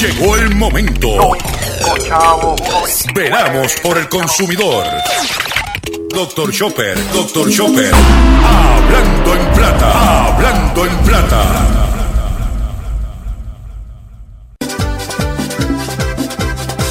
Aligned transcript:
Llegó 0.00 0.36
el 0.36 0.54
momento. 0.54 1.08
Veramos 3.16 3.72
por 3.82 3.98
el 3.98 4.08
consumidor. 4.08 4.84
Doctor 6.10 6.52
Chopper, 6.52 6.96
Doctor 7.12 7.50
Chopper. 7.50 7.90
Hablando 7.92 9.34
en 9.34 9.52
plata, 9.54 10.26
hablando 10.26 10.86
en 10.86 10.96
plata. 10.98 11.88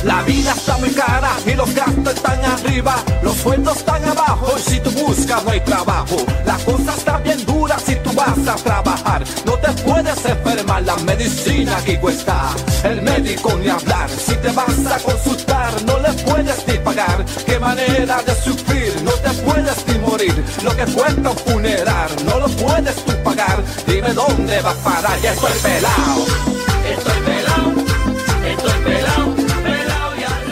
La 0.04 0.22
vida 0.24 0.52
está 0.52 0.78
muy 0.78 0.90
cara 0.90 1.32
y 1.46 1.54
los 1.54 1.74
gastos 1.74 2.14
están 2.14 2.44
arriba, 2.44 2.96
los 3.24 3.36
sueldos 3.38 3.78
están 3.78 4.04
abajo 4.04 4.54
y 4.58 4.70
si 4.70 4.80
tú 4.82 4.92
buscas 4.92 5.46
no 5.46 5.52
hay 5.52 5.62
trabajo. 5.62 6.18
La 6.46 6.58
cosa 6.58 6.94
está 6.98 7.18
bien 7.20 7.46
dura 7.46 7.80
si 7.80 7.96
tú 7.96 8.07
vas 8.18 8.48
a 8.48 8.56
trabajar, 8.56 9.24
no 9.46 9.54
te 9.60 9.72
puedes 9.84 10.26
enfermar, 10.26 10.84
la 10.84 10.98
medicina 10.98 11.78
aquí 11.78 11.96
cuesta, 11.98 12.50
el 12.84 13.02
médico 13.04 13.54
ni 13.62 13.70
hablar. 13.70 14.10
Si 14.10 14.36
te 14.36 14.52
vas 14.52 14.86
a 14.88 15.00
consultar 15.00 15.72
no 15.86 16.00
le 16.00 16.12
puedes 16.24 16.68
ni 16.68 16.78
pagar, 16.80 17.24
qué 17.46 17.60
manera 17.60 18.22
de 18.24 18.34
sufrir, 18.36 18.92
no 19.04 19.12
te 19.12 19.30
puedes 19.44 19.88
ni 19.88 20.00
morir. 20.00 20.34
Lo 20.64 20.72
que 20.76 20.86
cuesta 20.92 21.30
un 21.30 21.38
funeral 21.38 22.10
no 22.26 22.40
lo 22.40 22.48
puedes 22.48 22.96
tú 23.06 23.14
pagar, 23.24 23.64
dime 23.86 24.12
dónde 24.14 24.62
vas 24.62 24.78
a 24.78 24.84
parar, 24.84 25.22
ya 25.22 25.34
estoy 25.34 25.54
pelado, 25.62 26.26
estoy 26.90 27.22
pelado, 27.22 27.72
estoy 28.46 28.84
pelado. 28.84 29.48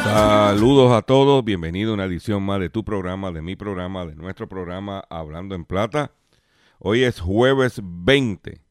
Saludos 0.03 0.93
a 0.93 1.01
todos, 1.01 1.43
bienvenido 1.43 1.91
a 1.91 1.93
una 1.95 2.05
edición 2.05 2.43
más 2.43 2.59
de 2.59 2.69
tu 2.69 2.85
programa, 2.85 3.31
de 3.31 3.41
mi 3.41 3.55
programa, 3.55 4.05
de 4.05 4.15
nuestro 4.15 4.47
programa 4.47 5.03
Hablando 5.09 5.55
en 5.55 5.65
Plata. 5.65 6.11
Hoy 6.79 7.03
es 7.03 7.19
jueves 7.19 7.81
20 7.83 8.61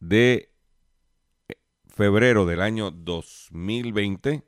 de 0.00 0.50
febrero 1.88 2.46
del 2.46 2.60
año 2.60 2.90
2020. 2.90 4.42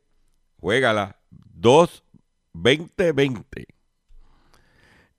Juégala 0.58 1.20
2-2020. 1.54 3.66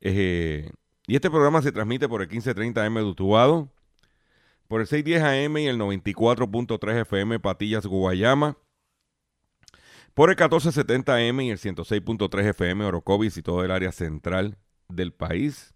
Eh, 0.02 0.70
y 1.08 1.16
este 1.16 1.30
programa 1.30 1.62
se 1.62 1.72
transmite 1.72 2.10
por 2.10 2.22
el 2.22 2.30
1530M 2.30 2.96
de 2.96 3.04
Utuado, 3.04 3.72
por 4.68 4.82
el 4.82 4.88
610 4.88 5.24
AM 5.24 5.58
y 5.58 5.68
el 5.68 5.80
94.3 5.80 7.02
FM 7.02 7.40
Patillas 7.40 7.86
Guayama 7.86 8.58
por 10.18 10.32
el 10.32 10.36
1470M 10.36 11.46
y 11.46 11.52
el 11.52 11.60
106.3 11.60 12.50
FM 12.50 12.86
Orocovis 12.86 13.38
y 13.38 13.44
todo 13.44 13.64
el 13.64 13.70
área 13.70 13.92
central 13.92 14.58
del 14.90 15.14
país. 15.14 15.76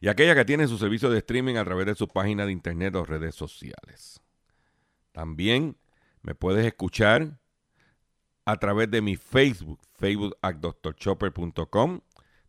y 0.00 0.08
aquellas 0.08 0.36
que 0.36 0.44
tienen 0.44 0.68
su 0.68 0.78
servicio 0.78 1.10
de 1.10 1.18
streaming 1.18 1.56
a 1.56 1.64
través 1.64 1.86
de 1.86 1.94
su 1.94 2.08
página 2.08 2.46
de 2.46 2.52
internet 2.52 2.94
o 2.94 3.04
redes 3.04 3.34
sociales. 3.34 4.20
También 5.12 5.76
me 6.22 6.34
puedes 6.34 6.64
escuchar 6.66 7.38
a 8.44 8.56
través 8.56 8.90
de 8.90 9.02
mi 9.02 9.16
Facebook, 9.16 9.80
facebook 9.92 10.36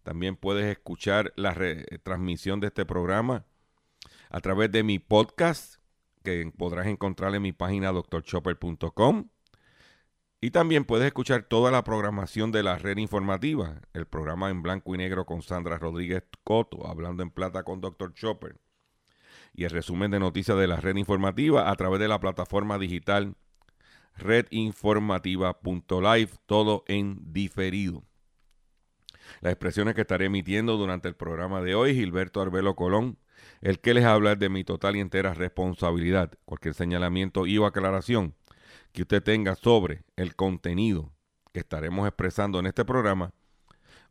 También 0.04 0.36
puedes 0.36 0.66
escuchar 0.66 1.34
la 1.36 1.56
transmisión 2.04 2.60
de 2.60 2.68
este 2.68 2.86
programa 2.86 3.46
a 4.30 4.40
través 4.40 4.72
de 4.72 4.84
mi 4.84 5.00
podcast, 5.00 5.76
que 6.24 6.52
podrás 6.58 6.88
encontrar 6.88 7.34
en 7.36 7.42
mi 7.42 7.52
página 7.52 7.92
doctorchopper.com. 7.92 9.30
Y 10.42 10.52
también 10.52 10.86
puedes 10.86 11.08
escuchar 11.08 11.44
toda 11.44 11.70
la 11.70 11.84
programación 11.84 12.54
de 12.54 12.64
la 12.64 12.78
red 12.78 12.98
informativa, 12.98 13.82
el 13.94 14.06
programa 14.06 14.50
en 14.50 14.62
blanco 14.62 14.96
y 14.96 14.98
negro 14.98 15.26
con 15.26 15.42
Sandra 15.42 15.78
Rodríguez 15.78 16.24
Coto, 16.46 16.88
hablando 16.88 17.24
en 17.24 17.30
plata 17.30 17.64
con 17.64 17.82
Dr. 17.82 18.14
Chopper, 18.14 18.58
y 19.54 19.66
el 19.66 19.72
resumen 19.72 20.12
de 20.12 20.20
noticias 20.20 20.58
de 20.58 20.68
la 20.68 20.78
red 20.78 20.96
informativa 20.96 21.70
a 21.70 21.76
través 21.76 22.00
de 22.00 22.08
la 22.08 22.22
plataforma 22.22 22.80
digital 22.80 23.36
redinformativa.live, 24.16 26.30
todo 26.46 26.86
en 26.88 27.34
diferido. 27.34 28.06
Las 29.42 29.52
expresiones 29.52 29.94
que 29.94 30.00
estaré 30.02 30.28
emitiendo 30.28 30.78
durante 30.78 31.10
el 31.10 31.16
programa 31.16 31.62
de 31.62 31.76
hoy, 31.76 31.94
Gilberto 31.94 32.42
Arbelo 32.42 32.78
Colón, 32.78 33.20
el 33.62 33.80
que 33.80 33.94
les 33.94 34.06
habla 34.06 34.36
de 34.36 34.48
mi 34.48 34.64
total 34.64 34.96
y 34.96 35.02
entera 35.02 35.34
responsabilidad. 35.34 36.32
Cualquier 36.46 36.74
señalamiento 36.74 37.46
y 37.46 37.58
o 37.58 37.66
aclaración 37.66 38.36
que 39.00 39.04
usted 39.04 39.24
tenga 39.24 39.56
sobre 39.56 40.04
el 40.18 40.36
contenido 40.36 41.14
que 41.54 41.62
estaremos 41.62 42.06
expresando 42.06 42.60
en 42.60 42.66
este 42.66 42.84
programa, 42.84 43.32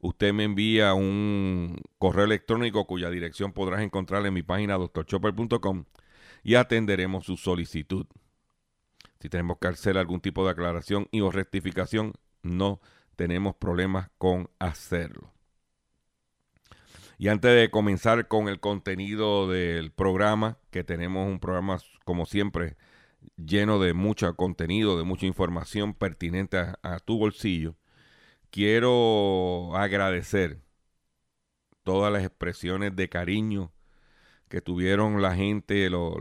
usted 0.00 0.32
me 0.32 0.44
envía 0.44 0.94
un 0.94 1.76
correo 1.98 2.24
electrónico 2.24 2.86
cuya 2.86 3.10
dirección 3.10 3.52
podrás 3.52 3.82
encontrar 3.82 4.24
en 4.24 4.32
mi 4.32 4.42
página 4.42 4.78
doctorchopper.com 4.78 5.84
y 6.42 6.54
atenderemos 6.54 7.26
su 7.26 7.36
solicitud. 7.36 8.06
Si 9.20 9.28
tenemos 9.28 9.58
que 9.58 9.68
hacer 9.68 9.98
algún 9.98 10.22
tipo 10.22 10.42
de 10.46 10.52
aclaración 10.52 11.06
y 11.10 11.20
o 11.20 11.30
rectificación, 11.30 12.14
no 12.42 12.80
tenemos 13.14 13.56
problemas 13.56 14.08
con 14.16 14.48
hacerlo. 14.58 15.34
Y 17.18 17.28
antes 17.28 17.54
de 17.54 17.70
comenzar 17.70 18.26
con 18.26 18.48
el 18.48 18.58
contenido 18.58 19.50
del 19.50 19.92
programa, 19.92 20.56
que 20.70 20.82
tenemos 20.82 21.28
un 21.28 21.40
programa 21.40 21.76
como 22.06 22.24
siempre 22.24 22.78
lleno 23.36 23.78
de 23.78 23.94
mucho 23.94 24.34
contenido, 24.36 24.98
de 24.98 25.04
mucha 25.04 25.26
información 25.26 25.94
pertinente 25.94 26.58
a, 26.58 26.98
tu 27.00 27.18
bolsillo, 27.18 27.76
quiero 28.50 29.76
agradecer 29.76 30.60
todas 31.82 32.12
las 32.12 32.24
expresiones 32.24 32.94
de 32.96 33.08
cariño 33.08 33.72
que 34.48 34.60
tuvieron 34.60 35.20
la 35.22 35.34
gente, 35.34 35.90
los, 35.90 36.14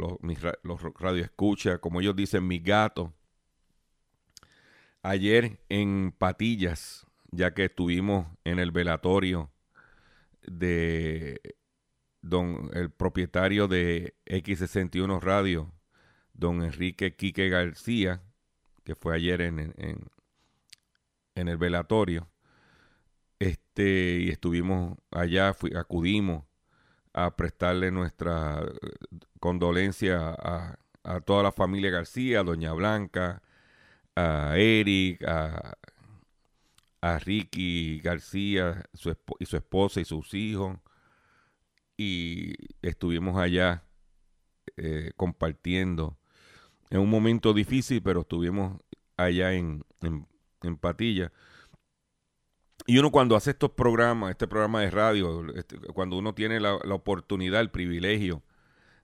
los, 0.63 0.81
radioescuchas, 0.99 1.79
como 1.79 2.01
ellos 2.01 2.15
dicen, 2.15 2.45
mis 2.45 2.63
gatos. 2.63 3.11
Ayer 5.01 5.61
en 5.69 6.13
Patillas, 6.17 7.07
ya 7.31 7.53
que 7.53 7.65
estuvimos 7.65 8.27
en 8.43 8.59
el 8.59 8.71
velatorio 8.71 9.51
de 10.41 11.39
don 12.21 12.69
el 12.73 12.91
propietario 12.91 13.67
de 13.67 14.15
X61 14.25 15.21
Radio, 15.21 15.71
don 16.37 16.63
Enrique 16.63 17.15
Quique 17.15 17.49
García, 17.49 18.21
que 18.83 18.95
fue 18.95 19.15
ayer 19.15 19.41
en, 19.41 19.73
el 21.35 21.57
velatorio. 21.57 22.29
Este, 23.39 24.19
y 24.21 24.29
estuvimos 24.29 24.97
allá, 25.11 25.55
acudimos 25.75 26.45
a 27.13 27.35
prestarle 27.35 27.91
nuestra 27.91 28.61
eh, 28.63 29.19
condolencia 29.39 30.35
a, 30.37 30.79
toda 31.25 31.43
la 31.43 31.51
familia 31.51 31.89
García, 31.89 32.41
a 32.41 32.43
Doña 32.43 32.73
Blanca, 32.73 33.41
a 34.15 34.57
Eric, 34.57 35.23
a, 35.23 35.77
a 37.01 37.19
Ricky 37.19 37.99
García 38.01 38.83
su 38.93 39.15
y 39.39 39.45
su 39.45 39.57
esposa 39.57 40.01
y 40.01 40.05
sus 40.05 40.33
hijos. 40.33 40.77
Y 41.95 42.53
estuvimos 42.81 43.37
allá 43.37 43.83
eh, 44.75 45.11
compartiendo 45.15 46.17
en 46.89 46.99
un 46.99 47.09
momento 47.09 47.53
difícil, 47.53 48.01
pero 48.01 48.21
estuvimos 48.21 48.79
allá 49.17 49.53
en, 49.53 49.83
en, 50.01 50.77
Patilla. 50.77 51.31
Y 52.85 52.97
uno 52.99 53.11
cuando 53.11 53.35
hace 53.35 53.51
estos 53.51 53.71
programas, 53.71 54.31
este 54.31 54.47
programa 54.47 54.81
de 54.81 54.91
radio, 54.91 55.53
este, 55.55 55.77
cuando 55.93 56.17
uno 56.17 56.33
tiene 56.33 56.59
la, 56.59 56.79
la, 56.83 56.95
oportunidad, 56.95 57.61
el 57.61 57.71
privilegio 57.71 58.43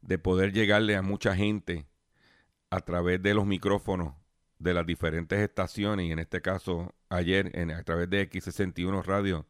de 0.02 0.18
poder 0.18 0.52
llegarle 0.54 0.96
a 0.96 1.02
mucha 1.02 1.36
gente 1.36 1.88
a 2.70 2.82
través 2.82 3.22
de 3.22 3.34
los 3.34 3.46
micrófonos 3.46 4.14
de 4.60 4.74
las 4.74 4.86
diferentes 4.86 5.40
estaciones, 5.40 6.08
y 6.08 6.12
en 6.12 6.20
este 6.20 6.42
caso 6.42 6.94
ayer 7.10 7.52
en, 7.58 7.72
a 7.72 7.84
través 7.84 8.10
de 8.10 8.30
X61 8.30 9.04
Radio 9.04 9.46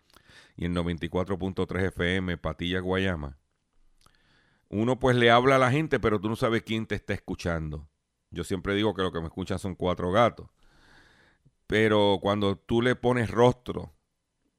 y 0.56 0.66
en 0.66 0.76
94.3 0.76 1.88
FM, 1.88 2.38
Patilla, 2.38 2.80
Guayama, 2.80 3.38
uno 4.70 5.00
pues 5.00 5.16
le 5.16 5.30
habla 5.30 5.58
a 5.58 5.60
la 5.60 5.72
gente, 5.72 6.00
pero 6.00 6.20
tú 6.20 6.30
no 6.30 6.36
sabes 6.36 6.64
quién 6.64 6.88
te 6.88 6.96
está 6.96 7.14
escuchando. 7.14 7.88
Yo 8.34 8.44
siempre 8.44 8.76
digo 8.76 8.94
que 8.94 9.04
lo 9.04 9.12
que 9.12 9.20
me 9.20 9.28
escuchan 9.28 9.60
son 9.60 9.76
cuatro 9.76 10.12
gatos. 10.12 10.48
Pero 11.68 12.20
cuando 12.22 12.58
tú 12.58 12.82
le 12.82 12.96
pones 12.96 13.32
rostro 13.32 13.94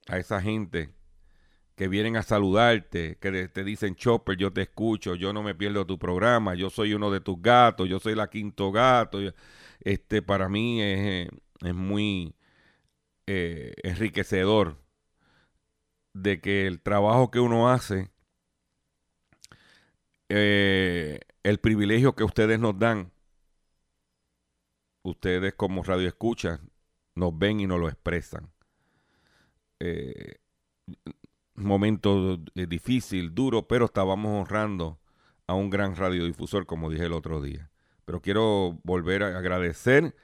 a 0.08 0.18
esa 0.18 0.40
gente 0.40 0.94
que 1.76 1.88
vienen 1.88 2.16
a 2.16 2.22
saludarte, 2.22 3.18
que 3.20 3.48
te 3.48 3.64
dicen, 3.64 3.96
Chopper, 3.96 4.36
yo 4.36 4.52
te 4.52 4.62
escucho, 4.62 5.16
yo 5.16 5.32
no 5.32 5.42
me 5.42 5.54
pierdo 5.54 5.86
tu 5.86 5.98
programa, 5.98 6.54
yo 6.54 6.70
soy 6.70 6.94
uno 6.94 7.10
de 7.10 7.20
tus 7.20 7.42
gatos, 7.42 7.88
yo 7.88 7.98
soy 8.00 8.14
la 8.14 8.30
quinto 8.30 8.70
gato. 8.72 9.18
Este, 9.80 10.22
para 10.22 10.48
mí 10.48 10.80
es, 10.82 11.28
es 11.62 11.74
muy 11.74 12.34
eh, 13.26 13.74
enriquecedor 13.82 14.78
de 16.14 16.40
que 16.40 16.66
el 16.66 16.80
trabajo 16.80 17.30
que 17.30 17.40
uno 17.40 17.70
hace, 17.70 18.10
eh, 20.28 21.20
el 21.42 21.58
privilegio 21.58 22.14
que 22.14 22.24
ustedes 22.24 22.58
nos 22.58 22.78
dan, 22.78 23.12
ustedes 25.04 25.54
como 25.54 25.84
radio 25.84 26.08
escuchan, 26.08 26.70
nos 27.14 27.38
ven 27.38 27.60
y 27.60 27.66
nos 27.66 27.78
lo 27.78 27.88
expresan. 27.88 28.50
Eh, 29.78 30.36
momento 31.54 32.38
difícil, 32.54 33.34
duro, 33.34 33.68
pero 33.68 33.84
estábamos 33.84 34.40
honrando 34.40 34.98
a 35.46 35.54
un 35.54 35.70
gran 35.70 35.94
radiodifusor, 35.94 36.66
como 36.66 36.90
dije 36.90 37.04
el 37.04 37.12
otro 37.12 37.40
día. 37.40 37.70
Pero 38.04 38.20
quiero 38.20 38.80
volver 38.82 39.22
a 39.22 39.38
agradecer 39.38 40.16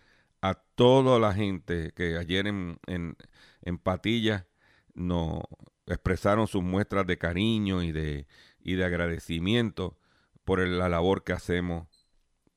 a 0.42 0.54
toda 0.54 1.18
la 1.18 1.34
gente 1.34 1.92
que 1.94 2.16
ayer 2.16 2.46
en, 2.46 2.78
en, 2.86 3.16
en 3.62 3.78
Patilla 3.78 4.48
nos 4.94 5.42
expresaron 5.86 6.46
sus 6.46 6.62
muestras 6.62 7.06
de 7.06 7.18
cariño 7.18 7.82
y 7.82 7.92
de, 7.92 8.26
y 8.58 8.74
de 8.74 8.84
agradecimiento 8.84 9.98
por 10.44 10.66
la 10.66 10.88
labor 10.88 11.22
que 11.22 11.32
hacemos 11.32 11.86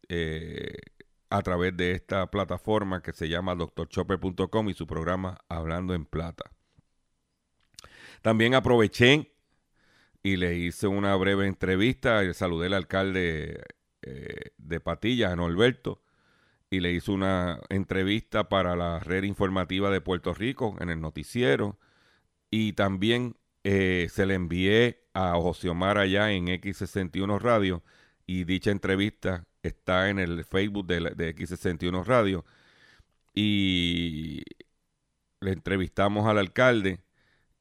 eh, 0.10 0.78
a 1.34 1.42
través 1.42 1.76
de 1.76 1.94
esta 1.94 2.30
plataforma 2.30 3.02
que 3.02 3.12
se 3.12 3.28
llama 3.28 3.56
doctorchopper.com 3.56 4.70
y 4.70 4.76
su 4.76 4.86
programa 4.86 5.40
Hablando 5.50 5.96
en 5.96 6.06
Plata. 6.06 6.52
También 8.22 8.54
aproveché 8.54 9.34
y 10.22 10.36
le 10.36 10.56
hice 10.56 10.86
una 10.86 11.16
breve 11.16 11.48
entrevista, 11.48 12.32
saludé 12.36 12.68
al 12.68 12.76
alcalde 12.76 13.64
eh, 14.04 14.52
de 14.58 14.80
Patilla, 14.80 15.36
Norberto, 15.36 16.04
y 16.70 16.82
le 16.82 16.92
hice 16.92 17.10
una 17.10 17.60
entrevista 17.70 18.48
para 18.48 18.76
la 18.76 19.00
red 19.00 19.24
informativa 19.24 19.90
de 19.90 20.02
Puerto 20.02 20.36
Rico 20.36 20.76
en 20.82 20.92
el 20.92 21.02
noticiero 21.02 21.80
y 22.52 22.74
también 22.74 23.38
eh, 23.64 24.08
se 24.12 24.28
le 24.28 24.36
envié 24.36 25.08
a 25.16 25.34
José 25.34 25.70
Omar 25.70 25.98
allá 25.98 26.32
en 26.32 26.46
X61 26.46 27.40
Radio 27.40 27.84
y 28.28 28.44
dicha 28.44 28.70
entrevista 28.70 29.48
está 29.64 30.10
en 30.10 30.20
el 30.20 30.44
Facebook 30.44 30.86
de, 30.88 31.00
X61 31.36 32.06
Radio 32.06 32.46
y 33.34 34.44
le 35.42 35.52
entrevistamos 35.52 36.28
al 36.28 36.38
alcalde 36.38 37.00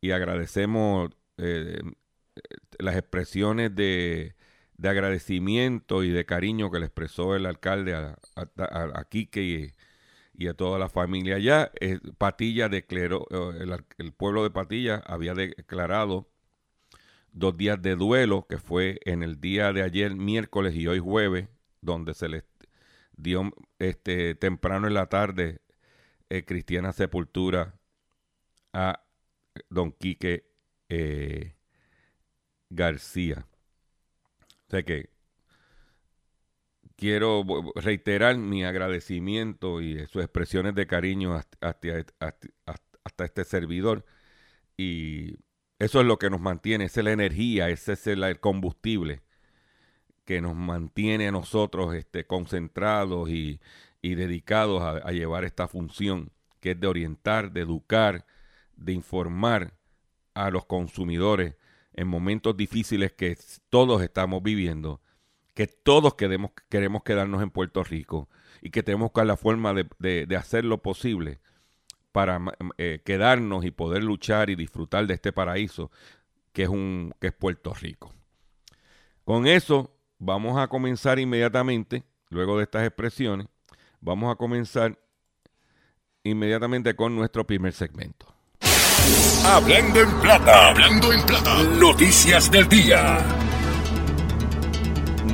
y 0.00 0.10
agradecemos 0.10 1.10
eh, 1.38 1.81
las 2.78 2.96
expresiones 2.96 3.75
de, 3.75 4.34
agradecimiento 4.82 6.02
y 6.02 6.10
de 6.10 6.26
cariño 6.26 6.70
que 6.70 6.81
le 6.81 6.87
expresó 6.87 7.37
el 7.37 7.46
alcalde 7.46 7.94
a, 7.94 8.19
a, 8.37 9.04
Quique 9.04 9.72
y, 10.34 10.49
a 10.49 10.54
toda 10.54 10.78
la 10.78 10.88
familia 10.88 11.37
allá. 11.37 11.70
Eh, 11.81 12.00
Patilla 12.19 12.69
declaró, 12.69 13.26
eh, 13.31 13.76
el, 13.99 14.12
pueblo 14.12 14.43
de 14.43 14.50
Patilla 14.50 14.96
había 15.06 15.34
declarado 15.34 16.28
dos 17.32 17.56
días 17.56 17.81
de 17.81 17.96
duelo, 17.96 18.46
que 18.49 18.58
fue 18.58 19.00
en 19.04 19.22
el 19.22 19.40
día 19.40 19.72
de 19.72 19.82
ayer, 19.82 20.14
miércoles 20.16 20.75
y 20.75 20.87
hoy 20.88 20.99
jueves, 20.99 21.49
donde 21.82 22.14
se 22.14 22.29
les 22.29 22.44
dio 23.12 23.52
este, 23.79 24.34
temprano 24.34 24.87
en 24.87 24.94
la 24.94 25.06
tarde 25.08 25.61
eh, 26.31 26.44
cristiana 26.44 26.93
sepultura 26.93 27.79
a 28.73 29.05
don 29.69 29.93
Quique 29.93 30.50
García. 32.70 33.46
O 34.67 34.70
sea 34.70 34.82
que 34.82 35.11
quiero 36.96 37.44
reiterar 37.75 38.38
mi 38.38 38.64
agradecimiento 38.64 39.81
y 39.81 40.06
sus 40.06 40.23
expresiones 40.23 40.75
de 40.75 40.87
cariño 40.87 41.35
hasta, 41.35 43.25
este 43.25 43.44
servidor. 43.44 44.05
Y 44.76 45.37
eso 45.78 46.00
es 46.00 46.06
lo 46.06 46.19
que 46.19 46.31
nos 46.31 46.40
mantiene, 46.40 46.85
esa 46.85 47.00
es 47.00 47.05
la 47.05 47.12
energía, 47.12 47.69
ese 47.70 47.94
es 47.94 48.06
el, 48.06 48.40
combustible 48.40 49.23
que 50.24 50.40
nos 50.40 50.54
mantiene 50.54 51.28
a 51.28 51.32
nosotros 51.32 51.94
este, 51.94 52.26
concentrados 52.26 53.28
y, 53.30 53.60
dedicados 54.02 54.82
a, 54.82 55.12
llevar 55.12 55.44
esta 55.44 55.69
función, 55.69 56.30
que 56.60 56.72
es 56.72 56.80
de 56.80 56.88
orientar, 56.88 57.52
de 57.52 57.60
educar, 57.60 58.26
de 58.76 58.92
informar 58.92 59.74
a 60.34 60.50
los 60.50 60.64
consumidores 60.66 61.54
en 61.92 62.08
momentos 62.08 62.56
difíciles 62.56 63.12
que 63.12 63.36
todos 63.70 64.02
estamos 64.02 64.42
viviendo 64.42 65.00
que 65.54 65.66
todos 65.66 66.14
queremos, 66.14 66.52
queremos 66.68 67.02
quedarnos 67.02 67.42
en 67.42 67.50
Puerto 67.50 67.84
Rico 67.84 68.28
y 68.60 68.70
que 68.70 68.82
tenemos 68.82 69.06
que 69.06 69.12
buscar 69.12 69.26
la 69.26 69.36
forma 69.36 69.75
de, 69.75 70.36
hacer 70.36 70.64
lo 70.64 70.78
posible 70.82 71.40
para 72.12 72.40
eh, 72.78 73.00
quedarnos 73.04 73.64
y 73.64 73.70
poder 73.70 74.02
luchar 74.04 74.50
y 74.50 74.54
disfrutar 74.54 75.06
de 75.06 75.14
este 75.14 75.32
paraíso 75.32 75.90
que 76.52 76.64
es, 76.64 76.68
un, 76.68 77.14
que 77.20 77.28
es 77.28 77.32
Puerto 77.32 77.75
Rico. 77.75 78.12
Con 79.25 79.46
eso 79.46 79.94
vamos 80.24 80.56
a 80.56 80.69
comenzar 80.69 81.19
inmediatamente, 81.19 82.04
luego 82.28 82.56
de 82.56 82.64
estas 82.64 82.86
expresiones, 82.86 83.48
vamos 84.00 84.32
a 84.32 84.36
comenzar 84.36 84.96
inmediatamente 86.22 86.94
con 86.94 87.16
nuestro 87.16 87.44
primer 87.44 87.72
segmento. 87.72 88.32
Hablando 89.44 90.00
en 90.00 90.20
plata, 90.20 90.70
hablando 90.70 91.12
en 91.12 91.26
plata, 91.26 91.64
noticias 91.64 92.48
del 92.52 92.69
día. 92.69 93.19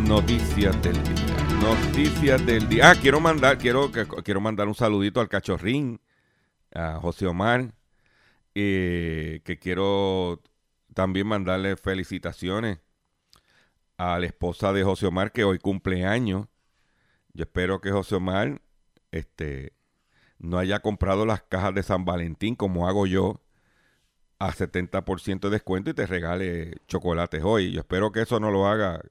Noticias 0.06 0.82
del 0.82 1.02
día. 1.02 1.37
Noticias 1.61 2.46
del 2.46 2.67
día. 2.67 2.91
Ah, 2.91 2.94
quiero 2.94 3.20
mandar, 3.20 3.58
quiero, 3.58 3.91
quiero 4.25 4.41
mandar 4.41 4.69
un 4.69 4.75
saludito 4.75 5.20
al 5.20 5.29
cachorrín, 5.29 6.00
a 6.75 6.94
José 6.94 7.26
Omar, 7.26 7.75
eh, 8.55 9.43
que 9.44 9.58
quiero 9.58 10.41
también 10.94 11.26
mandarle 11.26 11.76
felicitaciones 11.76 12.79
a 13.99 14.19
la 14.19 14.27
esposa 14.27 14.73
de 14.73 14.85
José 14.85 15.06
Omar, 15.06 15.33
que 15.33 15.45
hoy 15.45 15.59
cumple 15.59 16.06
años. 16.06 16.47
Yo 17.35 17.45
espero 17.45 17.81
que 17.81 17.91
José 17.91 18.15
Omar 18.17 18.62
este, 19.12 19.75
no 20.39 20.59
haya 20.59 20.81
comprado 20.81 21.27
las 21.27 21.43
cajas 21.43 21.75
de 21.75 21.83
San 21.83 22.05
Valentín 22.05 22.56
como 22.56 22.89
hago 22.89 23.06
yo 23.06 23.43
a 24.39 24.53
70% 24.53 25.41
de 25.41 25.50
descuento 25.50 25.91
y 25.91 25.95
te 25.95 26.06
regale 26.06 26.77
chocolates 26.87 27.43
hoy. 27.45 27.73
Yo 27.73 27.81
espero 27.81 28.12
que 28.12 28.23
eso 28.23 28.41
no 28.41 28.50
lo 28.50 28.67
haga 28.67 29.03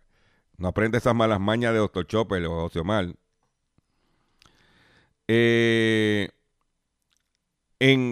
no 0.57 0.67
aprende 0.69 0.97
esas 0.97 1.15
malas 1.15 1.39
mañas 1.39 1.73
de 1.73 1.79
Dr. 1.79 2.05
Chopper 2.07 2.43
o 2.45 2.61
José 2.61 2.79
Omar. 2.79 3.15
Eh, 5.27 6.29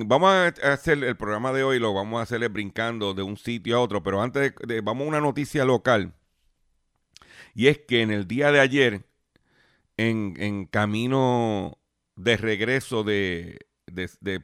vamos 0.05 0.29
a 0.29 0.47
hacer 0.71 1.03
el 1.03 1.17
programa 1.17 1.51
de 1.53 1.63
hoy, 1.63 1.79
lo 1.79 1.93
vamos 1.93 2.19
a 2.19 2.23
hacerle 2.23 2.49
brincando 2.49 3.13
de 3.13 3.23
un 3.23 3.37
sitio 3.37 3.77
a 3.77 3.81
otro, 3.81 4.03
pero 4.03 4.21
antes 4.21 4.53
de, 4.67 4.81
vamos 4.81 5.05
a 5.05 5.09
una 5.09 5.21
noticia 5.21 5.65
local. 5.65 6.13
Y 7.55 7.67
es 7.67 7.79
que 7.79 8.03
en 8.03 8.11
el 8.11 8.27
día 8.27 8.51
de 8.51 8.59
ayer, 8.59 9.05
en, 9.97 10.67
camino 10.67 11.79
de 12.15 12.37
regreso 12.37 13.03
de, 13.03 13.65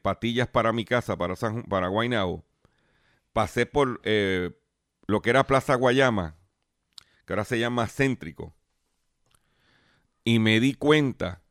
Patillas 0.02 0.48
para 0.48 0.74
mi 0.74 0.86
casa, 0.86 1.16
para, 1.18 1.36
San, 1.36 1.64
para 1.64 1.90
Guaynabo, 1.90 2.44
pasé 3.34 3.68
por 3.68 4.02
eh, 4.04 4.52
lo 5.06 5.22
que 5.22 5.30
era 5.30 5.46
Plaza 5.46 5.76
Guayama 5.76 6.42
que 7.26 7.34
ahora 7.34 7.46
se 7.46 7.60
llama 7.60 7.88
Céntrico, 7.88 8.54
y 10.24 10.40
me 10.40 10.60
di 10.60 10.74
cuenta 10.74 11.42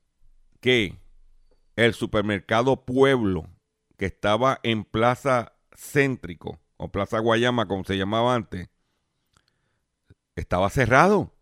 que 0.60 0.98
el 1.76 1.94
supermercado 1.94 2.84
Pueblo, 2.84 3.48
que 3.96 4.06
estaba 4.06 4.60
en 4.62 4.84
Plaza 4.84 5.52
Céntrico, 5.74 6.60
o 6.76 6.90
Plaza 6.90 7.18
Guayama, 7.18 7.66
como 7.66 7.84
se 7.84 7.96
llamaba 7.96 8.34
antes, 8.34 8.68
estaba 10.36 10.70
cerrado. 10.70 11.34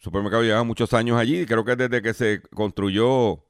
Supermercado 0.00 0.42
llevaba 0.42 0.64
muchos 0.64 0.92
años 0.94 1.18
allí, 1.18 1.46
creo 1.46 1.64
que 1.64 1.76
desde 1.76 2.02
que 2.02 2.14
se 2.14 2.42
construyó 2.42 3.44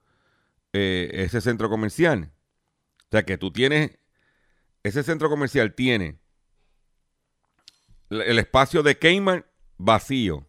eh, 0.73 1.09
ese 1.13 1.41
centro 1.41 1.69
comercial. 1.69 2.31
O 3.05 3.07
sea 3.11 3.23
que 3.23 3.37
tú 3.37 3.51
tienes, 3.51 3.97
ese 4.83 5.03
centro 5.03 5.29
comercial 5.29 5.73
tiene 5.73 6.19
el 8.09 8.37
espacio 8.37 8.83
de 8.83 8.97
Kmart 8.97 9.45
vacío. 9.77 10.47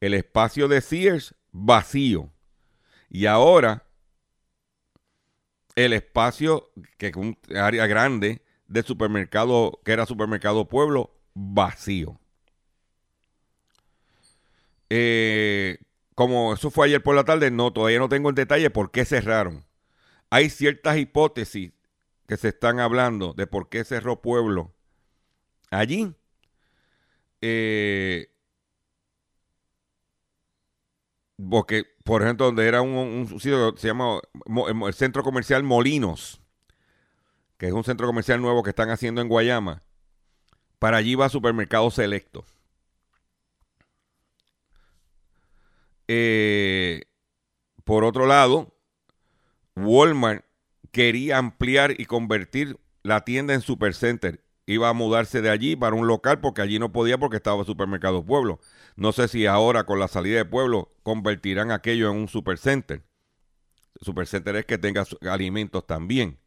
El 0.00 0.14
espacio 0.14 0.68
de 0.68 0.80
Sears 0.80 1.34
vacío. 1.50 2.32
Y 3.08 3.26
ahora 3.26 3.86
el 5.74 5.92
espacio, 5.92 6.70
que 6.98 7.08
es 7.08 7.16
un 7.16 7.38
área 7.54 7.86
grande 7.86 8.42
de 8.68 8.82
supermercado, 8.82 9.80
que 9.84 9.92
era 9.92 10.06
supermercado 10.06 10.68
pueblo, 10.68 11.14
vacío. 11.34 12.18
Eh, 14.90 15.78
como 16.14 16.54
eso 16.54 16.70
fue 16.70 16.86
ayer 16.86 17.02
por 17.02 17.14
la 17.14 17.24
tarde, 17.24 17.50
no, 17.50 17.72
todavía 17.72 17.98
no 17.98 18.08
tengo 18.08 18.30
el 18.30 18.34
detalle 18.34 18.70
por 18.70 18.90
qué 18.90 19.04
cerraron. 19.04 19.64
Hay 20.30 20.50
ciertas 20.50 20.96
hipótesis 20.98 21.72
que 22.26 22.36
se 22.36 22.48
están 22.48 22.80
hablando 22.80 23.34
de 23.34 23.46
por 23.46 23.68
qué 23.68 23.84
cerró 23.84 24.20
Pueblo 24.22 24.74
allí. 25.70 26.14
Eh, 27.40 28.28
porque, 31.50 31.84
por 32.04 32.22
ejemplo, 32.22 32.46
donde 32.46 32.66
era 32.66 32.80
un, 32.80 33.28
sitio 33.40 33.76
se 33.76 33.88
llama 33.88 34.20
el 34.86 34.94
Centro 34.94 35.22
Comercial 35.22 35.62
Molinos, 35.62 36.40
que 37.58 37.66
es 37.66 37.72
un 37.72 37.84
centro 37.84 38.06
comercial 38.06 38.40
nuevo 38.40 38.62
que 38.62 38.70
están 38.70 38.90
haciendo 38.90 39.20
en 39.20 39.28
Guayama, 39.28 39.82
para 40.78 40.98
allí 40.98 41.14
va 41.14 41.28
Supermercado 41.28 41.90
Selecto. 41.90 42.44
Eh, 46.08 47.02
por 47.84 48.04
otro 48.04 48.26
lado, 48.26 48.74
Walmart 49.76 50.44
quería 50.92 51.38
ampliar 51.38 52.00
y 52.00 52.06
convertir 52.06 52.78
la 53.02 53.24
tienda 53.24 53.54
en 53.54 53.60
supercenter. 53.60 54.44
Iba 54.66 54.88
a 54.88 54.94
mudarse 54.94 55.42
de 55.42 55.50
allí 55.50 55.76
para 55.76 55.94
un 55.94 56.08
local 56.08 56.40
porque 56.40 56.62
allí 56.62 56.78
no 56.78 56.90
podía 56.90 57.18
porque 57.18 57.36
estaba 57.36 57.64
Supermercado 57.64 58.24
Pueblo. 58.24 58.58
No 58.96 59.12
sé 59.12 59.28
si 59.28 59.46
ahora 59.46 59.84
con 59.84 60.00
la 60.00 60.08
salida 60.08 60.38
de 60.38 60.44
Pueblo 60.44 60.92
convertirán 61.02 61.70
aquello 61.70 62.10
en 62.10 62.16
un 62.16 62.28
supercenter. 62.28 63.04
Supercenter 64.00 64.56
es 64.56 64.66
que 64.66 64.78
tenga 64.78 65.04
alimentos 65.30 65.86
también. 65.86 66.38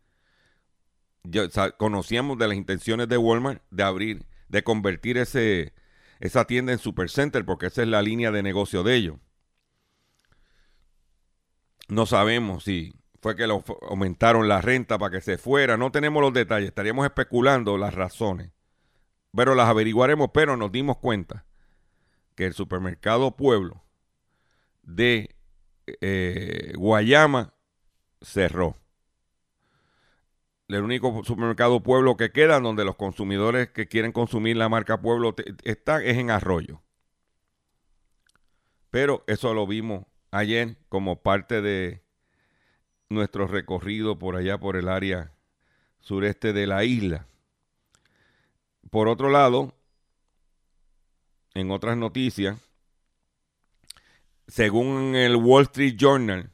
conocíamos 1.78 2.38
de 2.38 2.48
las 2.48 2.58
intenciones 2.58 3.08
de 3.08 3.18
Walmart 3.18 3.62
de 3.70 3.84
abrir, 3.84 4.26
de 4.50 4.64
convertir 4.64 5.18
ese, 5.18 5.74
esa 6.20 6.46
tienda 6.46 6.74
en 6.74 6.80
supercenter 6.80 7.46
porque 7.46 7.68
esa 7.68 7.84
es 7.84 7.88
la 7.88 8.02
línea 8.02 8.32
de 8.32 8.44
negocio 8.44 8.84
de 8.84 8.96
ellos. 8.96 9.16
No 11.90 12.06
sabemos 12.06 12.64
si 12.64 12.94
fue 13.20 13.36
que 13.36 13.48
lo 13.48 13.64
aumentaron 13.90 14.48
la 14.48 14.62
renta 14.62 14.98
para 14.98 15.12
que 15.12 15.22
se 15.22 15.38
fuera. 15.38 15.76
No 15.76 15.92
tenemos 15.92 16.22
los 16.22 16.34
detalles, 16.34 16.70
estaríamos 16.70 17.06
especulando 17.06 17.78
las 17.78 17.94
razones. 17.94 18.52
Pero 19.36 19.56
las 19.56 19.68
averiguaremos, 19.68 20.30
pero 20.34 20.56
nos 20.56 20.72
dimos 20.72 20.98
cuenta 20.98 21.46
que 22.36 22.46
el 22.46 22.54
supermercado 22.54 23.36
Pueblo 23.36 23.84
de 24.84 25.36
eh, 25.88 26.74
Guayama 26.78 27.54
cerró. 28.22 28.78
El 30.68 30.84
único 30.84 31.24
supermercado 31.24 31.82
Pueblo 31.82 32.16
que 32.16 32.32
queda 32.32 32.60
donde 32.60 32.86
los 32.86 32.96
consumidores 32.96 33.70
que 33.70 33.88
quieren 33.88 34.12
consumir 34.12 34.58
la 34.58 34.70
marca 34.70 35.02
Pueblo 35.02 35.36
están 35.64 36.04
es 36.04 36.18
en 36.18 36.30
Arroyo. 36.30 36.82
Pero 38.92 39.24
eso 39.28 39.54
lo 39.56 39.66
vimos 39.66 40.06
ayer 40.32 40.78
como 40.90 41.22
parte 41.22 41.62
de 41.62 42.04
nuestro 43.10 43.48
recorrido 43.48 44.20
por 44.20 44.36
allá 44.36 44.60
por 44.60 44.76
el 44.76 44.88
área 44.88 45.34
sureste 46.00 46.54
de 46.54 46.68
la 46.68 46.84
isla. 46.84 47.28
Por 48.90 49.08
otro 49.08 49.30
lado, 49.30 49.76
en 51.54 51.72
otras 51.72 51.98
noticias, 51.98 52.58
según 54.48 55.16
el 55.16 55.36
Wall 55.36 55.64
Street 55.64 55.96
Journal, 55.98 56.52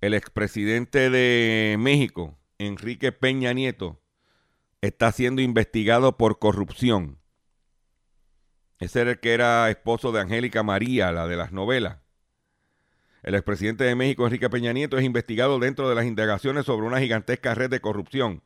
el 0.00 0.14
expresidente 0.14 1.10
de 1.10 1.76
México, 1.78 2.38
Enrique 2.58 3.10
Peña 3.10 3.52
Nieto, 3.52 4.00
está 4.80 5.10
siendo 5.12 5.40
investigado 5.40 6.16
por 6.18 6.38
corrupción. 6.38 7.18
Ese 8.78 9.00
era 9.00 9.12
el 9.12 9.20
que 9.20 9.32
era 9.32 9.70
esposo 9.70 10.12
de 10.12 10.20
Angélica 10.20 10.62
María, 10.62 11.10
la 11.10 11.26
de 11.26 11.36
las 11.36 11.52
novelas. 11.52 12.03
El 13.24 13.34
expresidente 13.34 13.84
de 13.84 13.94
México, 13.94 14.26
Enrique 14.26 14.50
Peña 14.50 14.74
Nieto, 14.74 14.98
es 14.98 15.04
investigado 15.04 15.58
dentro 15.58 15.88
de 15.88 15.94
las 15.94 16.04
indagaciones 16.04 16.66
sobre 16.66 16.86
una 16.86 17.00
gigantesca 17.00 17.54
red 17.54 17.70
de 17.70 17.80
corrupción. 17.80 18.42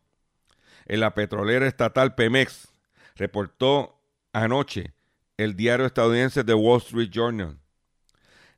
En 0.86 1.00
la 1.00 1.14
petrolera 1.14 1.66
estatal 1.66 2.14
Pemex 2.14 2.68
reportó 3.16 4.00
anoche 4.32 4.94
el 5.36 5.56
diario 5.56 5.84
estadounidense 5.84 6.44
The 6.44 6.54
Wall 6.54 6.78
Street 6.78 7.10
Journal. 7.10 7.58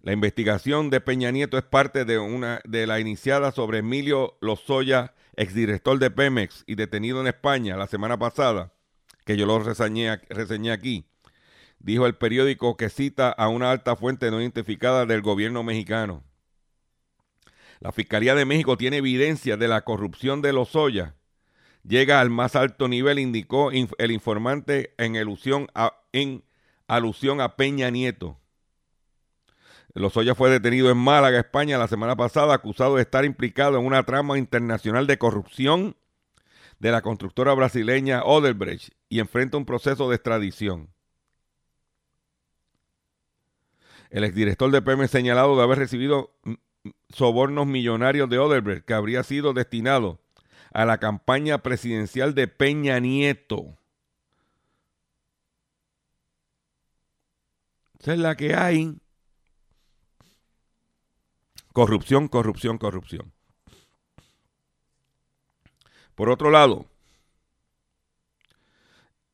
La 0.03 0.13
investigación 0.13 0.91
de 0.91 1.01
Peña 1.01 1.31
Nieto 1.31 1.57
es 1.57 1.65
parte 1.65 2.05
de 2.05 2.19
una 2.19 2.61
de 2.65 2.87
la 2.87 3.01
iniciada 3.01 3.51
sobre 3.51 3.79
Emilio 3.79 4.37
Lozoya, 4.43 5.15
exdirector 5.37 5.99
de 5.99 6.11
Pemex 6.11 6.65
y 6.67 6.75
detenido 6.75 7.23
en 7.23 7.29
España 7.29 7.79
la 7.79 7.87
semana 7.87 8.19
pasada, 8.19 8.75
que 9.25 9.39
yo 9.39 9.47
lo 9.47 9.59
reseñé, 9.59 10.19
reseñé 10.29 10.73
aquí 10.73 11.10
dijo 11.81 12.07
el 12.07 12.15
periódico 12.15 12.77
que 12.77 12.91
cita 12.91 13.31
a 13.31 13.49
una 13.49 13.71
alta 13.73 13.97
fuente 13.97 14.31
no 14.31 14.41
identificada 14.41 15.07
del 15.07 15.23
gobierno 15.23 15.63
mexicano. 15.63 16.23
La 17.81 17.93
Fiscalía 17.93 18.35
de 18.35 18.45
México 18.45 18.77
tiene 18.77 18.99
evidencia 18.99 19.57
de 19.57 19.67
la 19.67 19.83
corrupción 19.83 20.43
de 20.43 20.53
Lozoya. 20.53 21.17
Llega 21.83 22.21
al 22.21 22.29
más 22.29 22.55
alto 22.55 22.89
nivel, 22.89 23.19
indicó 23.19 23.71
el 23.73 24.11
informante 24.11 24.95
en 24.99 25.17
alusión 25.17 25.69
a, 25.75 27.57
Peña 27.57 27.91
Nieto. 27.91 28.39
Lozoya 29.95 30.35
fue 30.35 30.51
detenido 30.51 30.91
en 30.91 30.99
Málaga, 30.99 31.41
España, 31.41 31.79
la 31.79 31.89
semana 31.89 32.17
pasada, 32.17 32.55
acusado 32.55 32.97
de 32.97 33.03
estar 33.03 33.25
implicado 33.25 33.79
en 33.79 33.87
una 33.87 34.03
trama 34.05 34.37
internacional 34.37 35.07
de 35.07 35.17
corrupción 35.17 35.97
de 36.79 36.93
la 36.93 37.01
constructora 37.01 37.55
brasileña 37.55 38.23
Oderbrecht 38.25 38.93
y 39.09 39.21
enfrenta 39.21 39.57
un 39.57 39.65
proceso 39.65 40.11
de 40.11 40.17
extradición. 40.17 40.91
El 44.11 44.25
exdirector 44.25 44.71
de 44.71 44.83
PM 44.83 45.07
señalado 45.09 45.57
de 45.57 45.63
haber 45.63 45.79
recibido 45.79 46.33
sobornos 47.11 47.67
millonarios 47.67 48.29
de 48.29 48.39
Odebrecht 48.39 48.85
que 48.85 48.95
habría 48.95 49.23
sido 49.23 49.53
destinado 49.53 50.19
a 50.73 50.85
la 50.85 50.99
campaña 50.99 51.59
presidencial 51.59 52.35
de 52.35 52.49
Peña 52.49 52.99
Nieto. 52.99 53.77
Esa 58.01 58.15
es 58.15 58.19
la 58.19 58.37
que 58.37 58.55
hay. 58.55 58.99
Corrupción, 61.73 62.29
corrupción, 62.29 62.79
corrupción. 62.79 63.33
Por 66.15 66.31
otro 66.31 66.51
lado, 66.51 66.87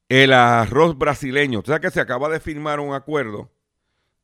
el 0.08 0.32
arroz 0.32 0.98
brasileño. 0.98 1.60
O 1.60 1.64
sea 1.64 1.80
que 1.80 1.90
se 1.90 2.00
acaba 2.00 2.28
de 2.28 2.40
firmar 2.40 2.80
un 2.80 2.94
acuerdo 2.94 3.50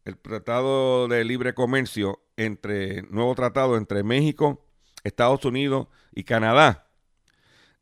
el 0.04 0.18
Tratado 0.18 1.08
de 1.08 1.24
Libre 1.24 1.54
Comercio 1.54 2.22
entre, 2.36 3.02
nuevo 3.02 3.34
tratado 3.34 3.76
entre 3.76 4.02
México, 4.02 4.64
Estados 5.04 5.44
Unidos 5.44 5.88
y 6.12 6.24
Canadá. 6.24 6.88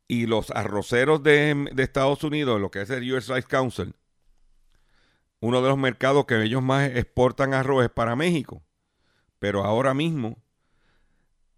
Y 0.06 0.26
los 0.26 0.50
arroceros 0.50 1.22
de, 1.22 1.70
Estados 1.78 2.24
Unidos, 2.24 2.60
lo 2.60 2.70
que 2.70 2.82
es 2.82 2.90
el 2.90 3.10
US 3.12 3.28
Rice 3.28 3.48
Council, 3.48 3.94
uno 5.40 5.62
de 5.62 5.68
los 5.68 5.78
mercados 5.78 6.26
que 6.26 6.42
ellos 6.42 6.62
más 6.62 6.90
exportan 6.90 7.54
arroz 7.54 7.84
es 7.84 7.90
para 7.90 8.16
México. 8.16 8.62
Pero 9.38 9.64
ahora 9.64 9.94
mismo 9.94 10.42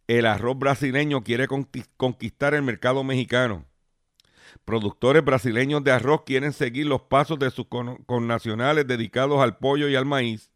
el 0.07 0.27
arroz 0.27 0.59
brasileño 0.59 1.25
quiere 1.25 1.49
conquistar 1.97 2.55
el 2.55 2.63
mercado 2.63 3.03
mexicano. 3.03 3.65
Productores 4.65 5.25
brasileños 5.25 5.83
de 5.83 5.91
arroz 5.91 6.23
quieren 6.25 6.53
seguir 6.53 6.87
los 6.87 7.03
pasos 7.03 7.39
de 7.39 7.51
sus 7.51 7.67
connacionales 8.07 8.87
dedicados 8.87 9.41
al 9.41 9.57
pollo 9.57 9.89
y 9.89 9.97
al 9.97 10.05
maíz 10.05 10.52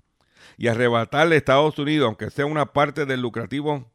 y 0.56 0.68
arrebatarle 0.68 1.34
a 1.34 1.38
Estados 1.38 1.78
Unidos, 1.78 2.06
aunque 2.06 2.30
sea 2.30 2.46
una 2.46 2.72
parte 2.72 3.06
del 3.06 3.20
lucrativo 3.20 3.90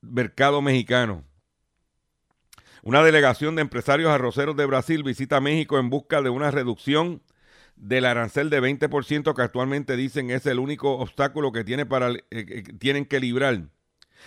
mercado 0.00 0.62
mexicano. 0.62 1.24
Una 2.82 3.02
delegación 3.02 3.54
de 3.54 3.62
empresarios 3.62 4.10
arroceros 4.10 4.56
de 4.56 4.66
Brasil 4.66 5.04
visita 5.04 5.40
México 5.40 5.78
en 5.78 5.88
busca 5.88 6.20
de 6.20 6.30
una 6.30 6.50
reducción 6.50 7.22
del 7.76 8.04
arancel 8.04 8.50
de 8.50 8.60
20% 8.60 9.34
que 9.34 9.42
actualmente 9.42 9.96
dicen 9.96 10.30
es 10.30 10.46
el 10.46 10.58
único 10.58 10.98
obstáculo 10.98 11.52
que 11.52 11.64
tiene 11.64 11.86
para, 11.86 12.12
eh, 12.30 12.64
tienen 12.78 13.06
que 13.06 13.20
librar 13.20 13.68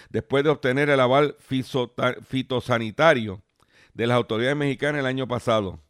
después 0.10 0.44
de 0.44 0.50
obtener 0.50 0.89
el 0.89 1.00
aval 1.00 1.36
fitosanitario 1.39 3.44
de 3.94 4.08
las 4.08 4.15
autoridades 4.15 4.58
mexicanas 4.58 5.00
el 5.00 5.06
año 5.06 5.27
pasado. 5.27 5.82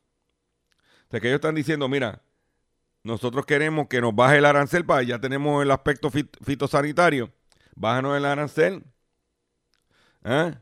O 1.08 1.12
sea 1.12 1.20
que 1.20 1.28
ellos 1.28 1.38
están 1.38 1.56
diciendo, 1.56 1.88
mira, 1.88 2.22
nosotros 3.06 3.46
queremos 3.46 3.88
que 3.88 4.02
nos 4.02 4.16
baje 4.16 4.40
el 4.40 4.46
arancel 4.46 4.84
para 4.84 5.04
ya 5.04 5.22
tenemos 5.22 5.62
el 5.62 5.70
aspecto 5.70 6.10
fitosanitario. 6.10 7.32
Bájanos 7.76 8.18
el 8.18 8.26
arancel. 8.26 8.84
¿Ah? 10.24 10.60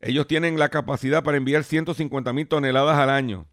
Ellos 0.00 0.26
tienen 0.26 0.58
la 0.58 0.68
capacidad 0.68 1.22
para 1.22 1.36
enviar 1.36 1.62
150 1.62 2.32
mil 2.32 2.48
toneladas 2.48 2.98
al 2.98 3.08
año. 3.08 3.46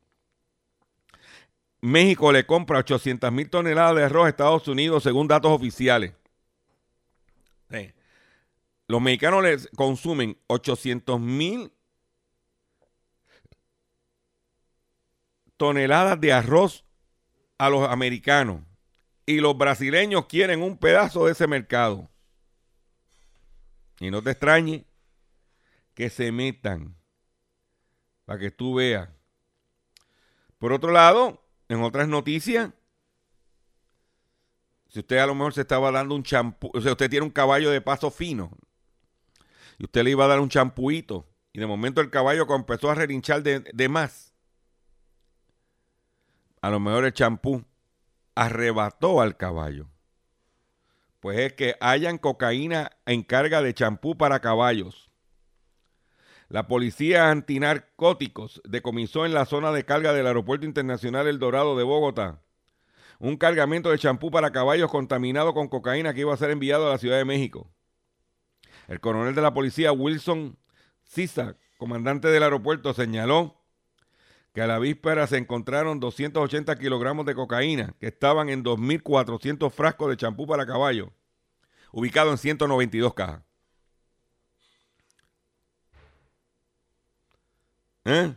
México 1.79 2.31
le 2.31 2.47
compra 2.47 2.79
800 2.79 3.31
mil 3.31 3.51
toneladas 3.51 3.95
de 3.95 4.03
arroz 4.05 4.25
a 4.25 4.29
Estados 4.29 4.67
Unidos 4.67 5.03
según 5.03 5.27
datos 5.27 5.51
oficiales. 5.51 6.13
Los 8.87 8.99
mexicanos 8.99 9.43
les 9.43 9.69
consumen 9.75 10.39
800 10.47 11.19
mil 11.19 11.71
toneladas 15.55 16.19
de 16.19 16.33
arroz 16.33 16.86
a 17.57 17.69
los 17.69 17.87
americanos 17.89 18.61
y 19.25 19.39
los 19.39 19.57
brasileños 19.57 20.25
quieren 20.27 20.61
un 20.61 20.77
pedazo 20.77 21.25
de 21.25 21.33
ese 21.33 21.47
mercado. 21.47 22.09
Y 23.99 24.09
no 24.11 24.21
te 24.21 24.31
extrañe 24.31 24.85
que 25.93 26.09
se 26.09 26.31
metan 26.31 26.95
para 28.25 28.39
que 28.39 28.51
tú 28.51 28.75
veas. 28.75 29.09
Por 30.57 30.71
otro 30.71 30.91
lado, 30.91 31.43
en 31.67 31.81
otras 31.81 32.07
noticias, 32.07 32.71
si 34.87 34.99
usted 34.99 35.17
a 35.17 35.27
lo 35.27 35.35
mejor 35.35 35.53
se 35.53 35.61
estaba 35.61 35.91
dando 35.91 36.15
un 36.15 36.23
champú, 36.23 36.71
o 36.73 36.81
sea, 36.81 36.93
usted 36.93 37.09
tiene 37.09 37.25
un 37.25 37.31
caballo 37.31 37.69
de 37.69 37.81
paso 37.81 38.09
fino 38.09 38.51
y 39.77 39.85
usted 39.85 40.03
le 40.03 40.11
iba 40.11 40.25
a 40.25 40.27
dar 40.27 40.39
un 40.39 40.49
champuito 40.49 41.27
y 41.51 41.59
de 41.59 41.67
momento 41.67 42.01
el 42.01 42.09
caballo 42.09 42.47
empezó 42.55 42.89
a 42.89 42.95
relinchar 42.95 43.43
de, 43.43 43.59
de 43.59 43.89
más, 43.89 44.33
a 46.67 46.69
lo 46.69 46.81
mejor 46.81 47.05
el 47.05 47.13
champú 47.13 47.63
arrebató 48.35 49.21
al 49.21 49.37
caballo. 49.37 49.87
Pues 51.21 51.39
es 51.39 51.53
que 51.53 51.75
hayan 51.79 52.17
cocaína 52.17 52.91
en 53.05 53.23
carga 53.23 53.61
de 53.61 53.73
champú 53.73 54.17
para 54.17 54.41
caballos. 54.41 55.09
La 56.49 56.67
policía 56.67 57.31
antinarcóticos 57.31 58.61
decomisó 58.65 59.25
en 59.25 59.33
la 59.33 59.45
zona 59.45 59.71
de 59.71 59.85
carga 59.85 60.11
del 60.11 60.27
Aeropuerto 60.27 60.65
Internacional 60.65 61.27
El 61.27 61.39
Dorado 61.39 61.77
de 61.77 61.83
Bogotá 61.83 62.41
un 63.19 63.37
cargamento 63.37 63.89
de 63.89 63.97
champú 63.97 64.29
para 64.29 64.51
caballos 64.51 64.91
contaminado 64.91 65.53
con 65.53 65.69
cocaína 65.69 66.13
que 66.13 66.21
iba 66.21 66.33
a 66.33 66.37
ser 66.37 66.51
enviado 66.51 66.87
a 66.87 66.91
la 66.91 66.97
Ciudad 66.97 67.17
de 67.17 67.25
México. 67.25 67.71
El 68.89 68.99
coronel 68.99 69.33
de 69.33 69.41
la 69.41 69.53
policía, 69.53 69.91
Wilson 69.93 70.59
Sisa, 71.03 71.55
comandante 71.77 72.27
del 72.27 72.43
aeropuerto, 72.43 72.93
señaló 72.93 73.56
que 74.57 74.63
a 74.63 74.65
la 74.65 74.79
víspera 74.79 75.27
se 75.27 75.37
encontraron 75.37 75.99
280 75.99 76.79
kilogramos 76.79 77.27
de 77.27 77.35
cocaína 77.35 77.93
que 77.99 78.07
estaban 78.07 78.49
en 78.49 78.63
2.400 78.63 79.69
frascos 79.69 80.09
de 80.09 80.17
champú 80.17 80.47
para 80.47 80.65
caballos, 80.65 81.09
ubicado 81.91 82.31
en 82.31 82.39
192 82.39 83.13
cajas. 83.13 83.43
¿Eh? 88.05 88.33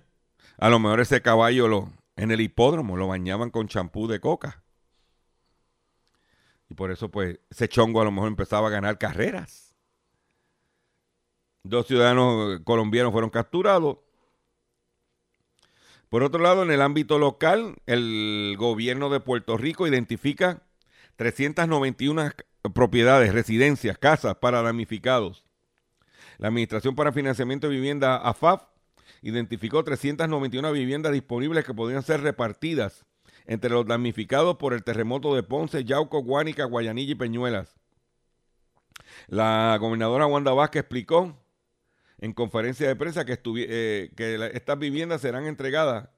A 0.58 0.68
lo 0.68 0.78
mejor 0.78 1.00
ese 1.00 1.22
caballo 1.22 1.68
lo, 1.68 1.90
en 2.16 2.30
el 2.30 2.42
hipódromo 2.42 2.98
lo 2.98 3.08
bañaban 3.08 3.48
con 3.48 3.66
champú 3.66 4.06
de 4.06 4.20
coca. 4.20 4.62
Y 6.68 6.74
por 6.74 6.90
eso, 6.90 7.10
pues, 7.10 7.40
ese 7.48 7.66
chongo 7.66 8.02
a 8.02 8.04
lo 8.04 8.10
mejor 8.10 8.28
empezaba 8.28 8.68
a 8.68 8.70
ganar 8.70 8.98
carreras. 8.98 9.74
Dos 11.62 11.86
ciudadanos 11.86 12.60
colombianos 12.64 13.10
fueron 13.10 13.30
capturados. 13.30 13.96
Por 16.10 16.24
otro 16.24 16.42
lado, 16.42 16.64
en 16.64 16.72
el 16.72 16.82
ámbito 16.82 17.20
local, 17.20 17.76
el 17.86 18.56
gobierno 18.58 19.10
de 19.10 19.20
Puerto 19.20 19.56
Rico 19.56 19.86
identifica 19.86 20.64
391 21.14 22.32
propiedades, 22.74 23.32
residencias, 23.32 23.96
casas 23.96 24.34
para 24.34 24.60
damnificados. 24.60 25.44
La 26.38 26.48
Administración 26.48 26.96
para 26.96 27.12
Financiamiento 27.12 27.68
de 27.68 27.76
Vivienda, 27.76 28.16
AFAF, 28.16 28.64
identificó 29.22 29.84
391 29.84 30.72
viviendas 30.72 31.12
disponibles 31.12 31.64
que 31.64 31.74
podrían 31.74 32.02
ser 32.02 32.22
repartidas 32.22 33.06
entre 33.46 33.70
los 33.70 33.86
damnificados 33.86 34.56
por 34.56 34.74
el 34.74 34.82
terremoto 34.82 35.36
de 35.36 35.44
Ponce, 35.44 35.84
Yauco, 35.84 36.24
Guánica, 36.24 36.64
Guayanilla 36.64 37.12
y 37.12 37.14
Peñuelas. 37.14 37.76
La 39.28 39.76
gobernadora 39.80 40.26
Wanda 40.26 40.52
Vázquez 40.52 40.80
explicó 40.80 41.36
en 42.20 42.34
conferencia 42.34 42.86
de 42.86 42.96
prensa 42.96 43.24
que, 43.24 43.40
eh, 43.44 44.12
que 44.14 44.50
estas 44.52 44.78
viviendas 44.78 45.22
serán 45.22 45.46
entregadas 45.46 46.10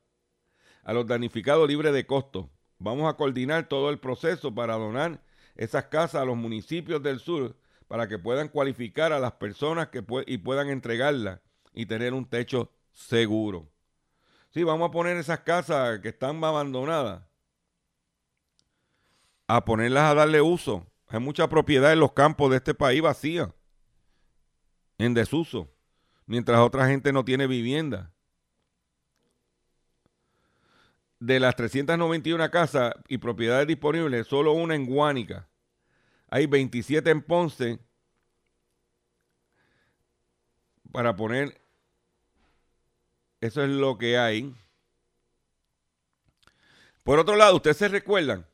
a 0.83 0.93
los 0.93 1.07
damnificados 1.07 1.69
libres 1.69 1.93
de 1.93 2.07
costo. 2.07 2.51
Vamos 2.79 3.09
a 3.09 3.17
coordinar 3.17 3.69
todo 3.69 3.89
el 3.89 4.01
proceso 4.01 4.53
para 4.53 4.75
donar 4.75 5.23
esas 5.55 5.85
casas 5.85 6.23
a 6.23 6.25
los 6.25 6.37
municipios 6.37 7.03
del 7.03 7.21
sur 7.21 7.57
para 7.87 8.09
que 8.09 8.19
puedan 8.19 8.49
cualificar 8.49 9.13
a 9.13 9.21
las 9.21 9.33
personas 9.33 9.89
que 9.89 10.05
y 10.27 10.39
puedan 10.39 10.71
entregarlas 10.71 11.41
y 11.73 11.87
tener 11.87 12.15
un 12.15 12.29
techo 12.29 12.73
seguro. 12.93 13.71
Sí, 14.51 14.65
vamos 14.65 14.89
a 14.89 14.91
poner 14.91 15.17
esas 15.17 15.41
casas 15.41 16.01
que 16.01 16.09
están 16.09 16.43
abandonadas, 16.43 17.23
a 19.47 19.65
ponerlas 19.65 20.11
a 20.11 20.15
darle 20.15 20.41
uso. 20.41 20.87
Hay 21.07 21.21
mucha 21.21 21.49
propiedad 21.49 21.93
en 21.93 22.01
los 22.01 22.13
campos 22.13 22.51
de 22.51 22.57
este 22.57 22.75
país 22.75 23.03
vacía, 23.03 23.55
en 24.99 25.15
desuso, 25.15 25.71
mientras 26.27 26.61
otra 26.61 26.87
gente 26.87 27.13
no 27.13 27.25
tiene 27.25 27.47
vivienda. 27.47 28.13
De 31.21 31.39
las 31.39 31.55
391 31.55 32.51
casas 32.51 32.95
y 33.09 33.19
propiedades 33.19 33.67
disponibles, 33.67 34.27
solo 34.27 34.53
una 34.53 34.75
en 34.75 34.87
Guánica. 34.87 35.49
Hay 36.29 36.47
27 36.47 37.11
en 37.11 37.23
Ponce 37.23 37.79
para 40.91 41.15
poner 41.17 41.63
eso 43.43 43.65
es 43.65 43.71
lo 43.71 43.99
que 43.99 44.17
hay. 44.17 44.55
Por 47.03 47.19
otro 47.19 47.35
lado, 47.35 47.57
ustedes 47.57 47.77
se 47.77 47.89
recuerdan 47.89 48.47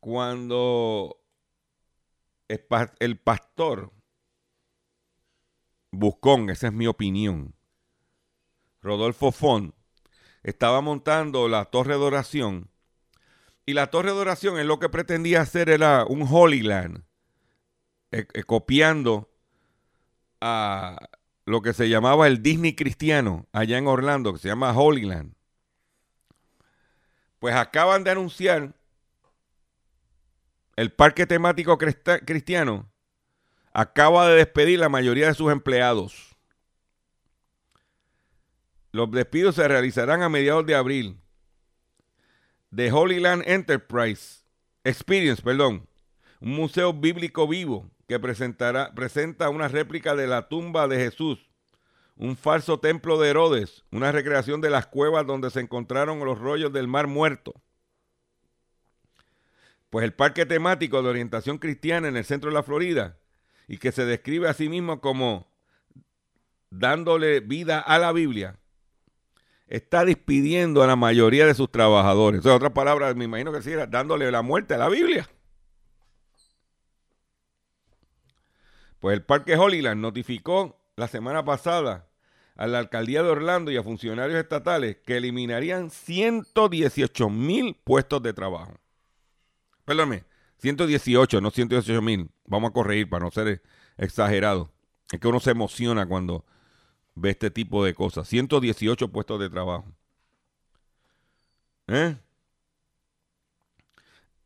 cuando 0.00 1.16
el 2.48 3.18
pastor 3.18 3.92
Buscón, 5.90 6.50
esa 6.50 6.68
es 6.68 6.72
mi 6.72 6.86
opinión, 6.86 7.54
Rodolfo 8.80 9.32
Font, 9.32 9.74
estaba 10.42 10.80
montando 10.80 11.48
la 11.48 11.66
torre 11.66 11.94
de 11.94 12.04
oración. 12.04 12.70
Y 13.66 13.74
la 13.74 13.88
torre 13.88 14.12
de 14.12 14.18
oración 14.18 14.58
es 14.58 14.66
lo 14.66 14.78
que 14.78 14.88
pretendía 14.88 15.42
hacer 15.42 15.68
era 15.68 16.04
un 16.04 16.26
Holy 16.28 16.62
Land, 16.62 17.04
eh, 18.12 18.26
eh, 18.32 18.42
copiando 18.44 19.30
a 20.40 20.96
lo 21.44 21.62
que 21.62 21.72
se 21.72 21.88
llamaba 21.88 22.26
el 22.26 22.42
Disney 22.42 22.74
cristiano 22.74 23.46
allá 23.52 23.78
en 23.78 23.86
Orlando, 23.86 24.32
que 24.32 24.38
se 24.38 24.48
llama 24.48 24.72
Holy 24.72 25.02
Land. 25.02 25.34
Pues 27.38 27.54
acaban 27.54 28.04
de 28.04 28.10
anunciar 28.10 28.74
el 30.76 30.92
parque 30.92 31.26
temático 31.26 31.76
cristiano 31.76 32.90
acaba 33.78 34.28
de 34.28 34.34
despedir 34.34 34.80
la 34.80 34.88
mayoría 34.88 35.28
de 35.28 35.34
sus 35.34 35.52
empleados. 35.52 36.36
Los 38.90 39.08
despidos 39.12 39.54
se 39.54 39.68
realizarán 39.68 40.20
a 40.22 40.28
mediados 40.28 40.66
de 40.66 40.74
abril. 40.74 41.20
The 42.74 42.90
Holy 42.90 43.20
Land 43.20 43.44
Enterprise 43.46 44.42
Experience, 44.82 45.40
perdón, 45.40 45.88
un 46.40 46.56
museo 46.56 46.92
bíblico 46.92 47.46
vivo 47.46 47.88
que 48.08 48.18
presentará, 48.18 48.92
presenta 48.96 49.48
una 49.48 49.68
réplica 49.68 50.16
de 50.16 50.26
la 50.26 50.48
tumba 50.48 50.88
de 50.88 50.96
Jesús, 50.96 51.48
un 52.16 52.36
falso 52.36 52.80
templo 52.80 53.16
de 53.20 53.30
Herodes, 53.30 53.84
una 53.92 54.10
recreación 54.10 54.60
de 54.60 54.70
las 54.70 54.88
cuevas 54.88 55.24
donde 55.24 55.50
se 55.50 55.60
encontraron 55.60 56.18
los 56.24 56.40
rollos 56.40 56.72
del 56.72 56.88
mar 56.88 57.06
muerto. 57.06 57.54
Pues 59.88 60.04
el 60.04 60.14
parque 60.14 60.46
temático 60.46 61.00
de 61.00 61.10
orientación 61.10 61.58
cristiana 61.58 62.08
en 62.08 62.16
el 62.16 62.24
centro 62.24 62.50
de 62.50 62.54
la 62.54 62.64
Florida, 62.64 63.18
y 63.68 63.76
que 63.76 63.92
se 63.92 64.06
describe 64.06 64.48
a 64.48 64.54
sí 64.54 64.68
mismo 64.68 65.00
como 65.00 65.46
dándole 66.70 67.40
vida 67.40 67.78
a 67.78 67.98
la 67.98 68.12
Biblia, 68.12 68.58
está 69.68 70.04
despidiendo 70.04 70.82
a 70.82 70.86
la 70.86 70.96
mayoría 70.96 71.46
de 71.46 71.54
sus 71.54 71.70
trabajadores. 71.70 72.40
O 72.40 72.42
sea, 72.42 72.54
otra 72.54 72.72
palabra, 72.72 73.12
me 73.14 73.26
imagino 73.26 73.52
que 73.52 73.62
sí, 73.62 73.70
era 73.70 73.86
dándole 73.86 74.30
la 74.30 74.42
muerte 74.42 74.74
a 74.74 74.78
la 74.78 74.88
Biblia. 74.88 75.28
Pues 78.98 79.14
el 79.14 79.22
Parque 79.22 79.56
Holyland 79.56 80.00
notificó 80.00 80.80
la 80.96 81.06
semana 81.06 81.44
pasada 81.44 82.08
a 82.56 82.66
la 82.66 82.78
alcaldía 82.78 83.22
de 83.22 83.28
Orlando 83.28 83.70
y 83.70 83.76
a 83.76 83.84
funcionarios 83.84 84.40
estatales 84.40 84.96
que 85.06 85.18
eliminarían 85.18 85.90
118 85.90 87.30
mil 87.30 87.76
puestos 87.84 88.20
de 88.22 88.32
trabajo. 88.32 88.74
Perdóname, 89.84 90.24
118, 90.58 91.40
no 91.40 91.50
118 91.50 92.02
mil. 92.02 92.30
Vamos 92.46 92.70
a 92.70 92.72
corregir 92.72 93.08
para 93.08 93.24
no 93.24 93.30
ser 93.30 93.62
exagerado. 93.96 94.72
Es 95.12 95.20
que 95.20 95.28
uno 95.28 95.40
se 95.40 95.52
emociona 95.52 96.06
cuando 96.06 96.44
ve 97.14 97.30
este 97.30 97.50
tipo 97.50 97.84
de 97.84 97.94
cosas. 97.94 98.28
118 98.28 99.08
puestos 99.08 99.40
de 99.40 99.50
trabajo. 99.50 99.86
¿Eh? 101.88 102.16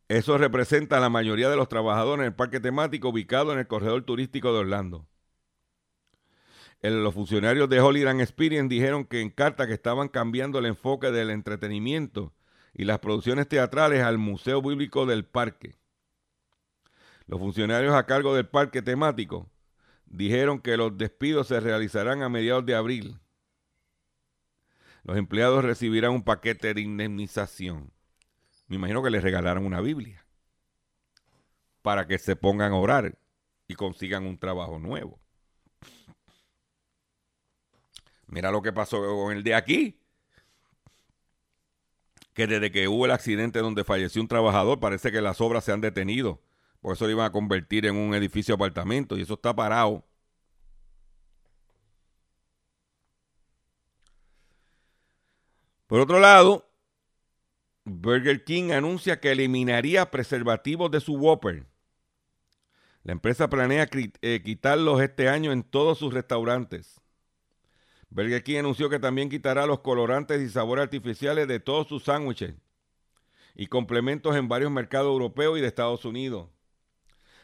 Eso 0.09 0.37
representa 0.39 0.99
a 0.99 1.01
la 1.01 1.09
mayoría 1.09 1.49
de 1.49 1.57
los 1.57 1.69
trabajadores 1.69 2.21
en 2.21 2.27
el 2.27 2.35
parque 2.35 2.61
temático 2.61 3.09
ubicado 3.09 3.53
en 3.53 3.59
el 3.59 3.67
corredor 3.67 4.05
turístico 4.05 4.53
de 4.53 4.59
Orlando. 4.61 5.07
los 6.83 7.15
funcionarios 7.15 7.69
de 7.69 7.81
Holyland 7.81 8.21
Experience 8.21 8.69
dijeron 8.69 9.05
que 9.07 9.21
en 9.21 9.31
carta 9.31 9.67
que 9.67 9.73
estaban 9.73 10.09
cambiando 10.09 10.59
el 10.59 10.67
enfoque 10.67 11.11
del 11.11 11.31
entretenimiento 11.31 12.35
y 12.75 12.85
las 12.85 12.99
producciones 12.99 13.49
teatrales 13.49 14.03
al 14.03 14.19
Museo 14.19 14.61
Bíblico 14.63 15.07
del 15.07 15.25
Parque. 15.25 15.77
Los 17.33 17.41
funcionarios 17.41 17.95
a 17.95 18.05
cargo 18.05 18.35
del 18.35 18.47
parque 18.47 18.83
temático 18.83 19.49
dijeron 20.05 20.61
que 20.61 20.77
los 20.77 20.99
despidos 20.99 21.49
se 21.49 21.61
realizarán 21.61 22.23
a 22.23 22.29
mediados 22.29 22.67
de 22.67 22.75
abril. 22.75 23.19
Los 25.03 25.17
empleados 25.17 25.65
recibirán 25.65 26.11
un 26.11 26.23
paquete 26.25 26.75
de 26.75 26.83
indemnización. 26.83 27.91
Me 28.67 28.77
imagino 28.77 29.03
que 29.03 29.09
les 29.09 29.23
regalaron 29.23 29.65
una 29.65 29.81
Biblia 29.81 30.27
para 31.81 32.07
que 32.07 32.19
se 32.19 32.37
pongan 32.37 32.73
a 32.73 32.77
orar 32.77 33.17
y 33.67 33.77
consigan 33.77 34.27
un 34.27 34.37
trabajo 34.37 34.79
nuevo. 34.79 35.19
Mira 38.27 38.51
lo 38.51 38.61
que 38.61 38.75
pasó 38.75 39.01
con 39.01 39.35
el 39.35 39.43
de 39.43 39.55
aquí. 39.55 39.99
que 42.35 42.47
desde 42.47 42.71
que 42.71 42.89
hubo 42.89 43.07
el 43.07 43.11
accidente 43.13 43.61
donde 43.61 43.85
falleció 43.85 44.21
un 44.21 44.29
trabajador, 44.29 44.81
parece 44.81 45.11
que 45.11 45.23
las 45.23 45.41
obras 45.41 45.65
se 45.65 45.73
han 45.73 45.81
detenido, 45.81 46.43
por 46.83 46.95
eso 46.95 47.07
lo 47.07 47.13
iban 47.13 47.27
a 47.27 47.33
convertir 47.33 47.87
en 47.87 47.97
un 47.97 48.13
edificio 48.15 48.53
de 48.53 48.57
apartamento 48.57 49.17
y 49.17 49.23
eso 49.23 49.35
está 49.35 49.55
parado. 49.55 50.05
Por 55.87 56.01
otro 56.01 56.19
lado, 56.19 56.69
Burger 57.85 58.45
King 58.45 58.73
anuncia 58.73 59.21
que 59.21 59.31
eliminaría 59.31 60.11
preservativos 60.11 60.91
de 60.91 61.01
su 61.01 61.15
Whopper. 61.15 61.67
La 63.05 63.13
empresa 63.13 63.49
planea 63.49 63.89
eh, 63.93 64.43
quitarlos 64.45 65.01
este 65.03 65.29
año 65.29 65.53
en 65.53 65.63
todos 65.63 65.99
sus 65.99 66.13
restaurantes. 66.13 67.01
Burger 68.11 68.43
King 68.43 68.59
anunció 68.59 68.91
que 68.91 68.99
también 68.99 69.29
quitará 69.29 69.67
los 69.67 69.81
colorantes 69.81 70.41
y 70.41 70.49
sabores 70.49 70.83
artificiales 70.85 71.47
de 71.47 71.61
todos 71.61 71.87
sus 71.87 72.05
sándwiches 72.05 72.55
y 73.55 73.67
complementos 73.67 74.35
en 74.35 74.49
varios 74.49 74.73
mercados 74.73 75.13
europeos 75.13 75.59
y 75.59 75.61
de 75.61 75.69
Estados 75.69 76.05
Unidos. 76.05 76.52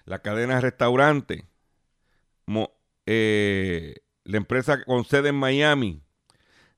La 0.09 0.21
cadena 0.21 0.55
de 0.55 0.63
restaurantes, 0.63 1.45
eh, 3.05 3.95
la 4.25 4.37
empresa 4.39 4.83
con 4.83 5.05
sede 5.05 5.29
en 5.29 5.35
Miami, 5.35 6.03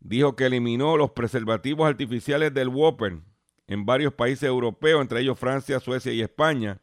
dijo 0.00 0.34
que 0.34 0.46
eliminó 0.46 0.96
los 0.96 1.12
preservativos 1.12 1.88
artificiales 1.88 2.52
del 2.52 2.66
Whopper 2.66 3.20
en 3.68 3.86
varios 3.86 4.14
países 4.14 4.42
europeos, 4.42 5.00
entre 5.00 5.20
ellos 5.20 5.38
Francia, 5.38 5.78
Suecia 5.78 6.12
y 6.12 6.22
España, 6.22 6.80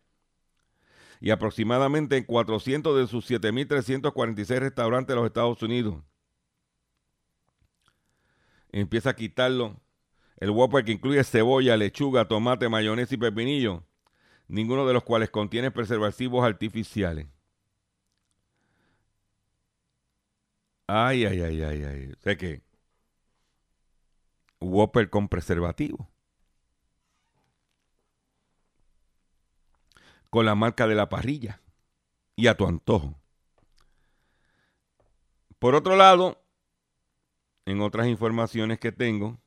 y 1.20 1.32
aproximadamente 1.32 2.16
en 2.16 2.24
400 2.24 2.98
de 2.98 3.08
sus 3.08 3.30
7.346 3.30 4.60
restaurantes 4.60 5.10
de 5.10 5.16
los 5.16 5.26
Estados 5.26 5.62
Unidos. 5.62 6.02
Empieza 8.72 9.10
a 9.10 9.16
quitarlo. 9.18 9.82
El 10.38 10.52
Whopper 10.52 10.86
que 10.86 10.94
incluye 10.94 11.22
cebolla, 11.26 11.76
lechuga, 11.76 12.26
tomate, 12.26 12.70
mayonesa 12.70 13.16
y 13.16 13.18
pepinillo, 13.18 13.84
ninguno 14.48 14.86
de 14.88 14.94
los 14.94 15.04
cuales 15.04 15.30
contiene 15.30 15.72
preservativos 15.72 16.46
artificiales. 16.46 17.28
Ay, 20.88 21.26
ay, 21.26 21.42
ay, 21.42 21.62
ay, 21.64 21.84
ay. 21.84 22.14
Sé 22.20 22.38
que 22.38 22.62
Whopper 24.60 25.10
con 25.10 25.28
preservativo. 25.28 26.10
con 30.30 30.46
la 30.46 30.56
marca 30.56 30.88
de 30.88 30.96
la 30.96 31.10
parrilla 31.10 31.62
y 32.36 32.48
a 32.48 32.56
tu 32.56 32.68
antojo. 32.68 33.16
Por 35.60 35.76
otro 35.76 35.96
lado, 35.96 36.40
en 37.66 37.82
otras 37.82 38.08
informaciones 38.08 38.80
que 38.80 38.92
tengo, 38.92 39.40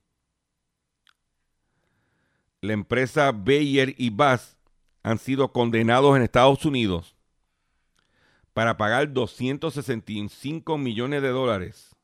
la 2.60 2.72
empresa 2.72 3.30
Bayer 3.32 3.94
y 3.96 4.10
Bass 4.10 4.56
han 5.02 5.18
sido 5.18 5.52
condenados 5.52 6.16
en 6.16 6.22
Estados 6.22 6.64
Unidos 6.64 7.16
para 8.52 8.76
pagar 8.76 9.12
265 9.12 10.76
millones 10.76 11.22
de 11.22 11.28
dólares 11.28 11.96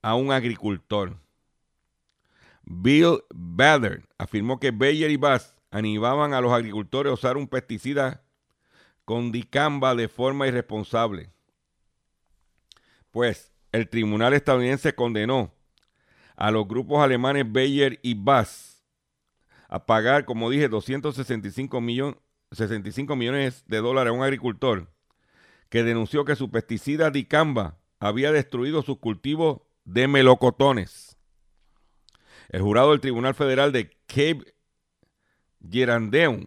a 0.00 0.14
un 0.14 0.32
agricultor. 0.32 1.16
Bill 2.64 3.22
Bader 3.34 4.04
afirmó 4.18 4.58
que 4.58 4.70
Bayer 4.70 5.10
y 5.10 5.16
Bass 5.16 5.54
animaban 5.70 6.34
a 6.34 6.40
los 6.40 6.52
agricultores 6.52 7.10
a 7.10 7.14
usar 7.14 7.36
un 7.36 7.48
pesticida 7.48 8.24
con 9.04 9.32
dicamba 9.32 9.94
de 9.94 10.08
forma 10.08 10.46
irresponsable. 10.46 11.30
Pues 13.10 13.52
el 13.72 13.88
tribunal 13.88 14.32
estadounidense 14.32 14.94
condenó 14.94 15.52
a 16.36 16.50
los 16.50 16.66
grupos 16.66 17.02
alemanes 17.02 17.50
Bayer 17.50 17.98
y 18.02 18.14
Bass 18.14 18.82
a 19.68 19.86
pagar, 19.86 20.24
como 20.24 20.50
dije, 20.50 20.68
265 20.68 21.80
millones, 21.80 22.16
65 22.52 23.16
millones 23.16 23.64
de 23.66 23.78
dólares 23.78 24.10
a 24.10 24.14
un 24.14 24.22
agricultor 24.22 24.88
que 25.68 25.82
denunció 25.82 26.24
que 26.24 26.36
su 26.36 26.50
pesticida 26.50 27.10
dicamba 27.10 27.78
había 27.98 28.30
destruido 28.32 28.82
sus 28.82 28.98
cultivos 28.98 29.62
de 29.84 30.06
melocotones. 30.06 31.16
El 32.48 32.62
jurado 32.62 32.90
del 32.90 33.00
Tribunal 33.00 33.34
Federal 33.34 33.72
de 33.72 33.90
Cape 34.06 34.54
Gerandeum, 35.68 36.44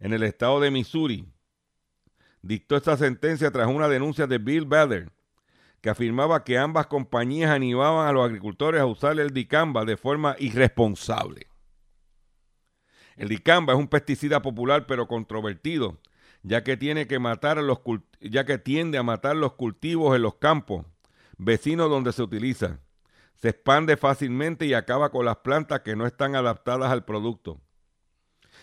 en 0.00 0.12
el 0.12 0.22
estado 0.22 0.60
de 0.60 0.70
Missouri, 0.70 1.26
dictó 2.42 2.76
esta 2.76 2.96
sentencia 2.96 3.50
tras 3.50 3.68
una 3.68 3.88
denuncia 3.88 4.26
de 4.26 4.38
Bill 4.38 4.66
Bader, 4.66 5.10
que 5.80 5.90
afirmaba 5.90 6.44
que 6.44 6.58
ambas 6.58 6.86
compañías 6.86 7.50
animaban 7.50 8.06
a 8.06 8.12
los 8.12 8.24
agricultores 8.24 8.80
a 8.80 8.86
usar 8.86 9.18
el 9.18 9.30
dicamba 9.30 9.84
de 9.84 9.96
forma 9.96 10.36
irresponsable. 10.38 11.46
El 13.16 13.28
dicamba 13.28 13.72
es 13.72 13.78
un 13.78 13.88
pesticida 13.88 14.42
popular 14.42 14.86
pero 14.86 15.06
controvertido, 15.08 15.98
ya 16.42 16.64
que, 16.64 16.76
tiene 16.76 17.06
que 17.06 17.18
matar 17.18 17.58
los 17.58 17.80
ya 18.20 18.44
que 18.44 18.58
tiende 18.58 18.98
a 18.98 19.02
matar 19.02 19.36
los 19.36 19.54
cultivos 19.54 20.14
en 20.16 20.22
los 20.22 20.34
campos 20.34 20.84
vecinos 21.38 21.90
donde 21.90 22.12
se 22.12 22.22
utiliza. 22.22 22.78
Se 23.36 23.50
expande 23.50 23.96
fácilmente 23.96 24.66
y 24.66 24.74
acaba 24.74 25.10
con 25.10 25.24
las 25.24 25.38
plantas 25.38 25.80
que 25.80 25.96
no 25.96 26.06
están 26.06 26.36
adaptadas 26.36 26.90
al 26.90 27.04
producto. 27.04 27.60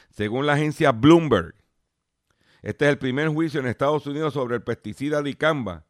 Según 0.10 0.46
la 0.46 0.54
agencia 0.54 0.92
Bloomberg, 0.92 1.56
este 2.62 2.86
es 2.86 2.92
el 2.92 2.98
primer 2.98 3.28
juicio 3.30 3.60
en 3.60 3.68
Estados 3.68 4.06
Unidos 4.08 4.34
sobre 4.34 4.56
el 4.56 4.64
pesticida 4.64 5.22
dicamba, 5.22 5.86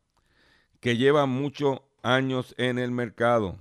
que 0.80 0.97
lleva 0.97 1.26
muchos 1.26 1.82
años 2.02 2.56
en 2.58 2.80
el 2.80 2.91
mercado. 2.91 3.60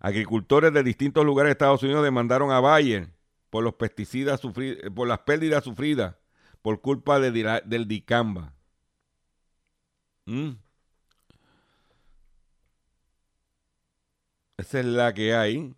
Agricultores 0.00 0.72
de 0.72 0.82
distintos 0.82 1.24
lugares 1.24 1.48
de 1.48 1.52
Estados 1.52 1.82
Unidos 1.82 2.02
demandaron 2.02 2.50
a 2.50 2.60
Bayer 2.60 3.10
por 3.50 3.62
los 3.64 3.74
pesticidas 3.74 4.40
por 4.40 5.08
las 5.08 5.20
pérdidas 5.20 5.64
sufridas 5.64 6.16
por 6.62 6.80
culpa 6.80 7.20
del 7.20 7.88
dicamba. 7.88 8.54
Mm. 10.26 10.52
Esa 14.58 14.80
es 14.80 14.86
la 14.86 15.14
que 15.14 15.34
hay. 15.34 15.74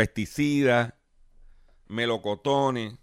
pesticidas, 0.00 0.94
melocotones. 1.86 2.94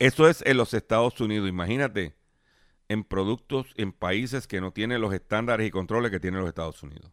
Eso 0.00 0.28
es 0.28 0.42
en 0.44 0.56
los 0.56 0.74
Estados 0.74 1.20
Unidos. 1.20 1.48
Imagínate, 1.48 2.16
en 2.90 3.04
productos, 3.04 3.72
en 3.76 3.92
países 3.92 4.48
que 4.48 4.60
no 4.60 4.72
tienen 4.72 5.00
los 5.00 5.14
estándares 5.14 5.68
y 5.68 5.70
controles 5.70 6.10
que 6.10 6.18
tienen 6.18 6.40
los 6.40 6.48
Estados 6.48 6.82
Unidos. 6.82 7.12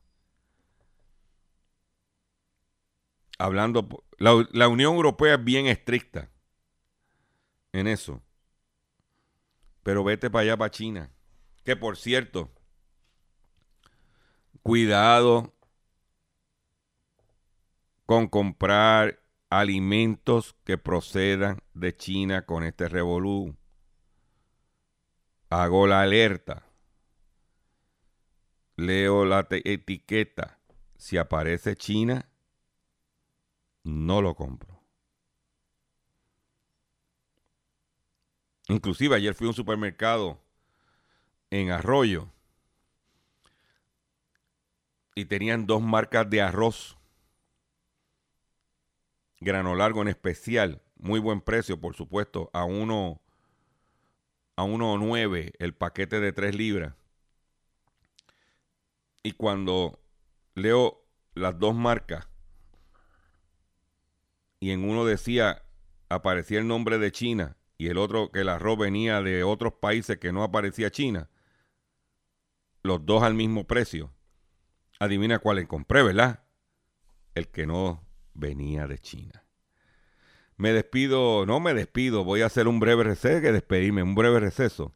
Hablando, 3.38 4.04
la, 4.18 4.44
la 4.54 4.68
Unión 4.70 4.96
Europea 4.96 5.36
es 5.36 5.44
bien 5.44 5.68
estricta 5.68 6.32
en 7.74 7.86
eso. 7.86 8.24
Pero 9.84 10.04
vete 10.04 10.32
para 10.32 10.42
allá, 10.42 10.58
para 10.58 10.72
China. 10.72 11.12
Que 11.64 11.76
por 11.76 11.96
cierto, 11.96 12.52
cuidado 14.64 15.54
con 18.08 18.28
comprar 18.30 19.22
alimentos 19.52 20.56
que 20.64 20.80
procedan 20.80 21.62
de 21.76 21.96
China 21.96 22.48
con 22.48 22.64
este 22.64 22.90
revolú. 22.90 23.56
Hago 25.50 25.88
la 25.88 26.02
alerta. 26.02 26.64
Leo 28.76 29.26
la 29.26 29.48
etiqueta. 29.50 30.60
Si 30.98 31.18
aparece 31.18 31.76
China, 31.76 32.30
no 33.84 34.22
lo 34.22 34.36
compro. 34.36 34.82
Inclusive 38.68 39.16
ayer 39.16 39.34
fui 39.34 39.48
a 39.48 39.52
un 39.52 39.56
supermercado 39.56 40.42
en 41.50 41.72
Arroyo 41.72 42.30
y 45.16 45.26
tenían 45.26 45.66
dos 45.66 45.82
marcas 45.82 46.30
de 46.30 46.42
arroz. 46.42 46.98
Grano 49.40 49.76
largo 49.76 50.02
en 50.02 50.10
especial, 50.10 50.82
muy 50.98 51.20
buen 51.20 51.42
precio, 51.42 51.80
por 51.80 51.96
supuesto, 51.96 52.50
a 52.54 52.66
uno 52.66 53.22
a 54.58 54.64
1.9 54.64 55.54
el 55.60 55.74
paquete 55.74 56.20
de 56.20 56.34
3 56.34 56.56
libras. 56.56 56.94
Y 59.24 59.32
cuando 59.34 60.00
leo 60.56 61.06
las 61.34 61.58
dos 61.58 61.76
marcas 61.76 62.28
y 64.60 64.72
en 64.72 64.84
uno 64.84 65.06
decía 65.06 65.64
aparecía 66.10 66.60
el 66.60 66.68
nombre 66.68 66.98
de 66.98 67.12
China 67.12 67.58
y 67.78 67.88
el 67.88 67.98
otro 67.98 68.32
que 68.32 68.42
el 68.42 68.50
arroz 68.50 68.78
venía 68.78 69.22
de 69.22 69.44
otros 69.44 69.74
países 69.74 70.18
que 70.18 70.32
no 70.32 70.44
aparecía 70.44 70.90
China, 70.90 71.30
los 72.82 73.06
dos 73.06 73.22
al 73.22 73.36
mismo 73.36 73.68
precio. 73.68 74.12
Adivina 75.00 75.38
cuál 75.40 75.68
compré, 75.68 76.02
¿verdad? 76.02 76.44
El 77.36 77.50
que 77.50 77.68
no 77.68 78.04
venía 78.34 78.88
de 78.88 78.98
China. 78.98 79.47
Me 80.58 80.74
despido, 80.74 81.46
no 81.46 81.60
me 81.60 81.76
despido, 81.76 82.24
voy 82.24 82.42
a 82.42 82.48
hacer 82.48 82.68
un 82.68 82.80
breve 82.80 83.04
receso, 83.04 83.42
que 83.42 83.52
despedirme, 83.52 84.02
un 84.02 84.16
breve 84.16 84.40
receso. 84.40 84.92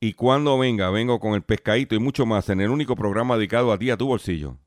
Y 0.00 0.14
cuando 0.14 0.58
venga, 0.58 0.90
vengo 0.90 1.20
con 1.20 1.34
el 1.34 1.42
pescadito 1.42 1.94
y 1.94 2.00
mucho 2.00 2.26
más 2.26 2.48
en 2.48 2.60
el 2.60 2.70
único 2.70 2.96
programa 2.96 3.36
dedicado 3.36 3.72
a 3.72 3.78
ti, 3.78 3.90
a 3.90 3.96
tu 3.96 4.08
bolsillo. 4.08 4.58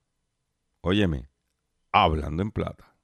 Óyeme, 0.80 1.30
hablando 1.92 2.42
en 2.42 2.52
plata. 2.52 2.96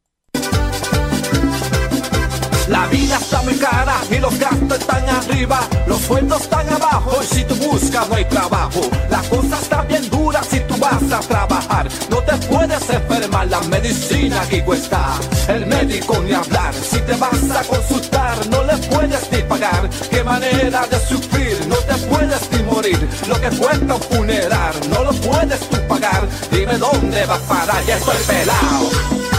La 2.70 2.86
vida 2.88 3.18
está 3.18 3.42
muy 3.44 3.56
cara 3.56 3.96
y 4.12 4.20
los 4.20 4.38
gastos 4.38 4.80
están 4.80 5.08
arriba, 5.08 5.62
los 5.88 6.02
sueldos 6.02 6.42
están 6.42 6.68
abajo 6.68 7.18
y 7.24 7.26
si 7.26 7.44
tú 7.46 7.56
buscas 7.56 8.10
no 8.10 8.16
hay 8.16 8.26
trabajo. 8.26 8.82
La 9.10 9.22
cosa 9.24 9.58
está 9.58 9.84
bien 9.84 10.10
dura 10.10 10.44
si 10.44 10.60
tú 10.62 10.76
vas 10.78 11.02
a 11.12 11.20
trabajar, 11.22 11.57
no 12.10 12.18
te 12.24 12.36
puedes 12.48 12.90
enfermar, 12.90 13.48
la 13.48 13.62
medicina 13.62 14.42
aquí 14.42 14.62
cuesta. 14.62 15.16
El 15.48 15.66
médico 15.66 16.22
ni 16.24 16.34
hablar, 16.34 16.74
si 16.74 17.00
te 17.02 17.14
vas 17.16 17.52
a 17.52 17.64
consultar 17.64 18.48
no 18.48 18.64
le 18.64 18.78
puedes 18.90 19.32
ni 19.32 19.42
pagar. 19.44 19.90
Qué 20.10 20.24
manera 20.24 20.88
de 20.88 21.00
sufrir, 21.00 21.58
no 21.68 21.76
te 21.76 21.96
puedes 22.08 22.52
ni 22.52 22.64
morir. 22.64 23.10
Lo 23.28 23.40
que 23.40 23.50
cuesta 23.50 23.96
un 23.96 24.02
funeral 24.02 24.74
no 24.90 25.04
lo 25.04 25.14
puedes 25.14 25.60
tú 25.70 25.78
pagar. 25.88 26.28
Dime 26.52 26.78
dónde 26.78 27.26
vas 27.26 27.42
a 27.42 27.48
parar, 27.48 27.86
ya 27.86 27.98
estoy 27.98 28.18
pelado. 28.28 28.90
Estoy 28.90 29.18
pelado, 29.20 29.37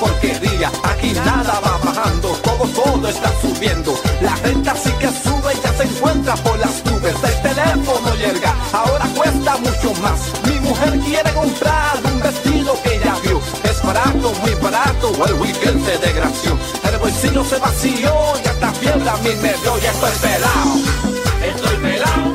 porquería. 0.00 0.72
Aquí 0.82 1.12
nada 1.12 1.60
va 1.60 1.78
bajando, 1.84 2.28
todo, 2.42 2.66
todo 2.68 3.08
está 3.08 3.30
subiendo. 3.40 3.94
La 4.20 4.34
renta 4.36 4.74
sí 4.74 4.90
que 4.98 5.08
sube 5.08 5.52
y 5.54 5.60
ya 5.62 5.72
se 5.74 5.84
encuentra 5.84 6.34
por 6.36 6.58
las 6.58 6.84
nubes. 6.86 7.14
El 7.22 7.42
teléfono 7.42 8.14
llega, 8.16 8.54
ahora 8.72 9.06
cuesta 9.14 9.56
mucho 9.58 9.92
más. 10.00 10.20
Mi 10.46 10.58
mujer 10.60 10.98
quiere 11.00 11.30
comprar 11.32 12.00
un 12.04 12.20
vestido 12.20 12.76
que 12.82 12.96
ella 12.96 13.14
vio. 13.22 13.40
Es 13.64 13.82
barato, 13.82 14.32
muy 14.40 14.54
barato, 14.54 15.12
el 15.26 15.34
weekend 15.34 15.84
se 15.84 15.98
desgració. 15.98 16.58
El 16.90 16.98
bolsillo 16.98 17.44
se 17.44 17.58
vació 17.58 18.12
y 18.42 18.48
hasta 18.48 18.72
fiebre 18.72 19.08
a 19.08 19.16
mí 19.18 19.30
me 19.42 19.52
dio 19.62 19.78
y 19.78 19.86
estoy 19.86 20.12
pelado. 20.22 20.74
Estoy 21.44 21.76
pelado, 21.76 22.29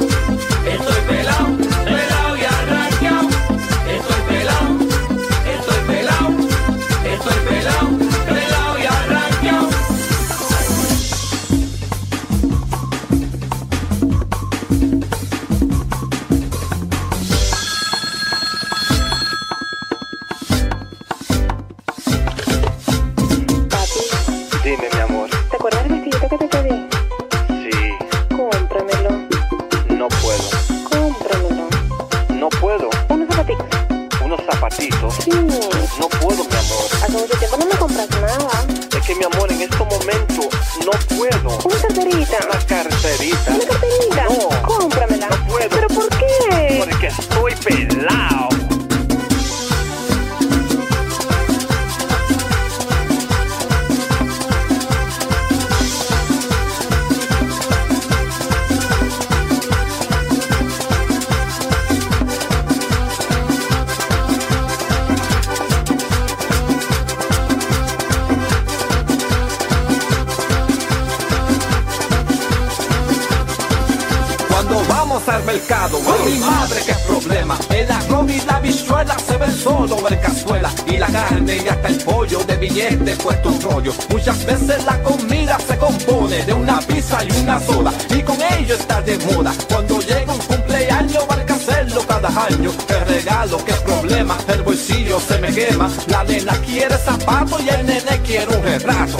Al 75.27 75.43
mercado, 75.43 75.99
ay 76.05 76.33
mi 76.33 76.39
madre 76.39 76.81
qué 76.85 76.93
problema. 77.07 77.57
El 77.69 77.91
arroz 77.91 78.29
y 78.29 78.39
la 78.45 78.59
bichuela 78.59 79.17
se 79.17 79.37
ven 79.37 79.55
solo 79.55 79.97
en 80.07 80.19
cazuela. 80.19 80.71
Y 80.85 80.97
la 80.97 81.07
carne 81.07 81.57
y 81.57 81.67
hasta 81.67 81.87
el 81.87 81.97
pollo 81.97 82.39
de 82.43 82.55
billetes 82.57 83.17
puesto 83.17 83.49
un 83.49 83.61
rollo. 83.61 83.93
Muchas 84.09 84.45
veces 84.45 84.85
la 84.85 85.01
comida 85.01 85.57
se 85.67 85.77
compone 85.77 86.43
de 86.43 86.53
una 86.53 86.79
pizza 86.79 87.23
y 87.23 87.31
una 87.41 87.59
soda. 87.59 87.91
Y 88.09 88.21
con 88.21 88.37
ello 88.39 88.75
está 88.75 89.01
de 89.01 89.17
moda. 89.17 89.51
Cuando 89.67 89.99
llega 89.99 90.31
un 90.31 90.39
cumpleaños 90.39 91.25
hay 91.29 91.45
que 91.45 91.53
hacerlo 91.53 92.05
cada 92.07 92.29
año. 92.45 92.71
Qué 92.87 92.99
regalo, 93.05 93.57
qué 93.65 93.73
problema, 93.73 94.37
el 94.47 94.61
bolsillo 94.61 95.19
se 95.19 95.39
me 95.39 95.51
quema. 95.51 95.89
La 96.07 96.23
nena 96.23 96.53
quiere 96.59 96.97
zapatos 96.99 97.61
y 97.63 97.69
el 97.69 97.85
nene 97.85 98.21
quiere 98.23 98.55
un 98.55 98.63
retrato. 98.63 99.17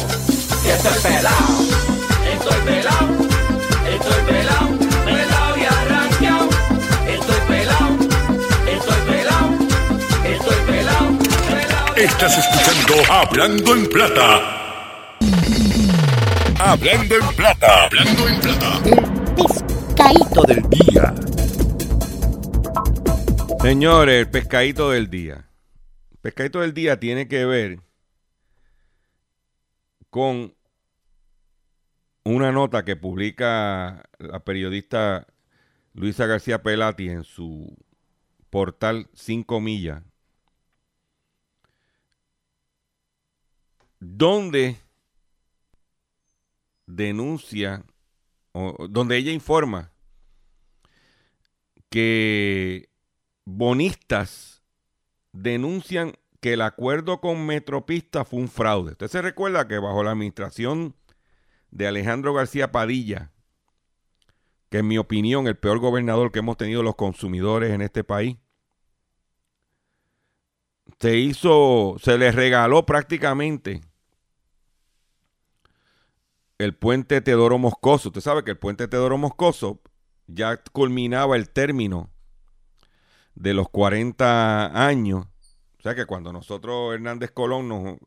Y 0.63 0.69
estoy 0.69 0.99
pelado, 1.01 1.65
estoy 2.31 2.61
pelado, 2.61 3.14
Estás 12.05 12.37
escuchando 12.37 13.11
Hablando 13.11 13.75
en 13.75 13.89
Plata. 13.89 15.17
Hablando 16.59 17.15
en 17.15 17.35
Plata. 17.35 17.85
Hablando 17.85 18.27
en 18.27 18.41
Plata. 18.41 18.83
Pescadito 19.35 20.43
del 20.43 20.69
día. 20.69 21.15
Señores, 23.59 24.19
el 24.19 24.29
pescadito 24.29 24.91
del 24.91 25.09
día. 25.09 25.49
El 26.11 26.17
pescadito 26.19 26.61
del 26.61 26.75
día 26.75 26.99
tiene 26.99 27.27
que 27.27 27.43
ver 27.43 27.79
con 30.11 30.53
una 32.23 32.51
nota 32.51 32.85
que 32.85 32.95
publica 32.95 34.03
la 34.19 34.43
periodista 34.45 35.25
Luisa 35.93 36.27
García 36.27 36.61
Pelati 36.61 37.09
en 37.09 37.23
su 37.23 37.75
portal 38.51 39.09
5 39.15 39.59
millas, 39.59 40.03
donde 44.13 44.77
denuncia, 46.85 47.83
o 48.51 48.87
donde 48.87 49.17
ella 49.17 49.31
informa 49.31 49.91
que 51.89 52.89
bonistas 53.45 54.63
denuncian 55.31 56.13
que 56.39 56.53
el 56.53 56.61
acuerdo 56.61 57.19
con 57.19 57.45
Metropista 57.45 58.25
fue 58.25 58.39
un 58.39 58.47
fraude. 58.47 58.91
Usted 58.91 59.07
se 59.07 59.21
recuerda 59.21 59.67
que 59.67 59.79
bajo 59.79 60.03
la 60.03 60.11
administración 60.11 60.95
de 61.71 61.87
Alejandro 61.87 62.33
García 62.33 62.71
Padilla, 62.71 63.31
que 64.69 64.79
en 64.79 64.87
mi 64.87 64.97
opinión 64.97 65.47
el 65.47 65.57
peor 65.57 65.79
gobernador 65.79 66.31
que 66.31 66.39
hemos 66.39 66.57
tenido 66.57 66.83
los 66.83 66.95
consumidores 66.95 67.71
en 67.71 67.81
este 67.81 68.03
país, 68.03 68.37
se 70.99 71.17
hizo, 71.17 71.95
se 71.99 72.17
les 72.17 72.35
regaló 72.35 72.85
prácticamente 72.85 73.81
el 76.57 76.75
puente 76.75 77.21
Teodoro 77.21 77.57
Moscoso. 77.57 78.09
Usted 78.09 78.21
sabe 78.21 78.43
que 78.43 78.51
el 78.51 78.57
puente 78.57 78.87
Teodoro 78.87 79.17
Moscoso 79.17 79.81
ya 80.27 80.57
culminaba 80.71 81.35
el 81.35 81.49
término 81.49 82.09
de 83.35 83.53
los 83.53 83.69
40 83.69 84.87
años. 84.87 85.25
O 85.77 85.81
sea 85.81 85.95
que 85.95 86.05
cuando 86.05 86.31
nosotros, 86.31 86.93
Hernández 86.93 87.31
Colón, 87.31 87.67
nos 87.67 87.97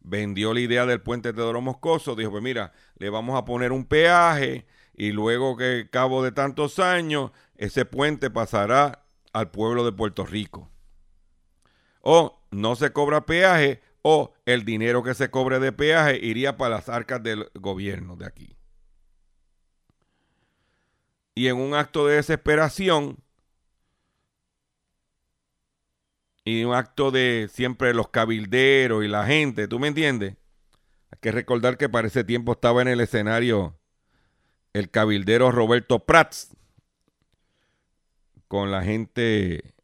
vendió 0.00 0.54
la 0.54 0.60
idea 0.60 0.86
del 0.86 1.02
puente 1.02 1.32
Teodoro 1.32 1.60
Moscoso, 1.60 2.14
dijo, 2.14 2.30
pues 2.30 2.42
mira, 2.42 2.72
le 2.96 3.10
vamos 3.10 3.36
a 3.36 3.44
poner 3.44 3.72
un 3.72 3.84
peaje 3.84 4.66
y 4.94 5.12
luego 5.12 5.56
que 5.56 5.88
cabo 5.90 6.22
de 6.24 6.32
tantos 6.32 6.78
años, 6.78 7.32
ese 7.56 7.84
puente 7.84 8.30
pasará 8.30 9.04
al 9.32 9.50
pueblo 9.50 9.84
de 9.84 9.92
Puerto 9.92 10.24
Rico. 10.24 10.70
O 12.00 12.40
no 12.50 12.76
se 12.76 12.92
cobra 12.92 13.26
peaje 13.26 13.82
o 14.10 14.32
el 14.46 14.64
dinero 14.64 15.02
que 15.02 15.12
se 15.12 15.30
cobre 15.30 15.58
de 15.58 15.70
peaje 15.70 16.16
iría 16.16 16.56
para 16.56 16.76
las 16.76 16.88
arcas 16.88 17.22
del 17.22 17.50
gobierno 17.52 18.16
de 18.16 18.24
aquí. 18.24 18.56
Y 21.34 21.48
en 21.48 21.58
un 21.58 21.74
acto 21.74 22.06
de 22.06 22.16
desesperación 22.16 23.18
y 26.42 26.64
un 26.64 26.74
acto 26.74 27.10
de 27.10 27.50
siempre 27.52 27.92
los 27.92 28.08
cabilderos 28.08 29.04
y 29.04 29.08
la 29.08 29.26
gente, 29.26 29.68
¿tú 29.68 29.78
me 29.78 29.88
entiendes? 29.88 30.36
Hay 31.10 31.18
que 31.20 31.30
recordar 31.30 31.76
que 31.76 31.90
para 31.90 32.08
ese 32.08 32.24
tiempo 32.24 32.52
estaba 32.52 32.80
en 32.80 32.88
el 32.88 33.00
escenario 33.00 33.78
el 34.72 34.90
cabildero 34.90 35.52
Roberto 35.52 35.98
Prats 36.06 36.56
con 38.48 38.70
la 38.70 38.82
gente 38.82 39.74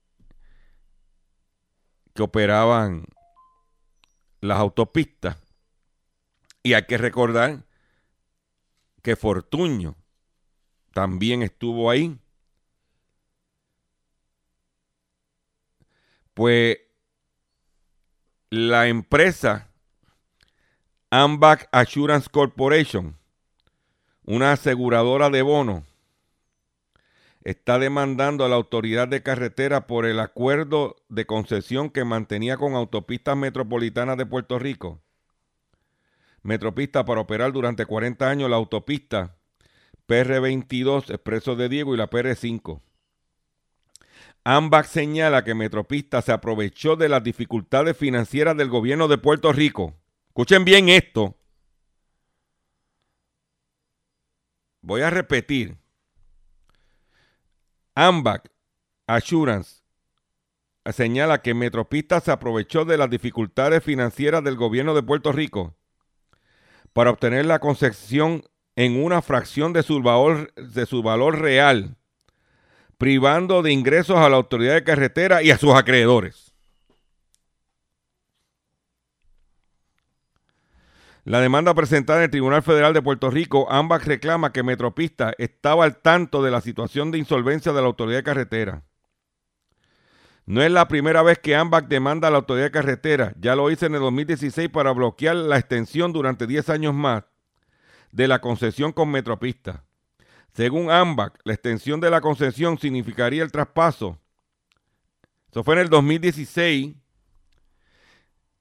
que 2.15 2.23
operaban 2.23 3.05
las 4.45 4.59
autopistas. 4.59 5.39
Y 6.63 6.75
hay 6.75 6.85
que 6.85 6.99
recordar 6.99 7.65
que 9.03 9.17
Fortuño 9.17 9.97
también 10.93 11.43
estuvo 11.43 11.91
ahí. 11.91 12.19
Pues 16.35 16.79
la 18.51 18.89
empresa 18.89 19.69
Ambac 21.11 21.69
Assurance 21.73 22.29
Corporation, 22.29 23.17
una 24.25 24.53
aseguradora 24.53 25.31
de 25.31 25.43
bonos, 25.43 25.85
está 27.45 27.79
demandando 27.79 28.45
a 28.45 28.49
la 28.49 28.57
autoridad 28.57 29.07
de 29.07 29.23
carretera 29.23 29.87
por 29.87 30.07
el 30.07 30.19
acuerdo 30.19 30.97
de 31.09 31.27
concesión 31.27 31.91
que 31.91 32.05
mantenía 32.05 32.57
con 32.57 32.75
Autopistas 32.75 33.37
Metropolitanas 33.37 34.17
de 34.17 34.27
Puerto 34.27 34.59
Rico. 34.59 35.03
Metropista 36.43 37.05
para 37.05 37.21
operar 37.21 37.53
durante 37.53 37.87
40 37.87 38.29
años 38.29 38.51
la 38.51 38.57
autopista 38.57 39.37
PR22 40.09 41.11
Expreso 41.11 41.55
de 41.55 41.69
Diego 41.69 41.95
y 41.95 41.99
la 41.99 42.11
PR5. 42.11 42.81
Ambac 44.45 44.87
señala 44.87 45.45
que 45.45 45.55
Metropista 45.55 46.21
se 46.21 46.33
aprovechó 46.33 46.97
de 46.97 47.09
las 47.09 47.23
dificultades 47.23 47.97
financieras 47.97 48.57
del 48.57 48.69
gobierno 48.69 49.09
de 49.09 49.19
Puerto 49.19 49.53
Rico. 49.53 49.95
Escuchen 50.29 50.65
bien 50.65 50.89
esto. 50.91 51.37
Voy 54.83 55.01
a 55.01 55.09
repetir. 55.09 55.84
Ambac 57.95 58.51
Assurance 59.07 59.83
señala 60.93 61.43
que 61.43 61.55
Metropista 61.55 62.21
se 62.21 62.31
aprovechó 62.31 62.85
de 62.85 62.99
las 62.99 63.09
dificultades 63.09 63.83
financieras 63.83 64.45
del 64.45 64.57
gobierno 64.57 64.95
de 64.95 65.03
Puerto 65.03 65.33
Rico 65.33 65.77
para 66.93 67.11
obtener 67.11 67.47
la 67.47 67.59
concesión 67.59 68.45
en 68.77 69.03
una 69.03 69.23
fracción 69.23 69.73
de 69.73 69.83
su 69.83 70.03
valor, 70.03 70.53
de 70.55 70.87
su 70.87 71.03
valor 71.03 71.41
real 71.41 71.97
privando 72.99 73.63
de 73.63 73.73
ingresos 73.73 74.17
a 74.17 74.29
la 74.29 74.37
autoridad 74.37 74.75
de 74.75 74.85
carretera 74.85 75.43
y 75.43 75.51
a 75.51 75.59
sus 75.59 75.75
acreedores. 75.75 76.54
La 81.25 81.41
demanda 81.41 81.73
presentada 81.73 82.19
en 82.19 82.25
el 82.25 82.31
Tribunal 82.31 82.63
Federal 82.63 82.93
de 82.93 83.01
Puerto 83.01 83.31
Rico, 83.31 83.67
ambas 83.71 84.05
reclama 84.05 84.53
que 84.53 84.63
Metropista 84.63 85.33
estaba 85.39 85.85
al 85.85 85.97
tanto 85.97 86.43
de 86.43 86.51
la 86.51 86.61
situación 86.61 87.11
de 87.11 87.17
insolvencia 87.17 87.73
de 87.73 87.81
la 87.81 87.87
autoridad 87.87 88.19
de 88.19 88.25
carretera. 88.25 88.83
No 90.45 90.63
es 90.63 90.71
la 90.71 90.87
primera 90.87 91.23
vez 91.23 91.39
que 91.39 91.57
AMBAC 91.57 91.89
demanda 91.89 92.29
a 92.29 92.31
la 92.31 92.37
autoridad 92.37 92.67
de 92.67 92.71
carretera. 92.71 93.35
Ya 93.41 93.57
lo 93.57 93.71
hizo 93.71 93.87
en 93.87 93.95
el 93.95 94.03
2016 94.03 94.69
para 94.69 94.93
bloquear 94.93 95.37
la 95.37 95.57
extensión 95.57 96.13
durante 96.13 96.47
10 96.47 96.69
años 96.69 96.93
más 96.93 97.25
de 98.13 98.29
la 98.29 98.43
concesión 98.43 98.93
con 98.93 99.11
Metropista. 99.11 99.83
Según 100.53 100.91
AMBAC, 100.91 101.41
la 101.45 101.55
extensión 101.55 102.01
de 102.01 102.11
la 102.11 102.21
concesión 102.21 102.79
significaría 102.79 103.43
el 103.43 103.51
traspaso. 103.51 104.19
Eso 105.51 105.65
fue 105.65 105.77
en 105.77 105.81
el 105.81 105.89
2016 105.89 106.97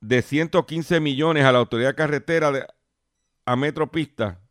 de 0.04 0.22
115 0.22 1.00
millones 1.00 1.46
a 1.46 1.54
la 1.54 1.60
autoridad 1.60 1.96
carretera 1.96 2.52
de, 2.52 2.68
a 3.46 3.56
Metropista. 3.56 4.42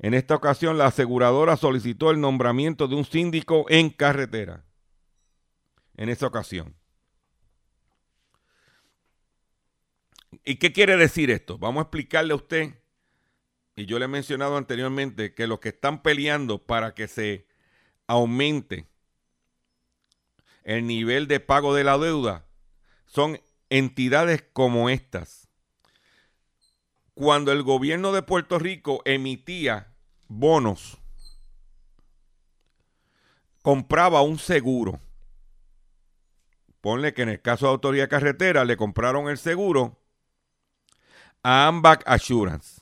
En 0.00 0.14
esta 0.14 0.34
ocasión, 0.34 0.76
la 0.78 0.86
aseguradora 0.86 1.56
solicitó 1.56 2.10
el 2.10 2.20
nombramiento 2.20 2.88
de 2.88 2.96
un 2.96 3.04
síndico 3.04 3.66
en 3.68 3.90
carretera. 3.90 4.64
En 5.96 6.08
esa 6.08 6.26
ocasión. 6.26 6.74
¿Y 10.44 10.56
qué 10.56 10.72
quiere 10.72 10.96
decir 10.96 11.30
esto? 11.30 11.56
Vamos 11.58 11.80
a 11.80 11.84
explicarle 11.84 12.32
a 12.32 12.36
usted 12.36 12.74
y 13.76 13.86
yo 13.86 14.00
le 14.00 14.06
he 14.06 14.08
mencionado 14.08 14.56
anteriormente 14.56 15.34
que 15.34 15.46
los 15.46 15.60
que 15.60 15.68
están 15.68 16.02
peleando 16.02 16.58
para 16.58 16.94
que 16.94 17.06
se 17.06 17.46
aumente 18.08 18.88
el 20.64 20.86
nivel 20.86 21.28
de 21.28 21.38
pago 21.38 21.74
de 21.74 21.84
la 21.84 21.96
deuda 21.96 22.44
son 23.06 23.40
entidades 23.70 24.44
como 24.52 24.88
estas. 24.88 25.48
Cuando 27.14 27.52
el 27.52 27.62
gobierno 27.62 28.12
de 28.12 28.22
Puerto 28.22 28.58
Rico 28.58 29.02
emitía 29.04 29.92
bonos, 30.28 30.98
compraba 33.62 34.22
un 34.22 34.38
seguro. 34.38 35.00
Ponle 36.80 37.12
que 37.12 37.22
en 37.22 37.30
el 37.30 37.42
caso 37.42 37.66
de 37.66 37.72
Autoridad 37.72 38.08
Carretera 38.08 38.64
le 38.64 38.76
compraron 38.76 39.28
el 39.28 39.38
seguro 39.38 40.00
a 41.42 41.66
Ambac 41.66 42.02
Assurance. 42.06 42.80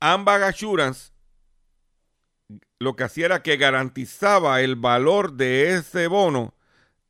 Ambag 0.00 0.42
Assurance 0.42 1.12
lo 2.78 2.96
que 2.96 3.04
hacía 3.04 3.26
era 3.26 3.42
que 3.42 3.56
garantizaba 3.56 4.60
el 4.60 4.76
valor 4.76 5.32
de 5.32 5.74
ese 5.74 6.06
bono 6.06 6.54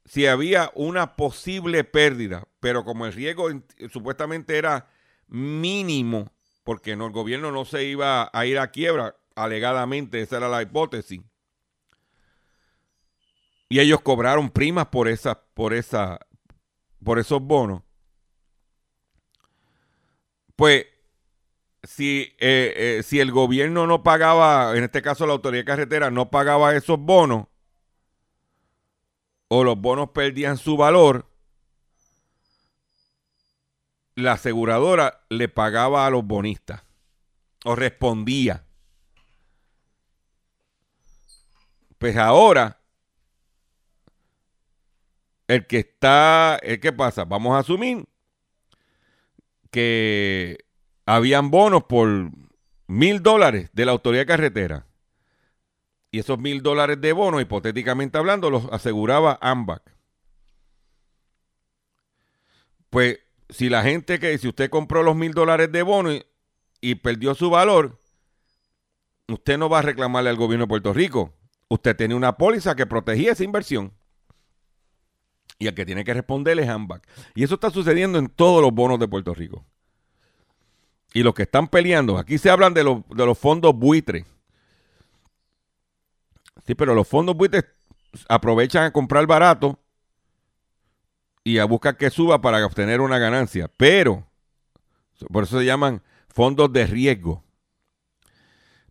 si 0.04 0.26
había 0.26 0.70
una 0.74 1.16
posible 1.16 1.84
pérdida, 1.84 2.46
pero 2.60 2.84
como 2.84 3.06
el 3.06 3.12
riesgo 3.12 3.48
supuestamente 3.90 4.58
era 4.58 4.88
mínimo, 5.28 6.32
porque 6.62 6.96
no, 6.96 7.06
el 7.06 7.12
gobierno 7.12 7.50
no 7.52 7.64
se 7.64 7.84
iba 7.84 8.30
a 8.32 8.46
ir 8.46 8.58
a 8.58 8.70
quiebra, 8.70 9.16
alegadamente, 9.34 10.20
esa 10.20 10.36
era 10.36 10.48
la 10.48 10.62
hipótesis. 10.62 11.20
Y 13.68 13.80
ellos 13.80 14.00
cobraron 14.02 14.50
primas 14.50 14.86
por 14.86 15.08
esa, 15.08 15.42
por 15.54 15.72
esa, 15.72 16.20
por 17.02 17.18
esos 17.18 17.40
bonos. 17.40 17.82
Pues 20.54 20.86
si, 21.82 22.34
eh, 22.38 22.74
eh, 22.76 23.02
si 23.02 23.20
el 23.20 23.32
gobierno 23.32 23.86
no 23.86 24.02
pagaba, 24.02 24.76
en 24.76 24.84
este 24.84 25.02
caso 25.02 25.26
la 25.26 25.32
autoridad 25.32 25.64
carretera, 25.64 26.10
no 26.10 26.30
pagaba 26.30 26.76
esos 26.76 26.98
bonos, 26.98 27.46
o 29.48 29.64
los 29.64 29.80
bonos 29.80 30.10
perdían 30.10 30.56
su 30.56 30.76
valor, 30.76 31.28
la 34.16 34.32
aseguradora 34.32 35.24
le 35.28 35.48
pagaba 35.48 36.06
a 36.06 36.10
los 36.10 36.24
bonistas, 36.24 36.82
o 37.64 37.74
respondía. 37.74 38.64
Pues 41.98 42.16
ahora, 42.16 42.80
el 45.48 45.66
que 45.66 45.78
está, 45.78 46.60
¿qué 46.80 46.92
pasa? 46.92 47.24
Vamos 47.24 47.54
a 47.54 47.58
asumir 47.58 48.06
que 49.70 50.58
habían 51.06 51.50
bonos 51.50 51.84
por 51.84 52.30
mil 52.86 53.22
dólares 53.22 53.70
de 53.72 53.84
la 53.84 53.92
autoridad 53.92 54.26
carretera. 54.26 54.86
Y 56.14 56.20
esos 56.20 56.38
mil 56.38 56.62
dólares 56.62 57.00
de 57.00 57.12
bonos, 57.12 57.42
hipotéticamente 57.42 58.16
hablando, 58.18 58.48
los 58.48 58.66
aseguraba 58.70 59.36
AMBAC. 59.40 59.82
Pues 62.88 63.18
si 63.48 63.68
la 63.68 63.82
gente 63.82 64.20
que, 64.20 64.38
si 64.38 64.46
usted 64.46 64.70
compró 64.70 65.02
los 65.02 65.16
mil 65.16 65.32
dólares 65.32 65.72
de 65.72 65.82
bonos 65.82 66.24
y, 66.80 66.94
perdió 66.94 67.34
su 67.34 67.50
valor, 67.50 67.98
usted 69.26 69.58
no 69.58 69.68
va 69.68 69.80
a 69.80 69.82
reclamarle 69.82 70.30
al 70.30 70.36
gobierno 70.36 70.66
de 70.66 70.68
Puerto 70.68 70.92
Rico. 70.92 71.34
Usted 71.66 71.96
tiene 71.96 72.14
una 72.14 72.36
póliza 72.36 72.76
que 72.76 72.86
protegía 72.86 73.32
esa 73.32 73.42
inversión. 73.42 73.92
Y 75.58 75.66
el 75.66 75.74
que 75.74 75.84
tiene 75.84 76.04
que 76.04 76.14
responder 76.14 76.56
es 76.60 76.68
AMBAC. 76.68 77.08
Y 77.34 77.42
eso 77.42 77.54
está 77.54 77.70
sucediendo 77.70 78.20
en 78.20 78.28
todos 78.28 78.62
los 78.62 78.72
bonos 78.72 79.00
de 79.00 79.08
Puerto 79.08 79.34
Rico 79.34 79.66
y 81.12 81.22
los 81.22 81.32
que 81.32 81.44
están 81.44 81.68
peleando, 81.68 82.18
aquí 82.18 82.38
se 82.38 82.50
hablan 82.50 82.74
de, 82.74 82.82
de 82.82 83.26
los 83.26 83.38
fondos 83.38 83.74
buitres. 83.74 84.26
Sí, 86.66 86.74
pero 86.74 86.94
los 86.94 87.06
fondos 87.06 87.36
buitres 87.36 87.64
aprovechan 88.28 88.84
a 88.84 88.92
comprar 88.92 89.26
barato 89.26 89.78
y 91.42 91.58
a 91.58 91.64
buscar 91.64 91.96
que 91.96 92.10
suba 92.10 92.40
para 92.40 92.64
obtener 92.64 93.00
una 93.00 93.18
ganancia. 93.18 93.70
Pero, 93.76 94.26
por 95.30 95.44
eso 95.44 95.58
se 95.58 95.66
llaman 95.66 96.02
fondos 96.28 96.72
de 96.72 96.86
riesgo. 96.86 97.44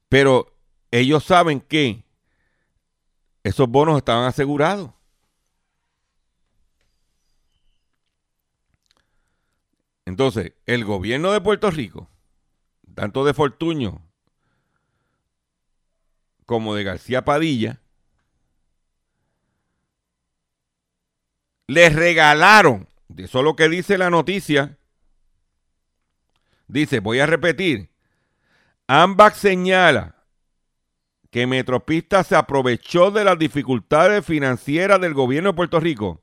Pero 0.07 0.55
ellos 0.91 1.23
saben 1.23 1.59
que 1.61 2.05
esos 3.43 3.67
bonos 3.67 3.97
estaban 3.97 4.25
asegurados. 4.25 4.91
Entonces, 10.05 10.53
el 10.65 10.85
gobierno 10.85 11.31
de 11.31 11.41
Puerto 11.41 11.71
Rico 11.71 12.07
tanto 12.93 13.25
de 13.25 13.33
Fortuño 13.33 14.01
como 16.45 16.75
de 16.75 16.83
García 16.83 17.23
Padilla, 17.23 17.79
les 21.67 21.93
regalaron, 21.93 22.87
eso 23.17 23.39
es 23.39 23.43
lo 23.43 23.55
que 23.55 23.69
dice 23.69 23.97
la 23.97 24.09
noticia, 24.09 24.77
dice, 26.67 26.99
voy 26.99 27.19
a 27.19 27.25
repetir, 27.25 27.89
AMBAC 28.87 29.35
señala 29.35 30.15
que 31.31 31.47
Metropista 31.47 32.23
se 32.23 32.35
aprovechó 32.35 33.09
de 33.09 33.23
las 33.23 33.39
dificultades 33.39 34.25
financieras 34.25 35.01
del 35.01 35.13
gobierno 35.13 35.49
de 35.49 35.55
Puerto 35.55 35.79
Rico 35.79 36.21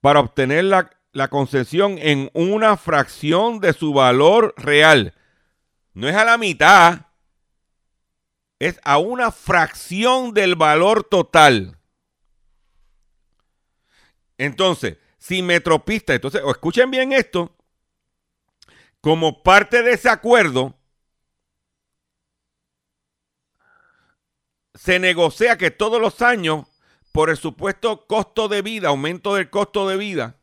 para 0.00 0.20
obtener 0.20 0.64
la, 0.64 0.90
la 1.12 1.28
concesión 1.28 1.98
en 1.98 2.30
una 2.32 2.76
fracción 2.76 3.60
de 3.60 3.72
su 3.72 3.92
valor 3.92 4.54
real. 4.56 5.14
No 5.92 6.08
es 6.08 6.14
a 6.14 6.24
la 6.24 6.38
mitad, 6.38 7.05
es 8.58 8.80
a 8.84 8.98
una 8.98 9.32
fracción 9.32 10.32
del 10.32 10.54
valor 10.56 11.04
total. 11.04 11.78
Entonces, 14.38 14.98
si 15.18 15.42
Metropista, 15.42 16.14
entonces, 16.14 16.42
escuchen 16.46 16.90
bien 16.90 17.12
esto, 17.12 17.56
como 19.00 19.42
parte 19.42 19.82
de 19.82 19.92
ese 19.92 20.08
acuerdo, 20.08 20.74
se 24.74 24.98
negocia 24.98 25.56
que 25.56 25.70
todos 25.70 26.00
los 26.00 26.22
años, 26.22 26.66
por 27.12 27.30
el 27.30 27.36
supuesto 27.36 28.06
costo 28.06 28.48
de 28.48 28.62
vida, 28.62 28.88
aumento 28.88 29.34
del 29.34 29.48
costo 29.48 29.88
de 29.88 29.96
vida, 29.96 30.36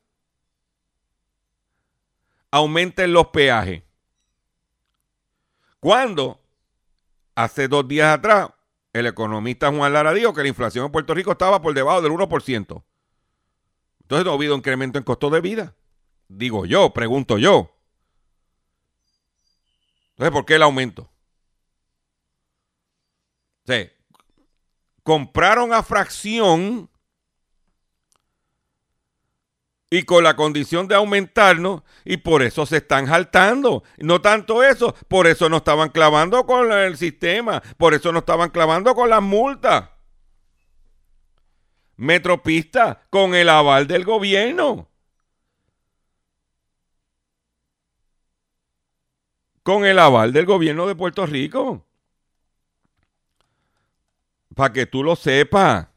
aumenten 2.51 3.13
los 3.13 3.27
peajes. 3.27 3.83
Cuando 5.79 6.42
hace 7.35 7.67
dos 7.67 7.87
días 7.87 8.17
atrás 8.17 8.49
el 8.93 9.07
economista 9.07 9.71
Juan 9.71 9.91
Lara 9.91 10.13
dijo 10.13 10.33
que 10.33 10.43
la 10.43 10.49
inflación 10.49 10.85
en 10.85 10.91
Puerto 10.91 11.13
Rico 11.13 11.31
estaba 11.31 11.61
por 11.61 11.73
debajo 11.73 12.01
del 12.01 12.11
1%. 12.11 12.83
Entonces 14.01 14.25
no 14.25 14.31
ha 14.31 14.35
habido 14.35 14.55
incremento 14.55 14.99
en 14.99 15.03
costo 15.03 15.29
de 15.29 15.41
vida. 15.41 15.75
Digo 16.27 16.65
yo, 16.65 16.93
pregunto 16.93 17.37
yo. 17.37 17.75
Entonces, 20.11 20.31
¿por 20.31 20.45
qué 20.45 20.55
el 20.55 20.63
aumento? 20.63 21.09
Sí, 23.65 23.89
compraron 25.01 25.73
a 25.73 25.81
fracción 25.81 26.89
y 29.93 30.01
con 30.05 30.23
la 30.23 30.35
condición 30.35 30.87
de 30.87 30.95
aumentarnos 30.95 31.83
y 32.03 32.17
por 32.17 32.41
eso 32.41 32.65
se 32.65 32.77
están 32.77 33.05
jaltando. 33.05 33.83
No 33.99 34.21
tanto 34.21 34.63
eso, 34.63 34.95
por 35.07 35.27
eso 35.27 35.49
no 35.49 35.57
estaban 35.57 35.89
clavando 35.89 36.47
con 36.47 36.71
el 36.71 36.97
sistema, 36.97 37.61
por 37.77 37.93
eso 37.93 38.11
no 38.11 38.19
estaban 38.19 38.49
clavando 38.49 38.95
con 38.95 39.07
las 39.07 39.21
multas. 39.21 39.91
Metropista 41.95 43.03
con 43.11 43.35
el 43.35 43.47
aval 43.49 43.85
del 43.85 44.03
gobierno. 44.03 44.89
Con 49.61 49.85
el 49.85 49.99
aval 49.99 50.33
del 50.33 50.47
gobierno 50.47 50.87
de 50.87 50.95
Puerto 50.95 51.27
Rico. 51.27 51.85
Para 54.55 54.73
que 54.73 54.87
tú 54.87 55.03
lo 55.03 55.15
sepas. 55.15 55.92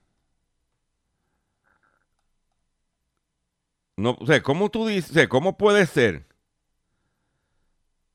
No 3.97 4.19
sé, 4.27 4.43
¿cómo 4.43 4.71
tú 4.71 4.87
dices? 4.87 5.29
¿Cómo 5.29 5.57
puede 5.57 5.87
ser? 5.87 6.27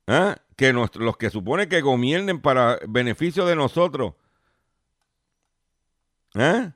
¿Ah? 0.07 0.38
Que 0.55 0.73
los 0.73 1.17
que 1.17 1.29
supone 1.29 1.67
que 1.67 1.82
gobiernen 1.82 2.39
para 2.41 2.79
beneficio 2.88 3.45
de 3.45 3.55
nosotros. 3.55 4.13
¿Ah? 6.36 6.75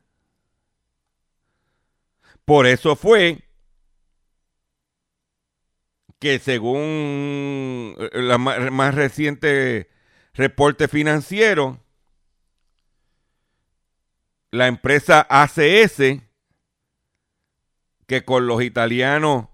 Por 2.46 2.66
eso 2.68 2.96
fue 2.96 3.44
que 6.20 6.40
según 6.40 7.96
el 8.14 8.40
más, 8.40 8.72
más 8.72 8.96
reciente 8.96 9.90
reporte 10.34 10.88
financiero, 10.88 11.80
la 14.52 14.68
empresa 14.68 15.26
ACS, 15.30 16.25
que 18.08 18.24
con 18.24 18.48
los 18.48 18.62
italianos 18.62 19.48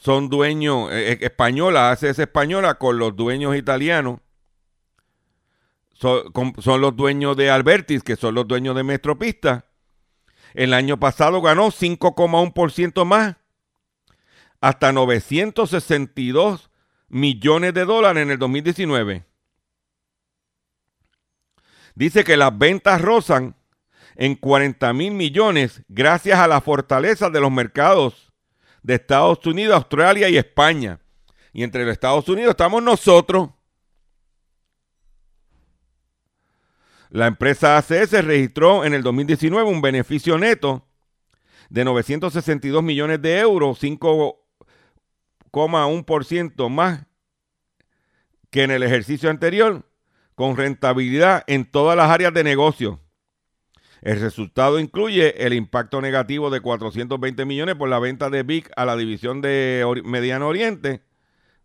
son 0.00 0.28
dueños, 0.28 0.90
eh, 0.92 1.18
española, 1.22 1.90
ACS 1.90 2.18
española, 2.18 2.74
con 2.74 2.98
los 2.98 3.16
dueños 3.16 3.56
italianos, 3.56 4.20
son, 5.94 6.80
los 6.80 6.96
dueños 6.96 7.36
de 7.36 7.50
Albertis, 7.50 8.02
que 8.02 8.16
son 8.16 8.34
los 8.34 8.46
dueños 8.46 8.76
de 8.76 8.82
Metropista. 8.82 9.66
El 10.52 10.74
año 10.74 10.98
pasado 11.00 11.40
ganó 11.40 11.70
5,1% 11.70 13.04
más, 13.04 13.36
hasta 14.60 14.92
962 14.92 16.70
millones 17.08 17.72
de 17.74 17.84
dólares 17.84 18.22
en 18.22 18.30
el 18.30 18.38
2019 18.38 19.24
dice 21.94 22.24
que 22.24 22.36
las 22.36 22.56
ventas 22.56 23.00
rozan 23.00 23.56
en 24.16 24.34
40 24.34 24.92
mil 24.92 25.12
millones 25.12 25.82
gracias 25.88 26.38
a 26.38 26.48
la 26.48 26.60
fortaleza 26.60 27.30
de 27.30 27.40
los 27.40 27.50
mercados 27.50 28.30
de 28.82 28.94
Estados 28.94 29.46
Unidos, 29.46 29.74
Australia 29.74 30.28
y 30.28 30.36
España. 30.36 31.00
Y 31.52 31.62
entre 31.62 31.84
los 31.84 31.92
Estados 31.92 32.28
Unidos 32.28 32.50
estamos 32.50 32.82
nosotros. 32.82 33.50
La 37.10 37.28
empresa 37.28 37.76
ACS 37.76 38.24
registró 38.24 38.84
en 38.84 38.92
el 38.92 39.02
2019 39.02 39.68
un 39.68 39.80
beneficio 39.80 40.36
neto 40.36 40.84
de 41.70 41.84
962 41.84 42.82
millones 42.82 43.22
de 43.22 43.38
euros, 43.38 43.80
5,1% 43.82 46.68
más 46.68 47.06
que 48.50 48.64
en 48.64 48.72
el 48.72 48.82
ejercicio 48.82 49.30
anterior 49.30 49.88
con 50.34 50.56
rentabilidad 50.56 51.44
en 51.46 51.64
todas 51.64 51.96
las 51.96 52.10
áreas 52.10 52.34
de 52.34 52.44
negocio. 52.44 53.00
El 54.04 54.20
resultado 54.20 54.78
incluye 54.78 55.46
el 55.46 55.54
impacto 55.54 56.02
negativo 56.02 56.50
de 56.50 56.60
420 56.60 57.46
millones 57.46 57.74
por 57.74 57.88
la 57.88 57.98
venta 57.98 58.28
de 58.28 58.42
BIC 58.42 58.70
a 58.76 58.84
la 58.84 58.96
división 58.96 59.40
de 59.40 59.82
Mediano 60.04 60.46
Oriente, 60.46 61.02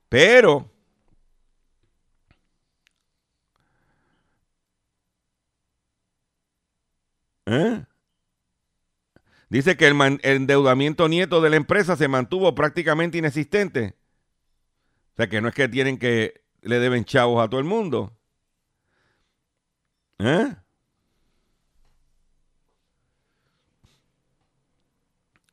pero 0.08 0.72
¿Eh? 7.46 7.84
Dice 9.50 9.76
que 9.76 9.88
el, 9.88 10.00
el, 10.02 10.20
endeudamiento 10.24 11.10
nieto 11.10 11.42
de 11.42 11.50
la 11.50 11.58
empresa 11.58 11.98
se 11.98 12.08
mantuvo 12.08 12.56
prácticamente 12.56 13.18
inexistente. 13.18 13.98
O 15.14 15.16
sea 15.18 15.28
que 15.28 15.42
no 15.42 15.50
es 15.50 15.56
que 15.56 15.68
tienen 15.68 15.98
que 15.98 16.46
le 16.62 16.80
deben 16.80 17.04
chavos 17.04 17.44
a 17.44 17.50
todo 17.50 17.60
el 17.60 17.66
mundo. 17.66 18.16
¿Eh? 20.20 20.56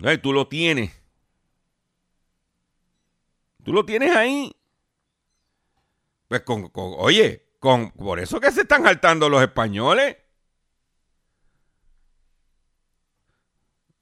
Ay, 0.02 0.18
tú 0.18 0.32
lo 0.32 0.48
tienes. 0.48 0.92
Tú 3.64 3.72
lo 3.72 3.84
tienes 3.84 4.14
ahí. 4.14 4.54
Pues 6.28 6.42
con, 6.42 6.68
con, 6.68 6.94
oye, 6.98 7.46
con, 7.58 7.90
por 7.92 8.20
eso 8.20 8.40
que 8.40 8.52
se 8.52 8.62
están 8.62 8.84
saltando 8.84 9.28
los 9.28 9.42
españoles. 9.42 10.16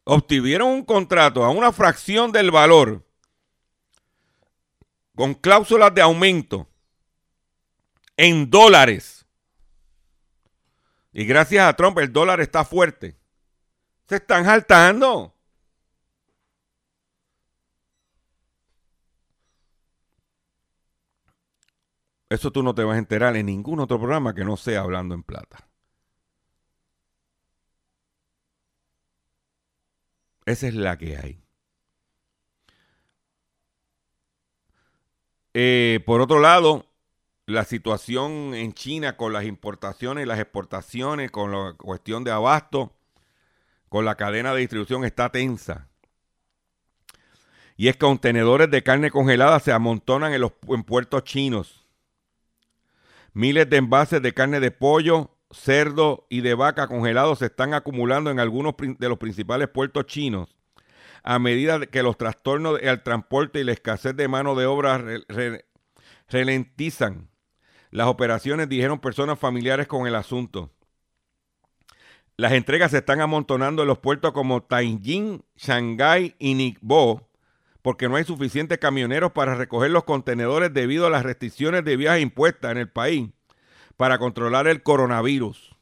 Obtuvieron 0.05 0.69
un 0.69 0.85
contrato 0.85 1.45
a 1.45 1.51
una 1.51 1.73
fracción 1.73 2.31
del 2.31 2.51
valor 2.51 3.07
con 5.15 5.35
cláusulas 5.35 5.95
de 5.95 6.03
aumento 6.03 6.69
en 8.17 8.51
dólares. 8.51 9.27
Y 11.13 11.25
gracias 11.25 11.67
a 11.67 11.75
Trump 11.75 11.99
el 11.99 12.13
dólar 12.13 12.41
está 12.41 12.65
fuerte. 12.65 13.17
Se 14.09 14.17
están 14.17 14.45
saltando. 14.45 15.34
Eso 22.35 22.51
tú 22.51 22.63
no 22.63 22.75
te 22.75 22.85
vas 22.85 22.97
a 22.97 22.99
enterar 22.99 23.37
en 23.37 23.47
ningún 23.47 23.81
otro 23.81 23.99
programa 23.99 24.35
que 24.35 24.45
no 24.45 24.57
sea 24.57 24.81
hablando 24.81 25.15
en 25.15 25.23
plata. 25.23 25.69
Esa 30.47 30.69
es 30.69 30.75
la 30.75 30.99
que 30.99 31.17
hay. 31.17 31.41
Eh, 35.55 36.01
por 36.05 36.21
otro 36.21 36.41
lado, 36.41 36.87
la 37.47 37.65
situación 37.65 38.55
en 38.55 38.73
China 38.73 39.17
con 39.17 39.33
las 39.33 39.45
importaciones 39.45 40.25
y 40.25 40.27
las 40.27 40.41
exportaciones, 40.41 41.31
con 41.31 41.53
la 41.53 41.75
cuestión 41.75 42.25
de 42.25 42.33
abasto, 42.33 42.93
con 43.89 44.05
la 44.05 44.17
cadena 44.17 44.53
de 44.53 44.61
distribución 44.61 45.05
está 45.05 45.31
tensa. 45.31 45.89
Y 47.77 47.89
es 47.89 47.95
que 47.95 48.01
contenedores 48.01 48.71
de 48.71 48.83
carne 48.83 49.11
congelada 49.11 49.61
se 49.61 49.73
amontonan 49.73 50.33
en 50.33 50.41
los 50.41 50.53
en 50.69 50.83
puertos 50.85 51.25
chinos. 51.25 51.84
Miles 53.35 53.69
de 53.69 53.77
envases 53.77 54.23
de 54.23 54.33
carne 54.33 54.61
de 54.61 54.71
pollo, 54.71 55.37
cerdo 55.51 56.27
y 56.31 56.41
de 56.41 56.55
vaca 56.55 56.89
congelados 56.89 57.41
se 57.41 57.47
están 57.47 57.75
acumulando 57.75 58.31
en 58.31 58.41
algunos 58.41 58.75
de 58.79 59.09
los 59.09 59.19
principales 59.19 59.69
puertos 59.69 60.07
chinos 60.07 60.55
a 61.25 61.39
medida 61.39 61.87
que 61.87 62.03
los 62.03 62.19
trastornos 62.19 62.81
al 62.83 63.03
transporte 63.03 63.59
y 63.59 63.65
la 63.65 63.73
escasez 63.73 64.15
de 64.15 64.29
mano 64.29 64.55
de 64.55 64.67
obra 64.67 65.03
ralentizan 66.29 67.31
las 67.91 68.09
operaciones, 68.09 68.69
dijeron 68.69 69.01
personas 69.01 69.39
familiares 69.39 69.87
con 69.87 70.07
el 70.07 70.17
asunto. 70.17 70.71
Las 72.37 72.53
entregas 72.53 72.91
se 72.91 72.99
están 72.99 73.21
amontonando 73.21 73.83
en 73.83 73.89
los 73.89 74.01
puertos 74.01 74.33
como 74.33 74.65
Tianjin, 74.65 75.45
Shanghái 75.57 76.35
y 76.39 76.55
Ningbo, 76.55 77.31
porque 77.85 78.09
no 78.09 78.17
hay 78.17 78.25
suficientes 78.25 78.79
camioneros 78.79 79.33
para 79.33 79.57
recoger 79.57 79.91
los 79.91 80.05
contenedores 80.05 80.73
debido 80.73 81.07
a 81.07 81.11
las 81.11 81.23
restricciones 81.23 81.85
de 81.85 81.99
viaje 81.99 82.21
impuestas 82.21 82.73
en 82.73 82.79
el 82.79 82.89
país 82.89 83.29
para 83.99 84.17
controlar 84.17 84.67
el 84.67 84.83
coronavirus. 84.83 85.77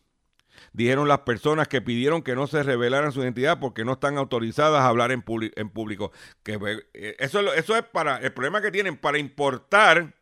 Dijeron 0.73 1.07
las 1.07 1.21
personas 1.21 1.69
que 1.69 1.81
pidieron 1.81 2.23
que 2.23 2.35
no 2.35 2.49
se 2.49 2.65
revelaran 2.65 3.13
su 3.13 3.23
identidad 3.23 3.61
porque 3.61 3.85
no 3.85 3.93
están 3.93 4.19
autorizadas 4.19 4.81
a 4.81 4.89
hablar 4.89 5.13
en, 5.13 5.23
en 5.55 5.71
público. 5.71 6.11
Que, 6.43 6.59
eh, 6.93 7.15
eso, 7.21 7.53
eso 7.55 7.77
es 7.77 7.85
para 7.85 8.17
el 8.17 8.33
problema 8.33 8.61
que 8.61 8.73
tienen 8.73 8.97
para 8.97 9.19
importar 9.19 10.13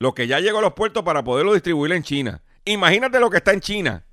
lo 0.00 0.14
que 0.14 0.26
ya 0.26 0.40
llegó 0.40 0.58
a 0.58 0.62
los 0.62 0.74
puertos 0.74 1.04
para 1.04 1.22
poderlo 1.22 1.54
distribuir 1.54 1.92
en 1.92 2.02
China. 2.02 2.42
Imagínate 2.64 3.20
lo 3.20 3.30
que 3.30 3.36
está 3.36 3.52
en 3.52 3.60
China. 3.60 4.05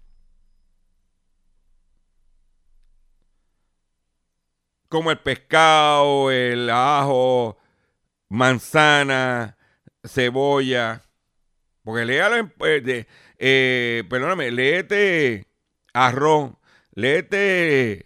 Como 4.93 5.09
el 5.09 5.17
pescado, 5.17 6.29
el 6.29 6.69
ajo, 6.69 7.57
manzana, 8.29 9.57
cebolla. 10.03 11.01
Porque 11.83 12.05
léalo 12.05 12.51
eh, 12.63 13.07
eh, 13.39 14.03
perdóname, 14.07 14.51
léete 14.51 15.47
arroz, 15.95 16.51
léete 16.91 18.05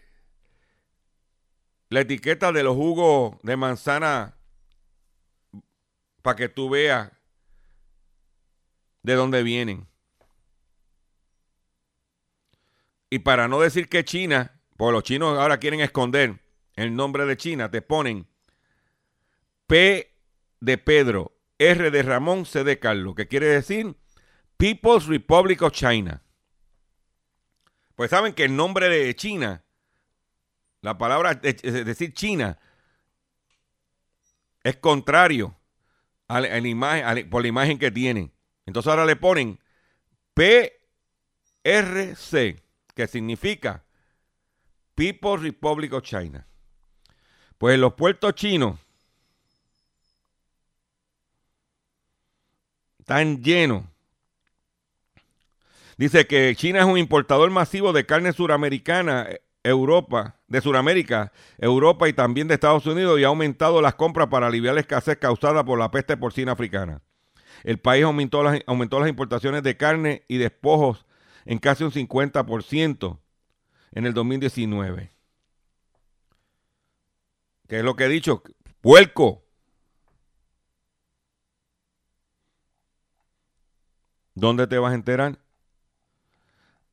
la 1.90 2.00
etiqueta 2.00 2.54
de 2.54 2.64
los 2.64 2.78
jugos 2.78 3.36
de 3.44 3.58
manzana 3.58 4.38
para 6.22 6.38
que 6.38 6.48
tú 6.48 6.70
veas 6.70 7.12
de 9.04 9.14
dónde 9.16 9.44
vienen. 9.44 9.90
Y 13.10 13.20
para 13.20 13.50
no 13.50 13.60
decir 13.60 13.90
que 13.90 14.06
China, 14.06 14.62
porque 14.78 14.94
los 14.94 15.04
chinos 15.04 15.38
ahora 15.38 15.58
quieren 15.58 15.82
esconder 15.82 16.47
el 16.78 16.96
nombre 16.96 17.26
de 17.26 17.36
China, 17.36 17.70
te 17.70 17.82
ponen 17.82 18.28
P 19.66 20.16
de 20.60 20.78
Pedro, 20.78 21.38
R 21.58 21.92
de 21.92 22.04
Ramón, 22.04 22.46
C 22.46 22.64
de 22.64 22.80
Carlos, 22.80 23.16
que 23.16 23.28
quiere 23.28 23.48
decir 23.48 23.98
People's 24.58 25.08
Republic 25.08 25.62
of 25.62 25.74
China. 25.74 26.24
Pues 27.96 28.12
saben 28.12 28.34
que 28.34 28.44
el 28.44 28.56
nombre 28.56 28.90
de 28.90 29.16
China, 29.16 29.64
la 30.82 30.98
palabra, 30.98 31.40
es 31.42 31.62
decir, 31.62 32.14
China, 32.14 32.60
es 34.64 34.76
contrario 34.78 35.58
a 36.28 36.42
la, 36.42 36.58
imagen, 36.60 37.30
por 37.30 37.42
la 37.42 37.48
imagen 37.48 37.80
que 37.80 37.90
tienen. 37.90 38.32
Entonces 38.66 38.90
ahora 38.90 39.06
le 39.06 39.16
ponen 39.16 39.60
PRC, 41.64 42.62
que 42.94 43.08
significa 43.08 43.84
People's 44.94 45.42
Republic 45.42 45.94
of 45.94 46.04
China. 46.04 46.48
Pues 47.58 47.80
los 47.80 47.94
puertos 47.94 48.36
chinos 48.36 48.80
están 53.00 53.42
llenos. 53.42 53.84
Dice 55.98 56.28
que 56.28 56.54
China 56.56 56.80
es 56.80 56.86
un 56.86 56.98
importador 56.98 57.50
masivo 57.50 57.92
de 57.94 58.06
carne 58.06 58.32
suramericana, 58.34 59.28
eh, 59.30 59.42
Europa, 59.64 60.36
de 60.48 60.62
Suramérica, 60.62 61.32
Europa 61.58 62.08
y 62.08 62.14
también 62.14 62.48
de 62.48 62.54
Estados 62.54 62.86
Unidos 62.86 63.20
y 63.20 63.24
ha 63.24 63.28
aumentado 63.28 63.82
las 63.82 63.96
compras 63.96 64.28
para 64.28 64.48
aliviar 64.48 64.76
la 64.76 64.82
escasez 64.82 65.18
causada 65.18 65.66
por 65.66 65.80
la 65.80 65.90
peste 65.90 66.16
porcina 66.16 66.52
africana. 66.52 67.02
El 67.64 67.80
país 67.80 68.04
aumentó 68.04 68.44
las, 68.44 68.62
aumentó 68.68 69.00
las 69.00 69.10
importaciones 69.10 69.64
de 69.64 69.76
carne 69.76 70.24
y 70.28 70.38
despojos 70.38 71.06
en 71.46 71.58
casi 71.58 71.84
un 71.84 71.92
50% 71.92 73.18
en 73.94 74.06
el 74.06 74.14
2019. 74.14 75.17
¿Qué 77.68 77.80
es 77.80 77.84
lo 77.84 77.96
que 77.96 78.06
he 78.06 78.10
dicho? 78.10 78.44
Puerco. 78.82 79.44
¿Dónde 84.36 84.68
te 84.68 84.78
vas 84.78 84.92
a 84.92 84.96
enterar? 84.96 85.40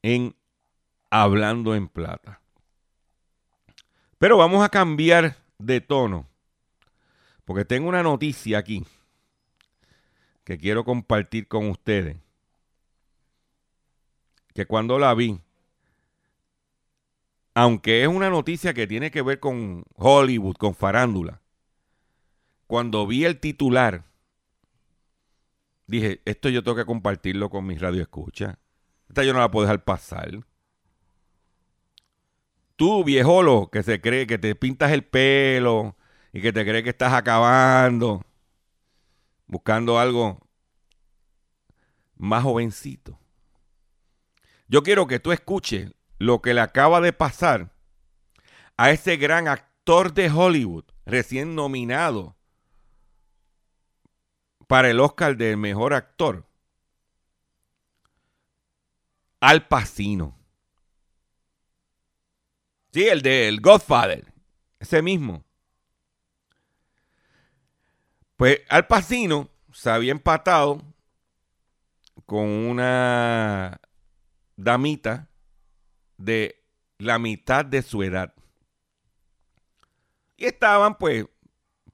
En 0.03 0.35
Hablando 1.11 1.75
en 1.75 1.89
Plata. 1.89 2.41
Pero 4.18 4.37
vamos 4.37 4.64
a 4.64 4.68
cambiar 4.68 5.37
de 5.59 5.81
tono. 5.81 6.29
Porque 7.45 7.64
tengo 7.64 7.89
una 7.89 8.03
noticia 8.03 8.59
aquí 8.59 8.85
que 10.45 10.59
quiero 10.59 10.85
compartir 10.85 11.47
con 11.47 11.68
ustedes. 11.68 12.16
Que 14.55 14.66
cuando 14.66 14.99
la 14.99 15.14
vi, 15.14 15.41
aunque 17.55 18.02
es 18.02 18.09
una 18.09 18.30
noticia 18.30 18.74
que 18.74 18.86
tiene 18.86 19.11
que 19.11 19.22
ver 19.22 19.38
con 19.38 19.84
Hollywood, 19.94 20.57
con 20.57 20.74
farándula, 20.74 21.40
cuando 22.66 23.07
vi 23.07 23.24
el 23.24 23.38
titular, 23.38 24.05
dije, 25.86 26.20
esto 26.24 26.48
yo 26.48 26.64
tengo 26.64 26.76
que 26.76 26.84
compartirlo 26.84 27.50
con 27.50 27.64
mis 27.66 27.80
radioescuchas. 27.80 28.57
Esta 29.09 29.22
yo 29.22 29.32
no 29.32 29.38
la 29.38 29.50
puedo 29.50 29.66
dejar 29.66 29.84
pasar. 29.84 30.40
Tú, 32.74 33.05
viejolo, 33.05 33.70
que 33.70 33.84
se 33.84 34.00
cree 34.00 34.26
que 34.26 34.38
te 34.38 34.57
pintas 34.57 34.90
el 34.90 35.05
pelo 35.05 35.96
y 36.32 36.40
que 36.40 36.52
te 36.52 36.64
cree 36.64 36.82
que 36.82 36.90
estás 36.90 37.12
acabando, 37.12 38.24
buscando 39.46 40.00
algo 40.00 40.40
más 42.16 42.42
jovencito. 42.42 43.20
Yo 44.66 44.82
quiero 44.82 45.07
que 45.07 45.20
tú 45.20 45.30
escuches 45.30 45.92
lo 46.19 46.41
que 46.43 46.55
le 46.55 46.61
acaba 46.61 47.01
de 47.01 47.12
pasar 47.12 47.73
a 48.77 48.91
ese 48.91 49.17
gran 49.17 49.49
actor 49.49 50.12
de 50.12 50.31
Hollywood, 50.31 50.85
recién 51.05 51.55
nominado 51.55 52.37
para 54.67 54.91
el 54.91 55.01
Oscar 55.01 55.37
del 55.37 55.57
mejor 55.57 55.95
actor, 55.95 56.47
Al 59.41 59.69
Pacino. 59.69 60.39
Sí, 62.93 63.07
el 63.07 63.23
de 63.23 63.49
El 63.49 63.61
Godfather, 63.61 64.33
ese 64.79 65.03
mismo. 65.03 65.45
Pues 68.37 68.61
Al 68.69 68.87
Pacino 68.87 69.51
se 69.73 69.91
había 69.91 70.12
empatado 70.12 70.83
con 72.25 72.47
una 72.47 73.81
damita 74.57 75.29
de 76.17 76.65
la 76.99 77.19
mitad 77.19 77.65
de 77.65 77.83
su 77.83 78.03
edad. 78.03 78.35
Y 80.37 80.47
estaban, 80.47 80.97
pues, 80.99 81.27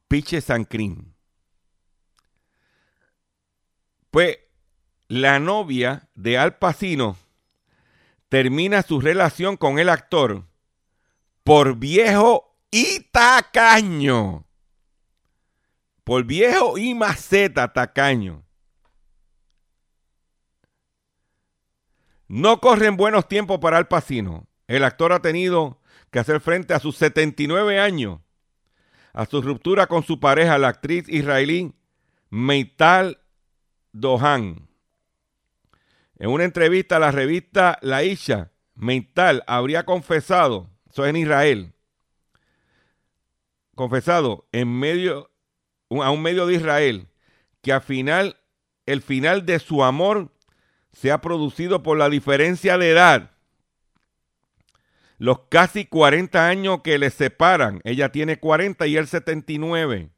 Piche 0.08 0.40
Sancrín. 0.40 1.14
Pues, 4.10 4.38
la 5.08 5.38
novia 5.38 6.08
de 6.14 6.38
Al 6.38 6.56
Pacino 6.56 7.16
termina 8.28 8.82
su 8.82 9.00
relación 9.00 9.56
con 9.56 9.78
el 9.78 9.88
actor 9.88 10.46
por 11.42 11.76
viejo 11.76 12.56
y 12.70 13.00
tacaño. 13.10 14.46
Por 16.04 16.24
viejo 16.24 16.78
y 16.78 16.94
maceta 16.94 17.72
tacaño. 17.72 18.44
No 22.30 22.60
corren 22.60 22.96
buenos 22.96 23.26
tiempos 23.26 23.58
para 23.58 23.76
Al 23.76 23.88
Pacino. 23.88 24.46
El 24.68 24.84
actor 24.84 25.12
ha 25.12 25.20
tenido 25.20 25.80
que 26.12 26.20
hacer 26.20 26.40
frente 26.40 26.72
a 26.74 26.78
sus 26.78 26.96
79 26.96 27.80
años, 27.80 28.20
a 29.12 29.26
su 29.26 29.42
ruptura 29.42 29.88
con 29.88 30.04
su 30.04 30.20
pareja, 30.20 30.56
la 30.56 30.68
actriz 30.68 31.08
israelí 31.08 31.74
Meital 32.28 33.18
Dohan. 33.90 34.68
En 36.20 36.30
una 36.30 36.44
entrevista 36.44 36.96
a 36.96 37.00
la 37.00 37.10
revista 37.10 37.80
La 37.82 38.04
Isha, 38.04 38.52
Meital 38.76 39.42
habría 39.48 39.84
confesado, 39.84 40.70
eso 40.88 41.04
es 41.04 41.10
en 41.10 41.16
Israel, 41.16 41.72
confesado 43.74 44.46
en 44.52 44.72
medio, 44.78 45.32
a 45.90 46.12
un 46.12 46.22
medio 46.22 46.46
de 46.46 46.54
Israel, 46.54 47.08
que 47.60 47.72
al 47.72 47.82
final, 47.82 48.36
el 48.86 49.02
final 49.02 49.44
de 49.46 49.58
su 49.58 49.82
amor 49.82 50.30
se 50.92 51.10
ha 51.10 51.20
producido 51.20 51.82
por 51.82 51.98
la 51.98 52.08
diferencia 52.08 52.78
de 52.78 52.90
edad. 52.90 53.30
Los 55.18 55.40
casi 55.50 55.84
40 55.84 56.48
años 56.48 56.80
que 56.82 56.98
le 56.98 57.10
separan. 57.10 57.80
Ella 57.84 58.10
tiene 58.10 58.38
40 58.38 58.86
y 58.86 58.96
él 58.96 59.06
79. 59.06 60.10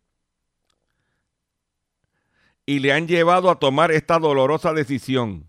Y 2.65 2.79
le 2.79 2.93
han 2.93 3.09
llevado 3.09 3.51
a 3.51 3.59
tomar 3.59 3.91
esta 3.91 4.19
dolorosa 4.19 4.73
decisión. 4.73 5.49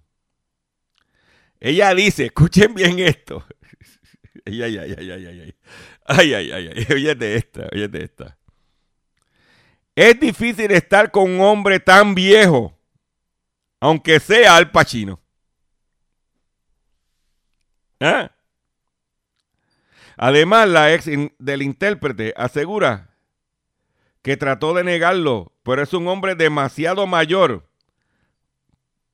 Ella 1.60 1.94
dice, 1.94 2.26
escuchen 2.26 2.74
bien 2.74 3.00
esto. 3.00 3.46
Ay, 4.46 4.62
ay, 4.62 4.78
ay, 4.78 4.96
ay, 4.98 5.12
ay, 5.12 5.26
ay. 5.26 5.56
Ay, 6.06 6.34
ay, 6.34 6.52
ay, 6.52 6.70
ay. 6.76 6.88
Óyete 6.92 7.36
esta, 7.36 7.70
óyete 7.72 8.04
esta. 8.04 8.38
Es 9.96 10.20
difícil 10.20 10.72
estar 10.72 11.12
con 11.12 11.32
un 11.32 11.40
hombre 11.40 11.80
tan 11.80 12.14
viejo 12.14 12.78
aunque 13.84 14.22
sea 14.22 14.56
Al 14.56 14.72
Pacino. 14.72 15.20
¿Ah? 18.00 18.32
Además, 20.16 20.70
la 20.70 20.94
ex 20.94 21.10
del 21.38 21.62
intérprete 21.62 22.34
asegura 22.38 23.10
que 24.22 24.38
trató 24.38 24.74
de 24.74 24.86
negarlo, 24.86 25.52
pero 25.64 25.82
es 25.82 25.94
un 25.94 26.08
hombre 26.08 26.36
demasiado 26.36 27.08
mayor 27.08 27.68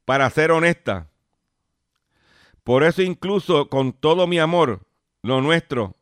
para 0.05 0.29
ser 0.29 0.51
honesta. 0.51 1.09
Por 2.63 2.83
eso 2.83 3.01
incluso 3.01 3.69
con 3.69 3.91
todo 3.91 4.27
mi 4.27 4.37
amor, 4.37 4.85
lo 5.23 5.41
nuestro 5.41 5.97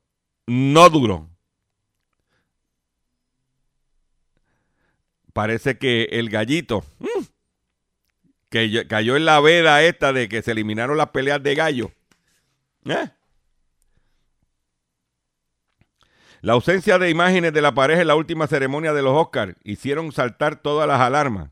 no 0.45 0.89
duró. 0.89 1.30
Parece 5.32 5.78
que 5.78 6.09
el 6.11 6.30
gallito, 6.30 6.84
mm, 6.99 7.37
que 8.50 8.88
cayó 8.88 9.16
en 9.16 9.26
la 9.26 9.39
veda 9.39 9.84
esta 9.84 10.14
de 10.14 10.30
que 10.30 10.41
se 10.41 10.52
eliminaron 10.52 10.98
las 10.98 11.10
peleas 11.10 11.41
de 11.43 11.56
gallo. 11.56 11.91
¿eh? 12.86 13.10
La 16.41 16.54
ausencia 16.54 16.98
de 17.00 17.10
imágenes 17.10 17.52
de 17.52 17.62
la 17.62 17.74
pareja 17.74 18.02
en 18.02 18.08
la 18.08 18.16
última 18.16 18.48
ceremonia 18.48 18.93
de 18.93 19.02
los 19.02 19.14
Oscars 19.14 19.56
hicieron 19.64 20.12
saltar 20.12 20.62
todas 20.62 20.88
las 20.88 21.02
alarmas. 21.02 21.50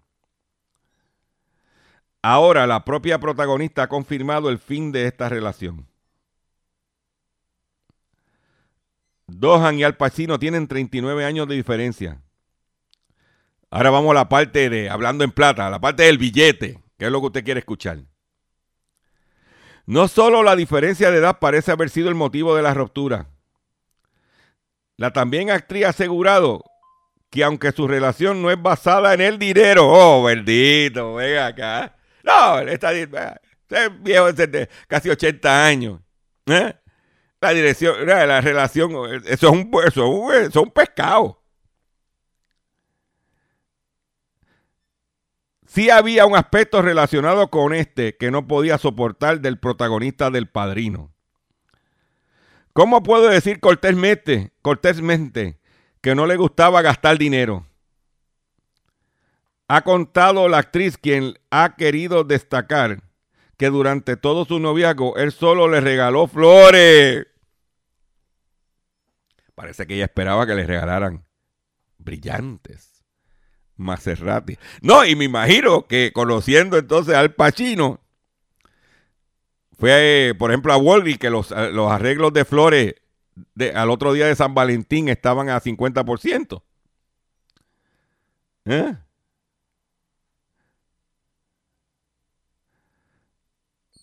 Ahora 2.22 2.66
la 2.66 2.86
propia 2.86 3.20
protagonista 3.20 3.84
ha 3.84 3.90
confirmado 3.90 4.50
el 4.50 4.58
fin 4.58 4.92
de 4.92 5.06
esta 5.06 5.30
relación. 5.30 5.88
Dohan 9.28 9.80
y 9.80 9.84
Al 9.84 9.98
Pacino 9.98 10.40
tienen 10.40 10.68
39 10.68 11.26
años 11.26 11.48
de 11.48 11.56
diferencia. 11.56 12.22
Ahora 13.70 13.90
vamos 13.90 14.12
a 14.12 14.16
la 14.16 14.30
parte 14.30 14.70
de, 14.70 14.90
hablando 14.90 15.24
en 15.24 15.32
plata, 15.32 15.68
a 15.68 15.70
la 15.70 15.80
parte 15.80 16.04
del 16.04 16.18
billete, 16.18 16.80
que 16.98 17.06
es 17.06 17.12
lo 17.12 17.20
que 17.22 17.28
usted 17.28 17.44
quiere 17.44 17.60
escuchar. 17.60 18.00
No 19.86 20.08
solo 20.08 20.44
la 20.44 20.56
diferencia 20.56 21.12
de 21.12 21.18
edad 21.18 21.40
parece 21.40 21.72
haber 21.72 21.90
sido 21.90 22.10
el 22.10 22.16
motivo 22.16 22.56
de 22.56 22.64
la 22.64 22.74
ruptura. 22.74 23.28
La 24.98 25.12
también 25.12 25.50
actriz 25.52 25.86
ha 25.86 25.90
asegurado 25.90 26.64
que 27.30 27.44
aunque 27.44 27.72
su 27.72 27.88
relación 27.88 28.42
no 28.42 28.50
es 28.50 28.62
basada 28.62 29.14
en 29.14 29.22
el 29.22 29.38
dinero, 29.38 29.88
oh, 29.88 30.24
bendito, 30.24 31.16
venga 31.16 31.48
acá. 31.48 31.98
No, 32.24 32.60
está, 32.60 32.94
este 32.94 33.90
viejo 34.00 34.32
de 34.32 34.70
casi 34.88 35.10
80 35.10 35.66
años. 35.66 36.00
¿eh? 36.48 36.74
La 37.42 37.52
dirección, 37.52 38.08
la, 38.08 38.26
la 38.26 38.42
relación, 38.42 38.92
eso 39.26 39.48
es 39.48 39.52
un, 39.52 39.72
eso 39.86 40.32
es 40.32 40.40
eso 40.40 40.48
es 40.48 40.56
un 40.56 40.72
pescado. 40.72 41.45
Sí 45.76 45.90
había 45.90 46.26
un 46.26 46.38
aspecto 46.38 46.82
relacionado 46.82 47.50
con 47.50 47.74
este 47.74 48.16
que 48.16 48.32
no 48.32 48.48
podía 48.48 48.78
soportar 48.78 49.42
del 49.42 49.60
protagonista 49.60 50.32
del 50.32 50.48
padrino. 50.48 51.14
¿Cómo 52.72 53.04
puedo 53.04 53.28
decir 53.28 53.60
cortésmente, 53.60 54.54
cortésmente 54.62 55.60
que 56.00 56.16
no 56.16 56.28
le 56.28 56.38
gustaba 56.38 56.82
gastar 56.82 57.18
dinero? 57.18 57.68
Ha 59.68 59.82
contado 59.82 60.48
la 60.48 60.60
actriz 60.60 60.98
quien 60.98 61.38
ha 61.52 61.76
querido 61.76 62.24
destacar 62.24 63.04
que 63.58 63.70
durante 63.70 64.16
todo 64.16 64.46
su 64.46 64.60
noviazgo 64.60 65.18
él 65.18 65.34
solo 65.34 65.68
le 65.68 65.82
regaló 65.82 66.28
flores. 66.28 67.28
Parece 69.56 69.86
que 69.86 69.96
ella 69.96 70.06
esperaba 70.06 70.48
que 70.48 70.56
le 70.56 70.66
regalaran 70.66 71.26
brillantes. 71.98 72.95
Maserati. 73.78 74.58
No, 74.82 75.06
y 75.06 75.16
me 75.16 75.26
imagino 75.26 75.88
que 75.88 76.12
conociendo 76.14 76.78
entonces 76.78 77.16
al 77.16 77.34
Pacino, 77.34 78.00
fue, 79.78 80.34
por 80.38 80.52
ejemplo, 80.52 80.74
a 80.74 80.78
Walgreens 80.78 81.20
que 81.20 81.30
los, 81.30 81.52
los 81.52 81.92
arreglos 81.92 82.32
de 82.34 82.46
flores 82.46 82.96
de, 83.54 83.72
al 83.72 83.90
otro 83.90 84.14
día 84.14 84.28
de 84.28 84.36
San 84.36 84.54
Valentín 84.54 85.10
estaban 85.10 85.50
a 85.50 85.62
50%. 85.62 86.64
¿Eh? 88.66 88.96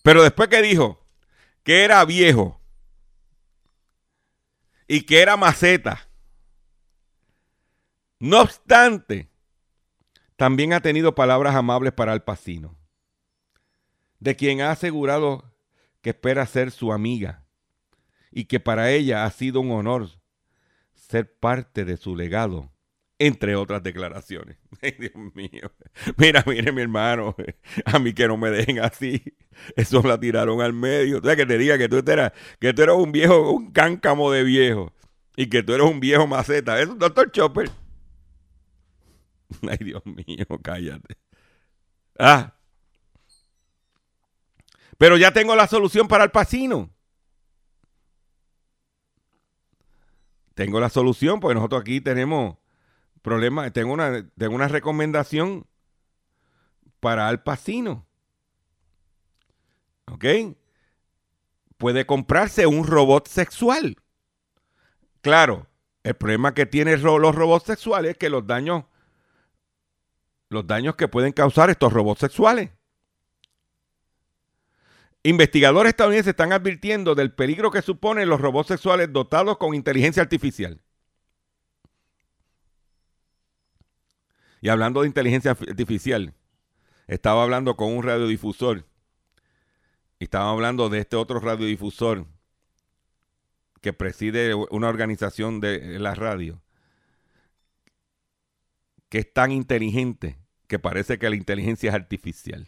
Pero 0.03 0.21
después 0.21 0.49
que 0.49 0.61
dijo 0.61 0.99
que 1.63 1.83
era 1.83 2.03
viejo 2.05 2.59
y 4.87 5.01
que 5.01 5.21
era 5.21 5.37
maceta, 5.37 6.07
no 8.19 8.41
obstante, 8.41 9.29
también 10.35 10.73
ha 10.73 10.81
tenido 10.81 11.15
palabras 11.15 11.55
amables 11.55 11.93
para 11.93 12.11
Al 12.11 12.23
Pacino, 12.23 12.77
de 14.19 14.35
quien 14.35 14.61
ha 14.61 14.71
asegurado 14.71 15.53
que 16.01 16.11
espera 16.11 16.45
ser 16.45 16.71
su 16.71 16.91
amiga 16.91 17.43
y 18.31 18.45
que 18.45 18.59
para 18.59 18.91
ella 18.91 19.25
ha 19.25 19.31
sido 19.31 19.61
un 19.61 19.71
honor 19.71 20.09
ser 20.93 21.31
parte 21.31 21.85
de 21.85 21.97
su 21.97 22.15
legado, 22.15 22.71
entre 23.19 23.55
otras 23.55 23.83
declaraciones. 23.83 24.57
Ay, 24.81 24.95
Dios 24.99 25.13
mío. 25.33 25.71
Mira, 26.17 26.43
mire 26.47 26.71
mi 26.71 26.81
hermano, 26.81 27.35
a 27.85 27.99
mí 27.99 28.13
que 28.13 28.27
no 28.27 28.37
me 28.37 28.49
dejen 28.49 28.79
así. 28.79 29.21
Eso 29.75 30.01
la 30.01 30.19
tiraron 30.19 30.61
al 30.61 30.73
medio. 30.73 31.19
O 31.19 31.21
sea, 31.21 31.35
que 31.35 31.45
te 31.45 31.57
diga 31.57 31.77
que 31.77 31.87
tú 31.87 32.03
eras, 32.09 32.33
que 32.59 32.73
tú 32.73 32.81
eres 32.81 32.95
un 32.95 33.11
viejo, 33.11 33.51
un 33.51 33.71
cáncamo 33.71 34.31
de 34.31 34.43
viejo 34.43 34.91
y 35.35 35.47
que 35.47 35.63
tú 35.63 35.73
eres 35.73 35.87
un 35.87 35.99
viejo 35.99 36.25
maceta. 36.27 36.81
Es 36.81 36.97
doctor 36.97 37.31
Chopper. 37.31 37.69
Ay, 39.69 39.77
Dios 39.79 40.05
mío, 40.05 40.45
cállate. 40.61 41.17
Ah. 42.17 42.53
Pero 44.97 45.17
ya 45.17 45.31
tengo 45.31 45.55
la 45.55 45.67
solución 45.67 46.07
para 46.07 46.23
el 46.23 46.31
pacino. 46.31 46.89
Tengo 50.53 50.79
la 50.79 50.89
solución, 50.89 51.39
porque 51.39 51.55
nosotros 51.55 51.81
aquí 51.81 51.99
tenemos 51.99 52.57
problemas. 53.21 53.73
Tengo 53.73 53.93
una, 53.93 54.29
tengo 54.37 54.55
una 54.55 54.67
recomendación 54.67 55.65
para 56.99 57.27
Al 57.27 57.41
Pacino. 57.41 58.05
¿Ok? 60.11 60.25
Puede 61.77 62.05
comprarse 62.05 62.67
un 62.67 62.85
robot 62.85 63.27
sexual. 63.27 63.97
Claro, 65.21 65.67
el 66.03 66.15
problema 66.15 66.53
que 66.53 66.65
tienen 66.65 67.01
los 67.01 67.35
robots 67.35 67.65
sexuales 67.65 68.11
es 68.11 68.17
que 68.17 68.29
los 68.29 68.45
daños 68.45 68.83
los 70.53 70.67
daños 70.67 70.95
que 70.95 71.07
pueden 71.07 71.33
causar 71.33 71.69
estos 71.69 71.91
robots 71.91 72.21
sexuales. 72.21 72.69
Investigadores 75.23 75.91
estadounidenses 75.91 76.31
están 76.31 76.51
advirtiendo 76.51 77.15
del 77.15 77.33
peligro 77.33 77.71
que 77.71 77.81
suponen 77.81 78.27
los 78.27 78.41
robots 78.41 78.67
sexuales 78.67 79.11
dotados 79.11 79.57
con 79.57 79.73
inteligencia 79.73 80.21
artificial. 80.21 80.81
Y 84.61 84.69
hablando 84.69 85.01
de 85.01 85.07
inteligencia 85.07 85.51
artificial, 85.51 86.33
estaba 87.07 87.43
hablando 87.43 87.75
con 87.75 87.95
un 87.95 88.03
radiodifusor. 88.03 88.85
Y 90.19 90.25
estaba 90.25 90.51
hablando 90.51 90.89
de 90.89 90.99
este 90.99 91.15
otro 91.15 91.39
radiodifusor 91.39 92.25
que 93.81 93.91
preside 93.91 94.53
una 94.53 94.87
organización 94.87 95.59
de 95.59 95.99
la 95.99 96.15
radio 96.15 96.61
que 99.13 99.19
es 99.19 99.31
tan 99.31 99.51
inteligente 99.51 100.42
que 100.73 100.79
parece 100.79 101.19
que 101.19 101.29
la 101.29 101.35
inteligencia 101.35 101.89
es 101.91 101.95
artificial. 101.95 102.67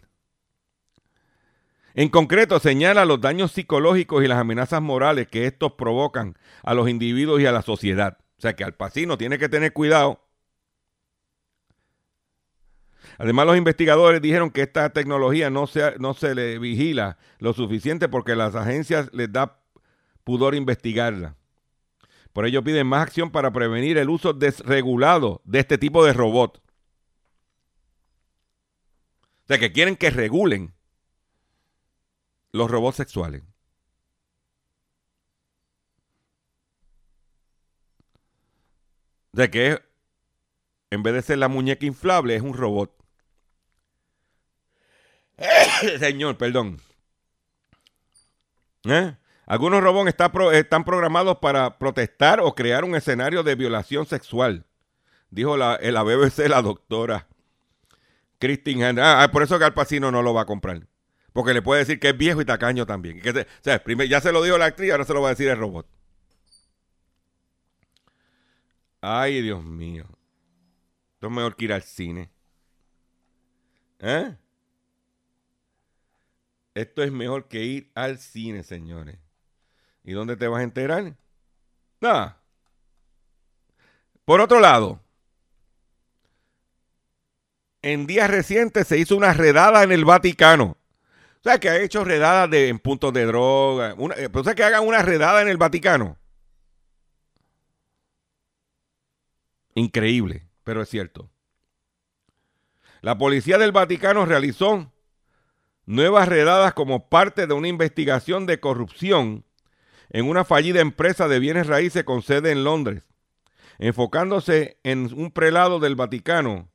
En 1.95 2.09
concreto, 2.09 2.59
señala 2.59 3.03
los 3.03 3.19
daños 3.19 3.51
psicológicos 3.51 4.23
y 4.23 4.27
las 4.27 4.37
amenazas 4.37 4.79
morales 4.79 5.27
que 5.27 5.47
estos 5.47 5.71
provocan 5.71 6.37
a 6.61 6.75
los 6.75 6.87
individuos 6.87 7.41
y 7.41 7.47
a 7.47 7.51
la 7.51 7.63
sociedad. 7.63 8.19
O 8.37 8.41
sea 8.41 8.55
que 8.55 8.63
al 8.63 8.75
pacino 8.75 9.17
tiene 9.17 9.39
que 9.39 9.49
tener 9.49 9.73
cuidado. 9.73 10.23
Además, 13.17 13.47
los 13.47 13.57
investigadores 13.57 14.21
dijeron 14.21 14.51
que 14.51 14.61
esta 14.61 14.91
tecnología 14.91 15.49
no 15.49 15.65
se, 15.65 15.97
no 15.97 16.13
se 16.13 16.35
le 16.35 16.59
vigila 16.59 17.17
lo 17.39 17.53
suficiente 17.53 18.07
porque 18.07 18.35
las 18.35 18.53
agencias 18.53 19.09
les 19.13 19.33
da 19.33 19.63
pudor 20.23 20.53
investigarla. 20.53 21.37
Por 22.33 22.45
ello 22.45 22.63
piden 22.63 22.85
más 22.85 23.01
acción 23.01 23.31
para 23.31 23.51
prevenir 23.51 23.97
el 23.97 24.11
uso 24.11 24.31
desregulado 24.33 25.41
de 25.43 25.61
este 25.61 25.79
tipo 25.79 26.05
de 26.05 26.13
robot. 26.13 26.61
O 29.45 29.47
sea, 29.47 29.59
que 29.59 29.71
quieren 29.71 29.95
que 29.95 30.09
regulen 30.09 30.73
los 32.51 32.71
robots 32.71 32.97
sexuales. 32.97 33.43
De 39.33 39.51
que 39.51 39.79
en 40.89 41.03
vez 41.03 41.13
de 41.13 41.21
ser 41.21 41.37
la 41.37 41.47
muñeca 41.47 41.85
inflable, 41.85 42.35
es 42.35 42.41
un 42.41 42.55
robot. 42.55 42.91
Señor, 45.99 46.37
perdón. 46.39 46.81
¿Eh? 48.85 49.15
Algunos 49.45 49.83
robots 49.83 50.15
están 50.53 50.85
programados 50.85 51.37
para 51.37 51.77
protestar 51.77 52.39
o 52.39 52.55
crear 52.55 52.83
un 52.83 52.95
escenario 52.95 53.43
de 53.43 53.53
violación 53.53 54.07
sexual, 54.07 54.65
dijo 55.29 55.55
la, 55.55 55.77
la 55.79 56.01
BBC 56.01 56.47
la 56.47 56.63
doctora 56.63 57.27
Christine 58.39 58.89
Henry. 58.89 59.01
Ah, 59.01 59.23
ah, 59.23 59.31
por 59.31 59.43
eso 59.43 59.57
que 59.59 59.65
Al 59.65 59.73
Pacino 59.73 60.11
no 60.11 60.21
lo 60.21 60.33
va 60.33 60.41
a 60.41 60.45
comprar. 60.45 60.87
Porque 61.33 61.53
le 61.53 61.61
puede 61.61 61.79
decir 61.79 61.99
que 61.99 62.09
es 62.09 62.17
viejo 62.17 62.41
y 62.41 62.45
tacaño 62.45 62.85
también. 62.85 63.19
Que 63.21 63.33
se- 63.33 64.07
ya 64.07 64.21
se 64.21 64.31
lo 64.31 64.41
dijo 64.43 64.57
la 64.57 64.65
actriz, 64.65 64.91
ahora 64.91 65.05
se 65.05 65.13
lo 65.13 65.21
va 65.21 65.29
a 65.29 65.31
decir 65.31 65.47
el 65.49 65.57
robot. 65.57 65.87
Ay, 69.01 69.41
Dios 69.41 69.63
mío. 69.63 70.05
Esto 71.15 71.27
es 71.27 71.31
mejor 71.33 71.55
que 71.55 71.65
ir 71.65 71.73
al 71.73 71.83
cine. 71.83 72.29
¿Eh? 73.99 74.35
Esto 76.73 77.03
es 77.03 77.11
mejor 77.11 77.47
que 77.47 77.63
ir 77.63 77.91
al 77.95 78.17
cine, 78.17 78.63
señores. 78.63 79.17
¿Y 80.03 80.13
dónde 80.13 80.35
te 80.37 80.47
vas 80.47 80.59
a 80.59 80.63
enterar? 80.63 81.15
Nada. 82.01 82.41
Por 84.25 84.41
otro 84.41 84.59
lado, 84.59 84.99
en 87.85 88.07
días 88.07 88.31
recientes 88.31 88.87
se 88.87 88.97
hizo 88.97 89.15
una 89.15 89.31
redada 89.31 89.83
en 89.83 89.91
el 89.91 90.05
Vaticano. 90.05 90.75
O 91.39 91.43
sea, 91.43 91.59
que 91.59 91.69
ha 91.69 91.79
hecho 91.79 92.03
redadas 92.03 92.51
en 92.51 92.79
puntos 92.79 93.13
de 93.13 93.25
droga. 93.25 93.93
Una, 93.95 94.15
eh, 94.15 94.27
o 94.33 94.43
sea, 94.43 94.55
que 94.55 94.63
hagan 94.63 94.87
una 94.87 95.03
redada 95.03 95.43
en 95.43 95.47
el 95.47 95.57
Vaticano. 95.57 96.17
Increíble, 99.75 100.47
pero 100.63 100.81
es 100.81 100.89
cierto. 100.89 101.29
La 103.01 103.19
policía 103.19 103.59
del 103.59 103.71
Vaticano 103.71 104.25
realizó 104.25 104.91
nuevas 105.85 106.27
redadas 106.27 106.73
como 106.73 107.07
parte 107.07 107.45
de 107.45 107.53
una 107.53 107.67
investigación 107.67 108.47
de 108.47 108.59
corrupción 108.59 109.45
en 110.09 110.27
una 110.27 110.43
fallida 110.43 110.81
empresa 110.81 111.27
de 111.27 111.37
bienes 111.37 111.67
raíces 111.67 112.03
con 112.03 112.23
sede 112.23 112.49
en 112.49 112.63
Londres, 112.63 113.03
enfocándose 113.77 114.79
en 114.81 115.13
un 115.13 115.29
prelado 115.29 115.79
del 115.79 115.95
Vaticano 115.95 116.71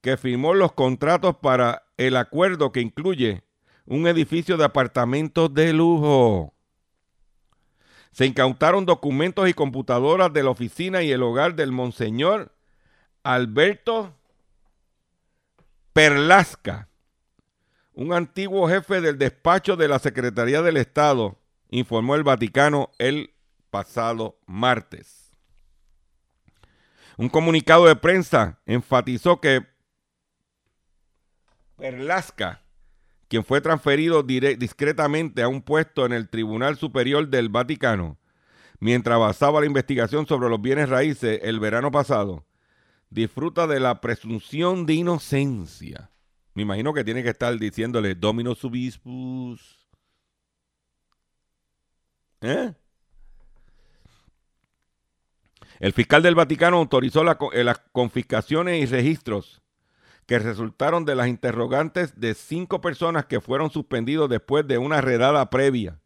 que 0.00 0.16
firmó 0.16 0.54
los 0.54 0.72
contratos 0.72 1.36
para 1.36 1.84
el 1.96 2.16
acuerdo 2.16 2.72
que 2.72 2.80
incluye 2.80 3.42
un 3.86 4.06
edificio 4.06 4.56
de 4.56 4.64
apartamentos 4.64 5.52
de 5.52 5.72
lujo. 5.72 6.54
Se 8.12 8.26
incautaron 8.26 8.86
documentos 8.86 9.48
y 9.48 9.54
computadoras 9.54 10.32
de 10.32 10.42
la 10.42 10.50
oficina 10.50 11.02
y 11.02 11.12
el 11.12 11.22
hogar 11.22 11.54
del 11.54 11.72
monseñor 11.72 12.52
Alberto 13.22 14.14
Perlasca, 15.92 16.88
un 17.92 18.12
antiguo 18.12 18.68
jefe 18.68 19.00
del 19.00 19.18
despacho 19.18 19.76
de 19.76 19.88
la 19.88 19.98
Secretaría 19.98 20.62
del 20.62 20.76
Estado, 20.76 21.38
informó 21.68 22.14
el 22.14 22.22
Vaticano 22.22 22.90
el 22.98 23.34
pasado 23.70 24.38
martes. 24.46 25.32
Un 27.16 27.28
comunicado 27.28 27.86
de 27.86 27.96
prensa 27.96 28.60
enfatizó 28.66 29.40
que 29.40 29.66
Perlasca, 31.80 32.62
quien 33.28 33.42
fue 33.42 33.62
transferido 33.62 34.22
discretamente 34.22 35.42
a 35.42 35.48
un 35.48 35.62
puesto 35.62 36.04
en 36.04 36.12
el 36.12 36.28
Tribunal 36.28 36.76
Superior 36.76 37.26
del 37.28 37.48
Vaticano, 37.48 38.18
mientras 38.80 39.16
avanzaba 39.16 39.60
la 39.60 39.66
investigación 39.66 40.26
sobre 40.26 40.50
los 40.50 40.60
bienes 40.60 40.90
raíces 40.90 41.40
el 41.42 41.58
verano 41.58 41.90
pasado, 41.90 42.44
disfruta 43.08 43.66
de 43.66 43.80
la 43.80 44.02
presunción 44.02 44.84
de 44.84 44.92
inocencia. 44.92 46.10
Me 46.52 46.62
imagino 46.62 46.92
que 46.92 47.02
tiene 47.02 47.22
que 47.22 47.30
estar 47.30 47.58
diciéndole 47.58 48.14
Domino 48.14 48.54
Subispus. 48.54 49.88
¿Eh? 52.42 52.74
El 55.78 55.92
fiscal 55.94 56.22
del 56.22 56.34
Vaticano 56.34 56.76
autorizó 56.76 57.24
la 57.24 57.38
eh, 57.52 57.64
las 57.64 57.78
confiscaciones 57.92 58.82
y 58.82 58.86
registros 58.86 59.59
que 60.30 60.38
resultaron 60.38 61.04
de 61.04 61.16
las 61.16 61.26
interrogantes 61.26 62.20
de 62.20 62.34
cinco 62.34 62.80
personas 62.80 63.24
que 63.24 63.40
fueron 63.40 63.72
suspendidos 63.72 64.30
después 64.30 64.64
de 64.64 64.78
una 64.78 65.00
redada 65.00 65.50
previa. 65.50 65.98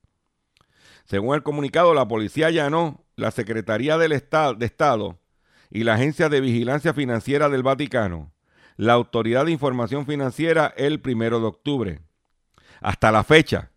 Según 1.04 1.34
el 1.34 1.42
comunicado, 1.42 1.92
la 1.92 2.08
policía 2.08 2.46
allanó 2.46 3.04
la 3.16 3.30
Secretaría 3.32 3.98
del 3.98 4.12
Estado, 4.12 4.54
de 4.54 4.64
Estado 4.64 5.18
y 5.68 5.84
la 5.84 5.96
Agencia 5.96 6.30
de 6.30 6.40
Vigilancia 6.40 6.94
Financiera 6.94 7.50
del 7.50 7.62
Vaticano, 7.62 8.32
la 8.78 8.94
Autoridad 8.94 9.44
de 9.44 9.52
Información 9.52 10.06
Financiera 10.06 10.72
el 10.74 11.02
primero 11.02 11.38
de 11.38 11.44
octubre. 11.44 12.00
Hasta 12.80 13.12
la 13.12 13.24
fecha, 13.24 13.72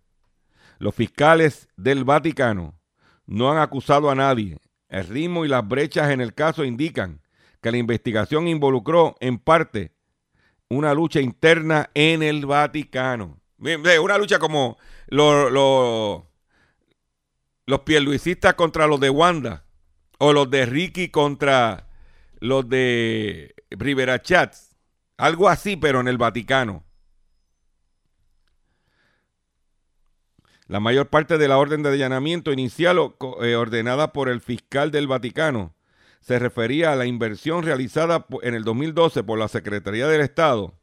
los 0.77 0.95
fiscales 0.95 1.67
del 1.75 2.05
Vaticano 2.05 2.79
no 3.25 3.51
han 3.51 3.57
acusado 3.57 4.09
a 4.09 4.15
nadie. 4.15 4.59
El 4.87 5.07
ritmo 5.07 5.43
y 5.43 5.49
las 5.49 5.67
brechas 5.67 6.09
en 6.11 6.21
el 6.21 6.33
caso 6.33 6.63
indican 6.63 7.19
que 7.61 7.69
la 7.69 7.79
investigación 7.79 8.47
involucró 8.47 9.17
en 9.19 9.39
parte 9.39 9.96
una 10.69 10.93
lucha 10.93 11.21
interna 11.21 11.89
en 11.93 12.23
el 12.23 12.45
Vaticano. 12.45 13.39
Una 13.59 14.17
lucha 14.17 14.39
como 14.39 14.77
lo- 15.07 15.49
lo- 15.49 16.27
los 17.65 17.79
pierluisistas 17.81 18.53
contra 18.55 18.87
los 18.87 18.99
de 18.99 19.09
Wanda 19.09 19.65
o 20.19 20.33
los 20.33 20.49
de 20.49 20.65
Ricky 20.65 21.09
contra 21.09 21.87
los 22.39 22.67
de 22.69 23.55
Rivera 23.71 24.21
Chats. 24.21 24.75
Algo 25.17 25.49
así, 25.49 25.75
pero 25.75 25.99
en 25.99 26.07
el 26.07 26.17
Vaticano. 26.17 26.83
La 30.67 30.79
mayor 30.79 31.07
parte 31.07 31.37
de 31.37 31.47
la 31.47 31.57
orden 31.57 31.81
de 31.81 31.89
allanamiento 31.89 32.51
inicial 32.51 32.97
eh, 33.41 33.55
ordenada 33.55 34.11
por 34.11 34.27
el 34.27 34.41
fiscal 34.41 34.91
del 34.91 35.07
Vaticano 35.07 35.73
se 36.19 36.39
refería 36.39 36.91
a 36.91 36.95
la 36.95 37.05
inversión 37.05 37.63
realizada 37.63 38.25
en 38.41 38.53
el 38.53 38.63
2012 38.63 39.23
por 39.23 39.39
la 39.39 39.47
Secretaría 39.47 40.07
del 40.07 40.21
Estado 40.21 40.73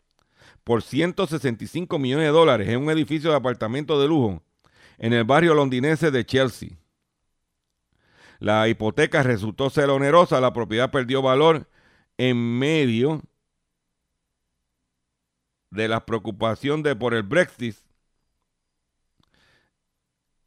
por 0.64 0.82
165 0.82 1.98
millones 1.98 2.26
de 2.26 2.32
dólares 2.32 2.68
en 2.68 2.80
un 2.80 2.90
edificio 2.90 3.30
de 3.30 3.36
apartamentos 3.36 4.00
de 4.00 4.08
lujo 4.08 4.42
en 4.98 5.12
el 5.12 5.24
barrio 5.24 5.54
londinense 5.54 6.10
de 6.10 6.24
Chelsea. 6.24 6.70
La 8.38 8.68
hipoteca 8.68 9.22
resultó 9.22 9.70
ser 9.70 9.90
onerosa, 9.90 10.40
la 10.40 10.52
propiedad 10.52 10.90
perdió 10.90 11.22
valor 11.22 11.68
en 12.16 12.58
medio 12.58 13.22
de 15.70 15.88
la 15.88 16.06
preocupación 16.06 16.82
de 16.82 16.96
por 16.96 17.14
el 17.14 17.24
Brexit 17.24 17.76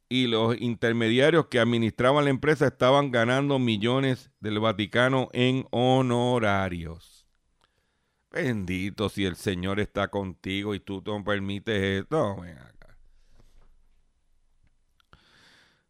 y 0.08 0.26
los 0.26 0.58
intermediarios 0.58 1.46
que 1.46 1.60
administraban 1.60 2.24
la 2.24 2.30
empresa 2.30 2.66
estaban 2.66 3.10
ganando 3.10 3.58
millones 3.58 4.30
del 4.40 4.58
Vaticano 4.58 5.28
en 5.32 5.66
honorarios. 5.70 7.26
Bendito 8.30 9.08
si 9.08 9.24
el 9.24 9.36
Señor 9.36 9.80
está 9.80 10.08
contigo 10.08 10.74
y 10.74 10.80
tú 10.80 11.02
no 11.04 11.22
permites 11.24 12.02
esto. 12.02 12.36
Ven 12.40 12.58
acá. 12.58 12.96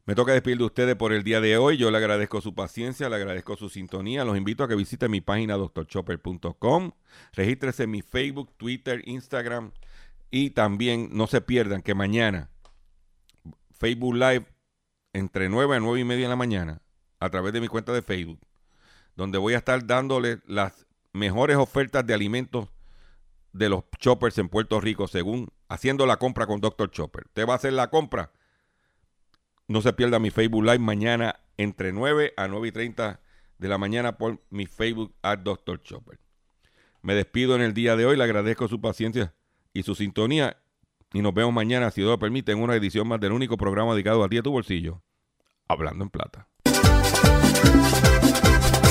Me 0.04 0.14
toca 0.14 0.32
despedir 0.32 0.58
de 0.58 0.64
ustedes 0.64 0.96
por 0.96 1.12
el 1.12 1.22
día 1.22 1.40
de 1.40 1.58
hoy. 1.58 1.76
Yo 1.76 1.90
le 1.90 1.98
agradezco 1.98 2.40
su 2.40 2.54
paciencia, 2.54 3.08
le 3.08 3.16
agradezco 3.16 3.56
su 3.56 3.68
sintonía. 3.68 4.24
Los 4.24 4.38
invito 4.38 4.64
a 4.64 4.68
que 4.68 4.74
visiten 4.74 5.10
mi 5.10 5.20
página 5.20 5.56
drchopper.com. 5.56 6.92
Regístrese 7.34 7.82
en 7.84 7.90
mi 7.90 8.02
Facebook, 8.02 8.52
Twitter, 8.56 9.02
Instagram. 9.06 9.72
Y 10.30 10.50
también 10.50 11.10
no 11.12 11.26
se 11.26 11.40
pierdan 11.40 11.82
que 11.82 11.94
mañana 11.94 12.50
Facebook 13.78 14.14
Live 14.14 14.46
entre 15.12 15.48
9 15.48 15.76
a 15.76 15.80
9 15.80 16.00
y 16.00 16.04
media 16.04 16.24
de 16.24 16.30
la 16.30 16.36
mañana 16.36 16.82
a 17.20 17.30
través 17.30 17.52
de 17.52 17.60
mi 17.60 17.68
cuenta 17.68 17.92
de 17.92 18.02
Facebook, 18.02 18.40
donde 19.16 19.38
voy 19.38 19.54
a 19.54 19.58
estar 19.58 19.86
dándole 19.86 20.40
las 20.46 20.86
mejores 21.12 21.56
ofertas 21.56 22.06
de 22.06 22.14
alimentos 22.14 22.68
de 23.52 23.68
los 23.68 23.84
choppers 23.98 24.38
en 24.38 24.48
Puerto 24.48 24.80
Rico, 24.80 25.08
según 25.08 25.48
haciendo 25.68 26.06
la 26.06 26.16
compra 26.16 26.46
con 26.46 26.60
Dr. 26.60 26.90
Chopper. 26.90 27.26
Usted 27.26 27.46
va 27.46 27.54
a 27.54 27.56
hacer 27.56 27.72
la 27.72 27.90
compra. 27.90 28.32
No 29.66 29.82
se 29.82 29.92
pierda 29.92 30.18
mi 30.18 30.30
Facebook 30.30 30.64
Live 30.64 30.78
mañana 30.78 31.40
entre 31.56 31.92
9 31.92 32.34
a 32.36 32.48
9 32.48 32.68
y 32.68 32.72
30 32.72 33.20
de 33.58 33.68
la 33.68 33.78
mañana 33.78 34.16
por 34.16 34.40
mi 34.50 34.66
Facebook 34.66 35.14
at 35.22 35.40
Dr. 35.40 35.82
Chopper. 35.82 36.20
Me 37.02 37.14
despido 37.14 37.54
en 37.56 37.62
el 37.62 37.74
día 37.74 37.96
de 37.96 38.06
hoy, 38.06 38.16
le 38.16 38.24
agradezco 38.24 38.68
su 38.68 38.80
paciencia 38.80 39.34
y 39.72 39.82
su 39.82 39.94
sintonía 39.94 40.56
y 41.12 41.22
nos 41.22 41.34
vemos 41.34 41.52
mañana, 41.52 41.90
si 41.90 42.00
Dios 42.00 42.10
lo 42.10 42.18
permite, 42.18 42.52
en 42.52 42.62
una 42.62 42.74
edición 42.74 43.08
más 43.08 43.20
del 43.20 43.32
único 43.32 43.56
programa 43.56 43.92
dedicado 43.92 44.22
a 44.24 44.28
ti 44.28 44.38
a 44.38 44.42
tu 44.42 44.50
bolsillo, 44.50 45.02
Hablando 45.68 46.04
en 46.04 46.10
Plata. 46.10 46.48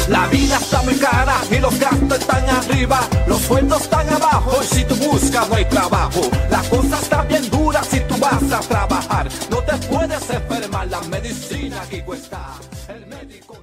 La 0.07 0.26
vida 0.28 0.57
está 0.57 0.82
muy 0.84 0.95
cara 0.95 1.36
y 1.51 1.59
los 1.59 1.78
gastos 1.78 2.20
están 2.20 2.49
arriba, 2.49 3.01
los 3.28 3.41
sueldos 3.41 3.82
están 3.82 4.07
abajo 4.07 4.57
y 4.63 4.65
si 4.65 4.86
tú 4.86 4.95
buscas 4.95 5.49
no 5.49 5.55
hay 5.55 5.65
trabajo. 5.65 6.22
La 6.49 6.61
cosa 6.70 6.97
está 6.97 7.24
bien 7.24 7.49
dura 7.49 7.84
si 7.84 7.99
tú 8.01 8.15
vas 8.18 8.51
a 8.51 8.61
trabajar, 8.61 9.28
no 9.49 9.57
te 9.63 9.76
puedes 9.88 10.30
enfermar, 10.30 10.88
la 10.88 11.01
medicina 11.01 11.82
aquí 11.82 12.01
cuesta. 12.03 12.55
El 12.88 13.05
médico 13.07 13.61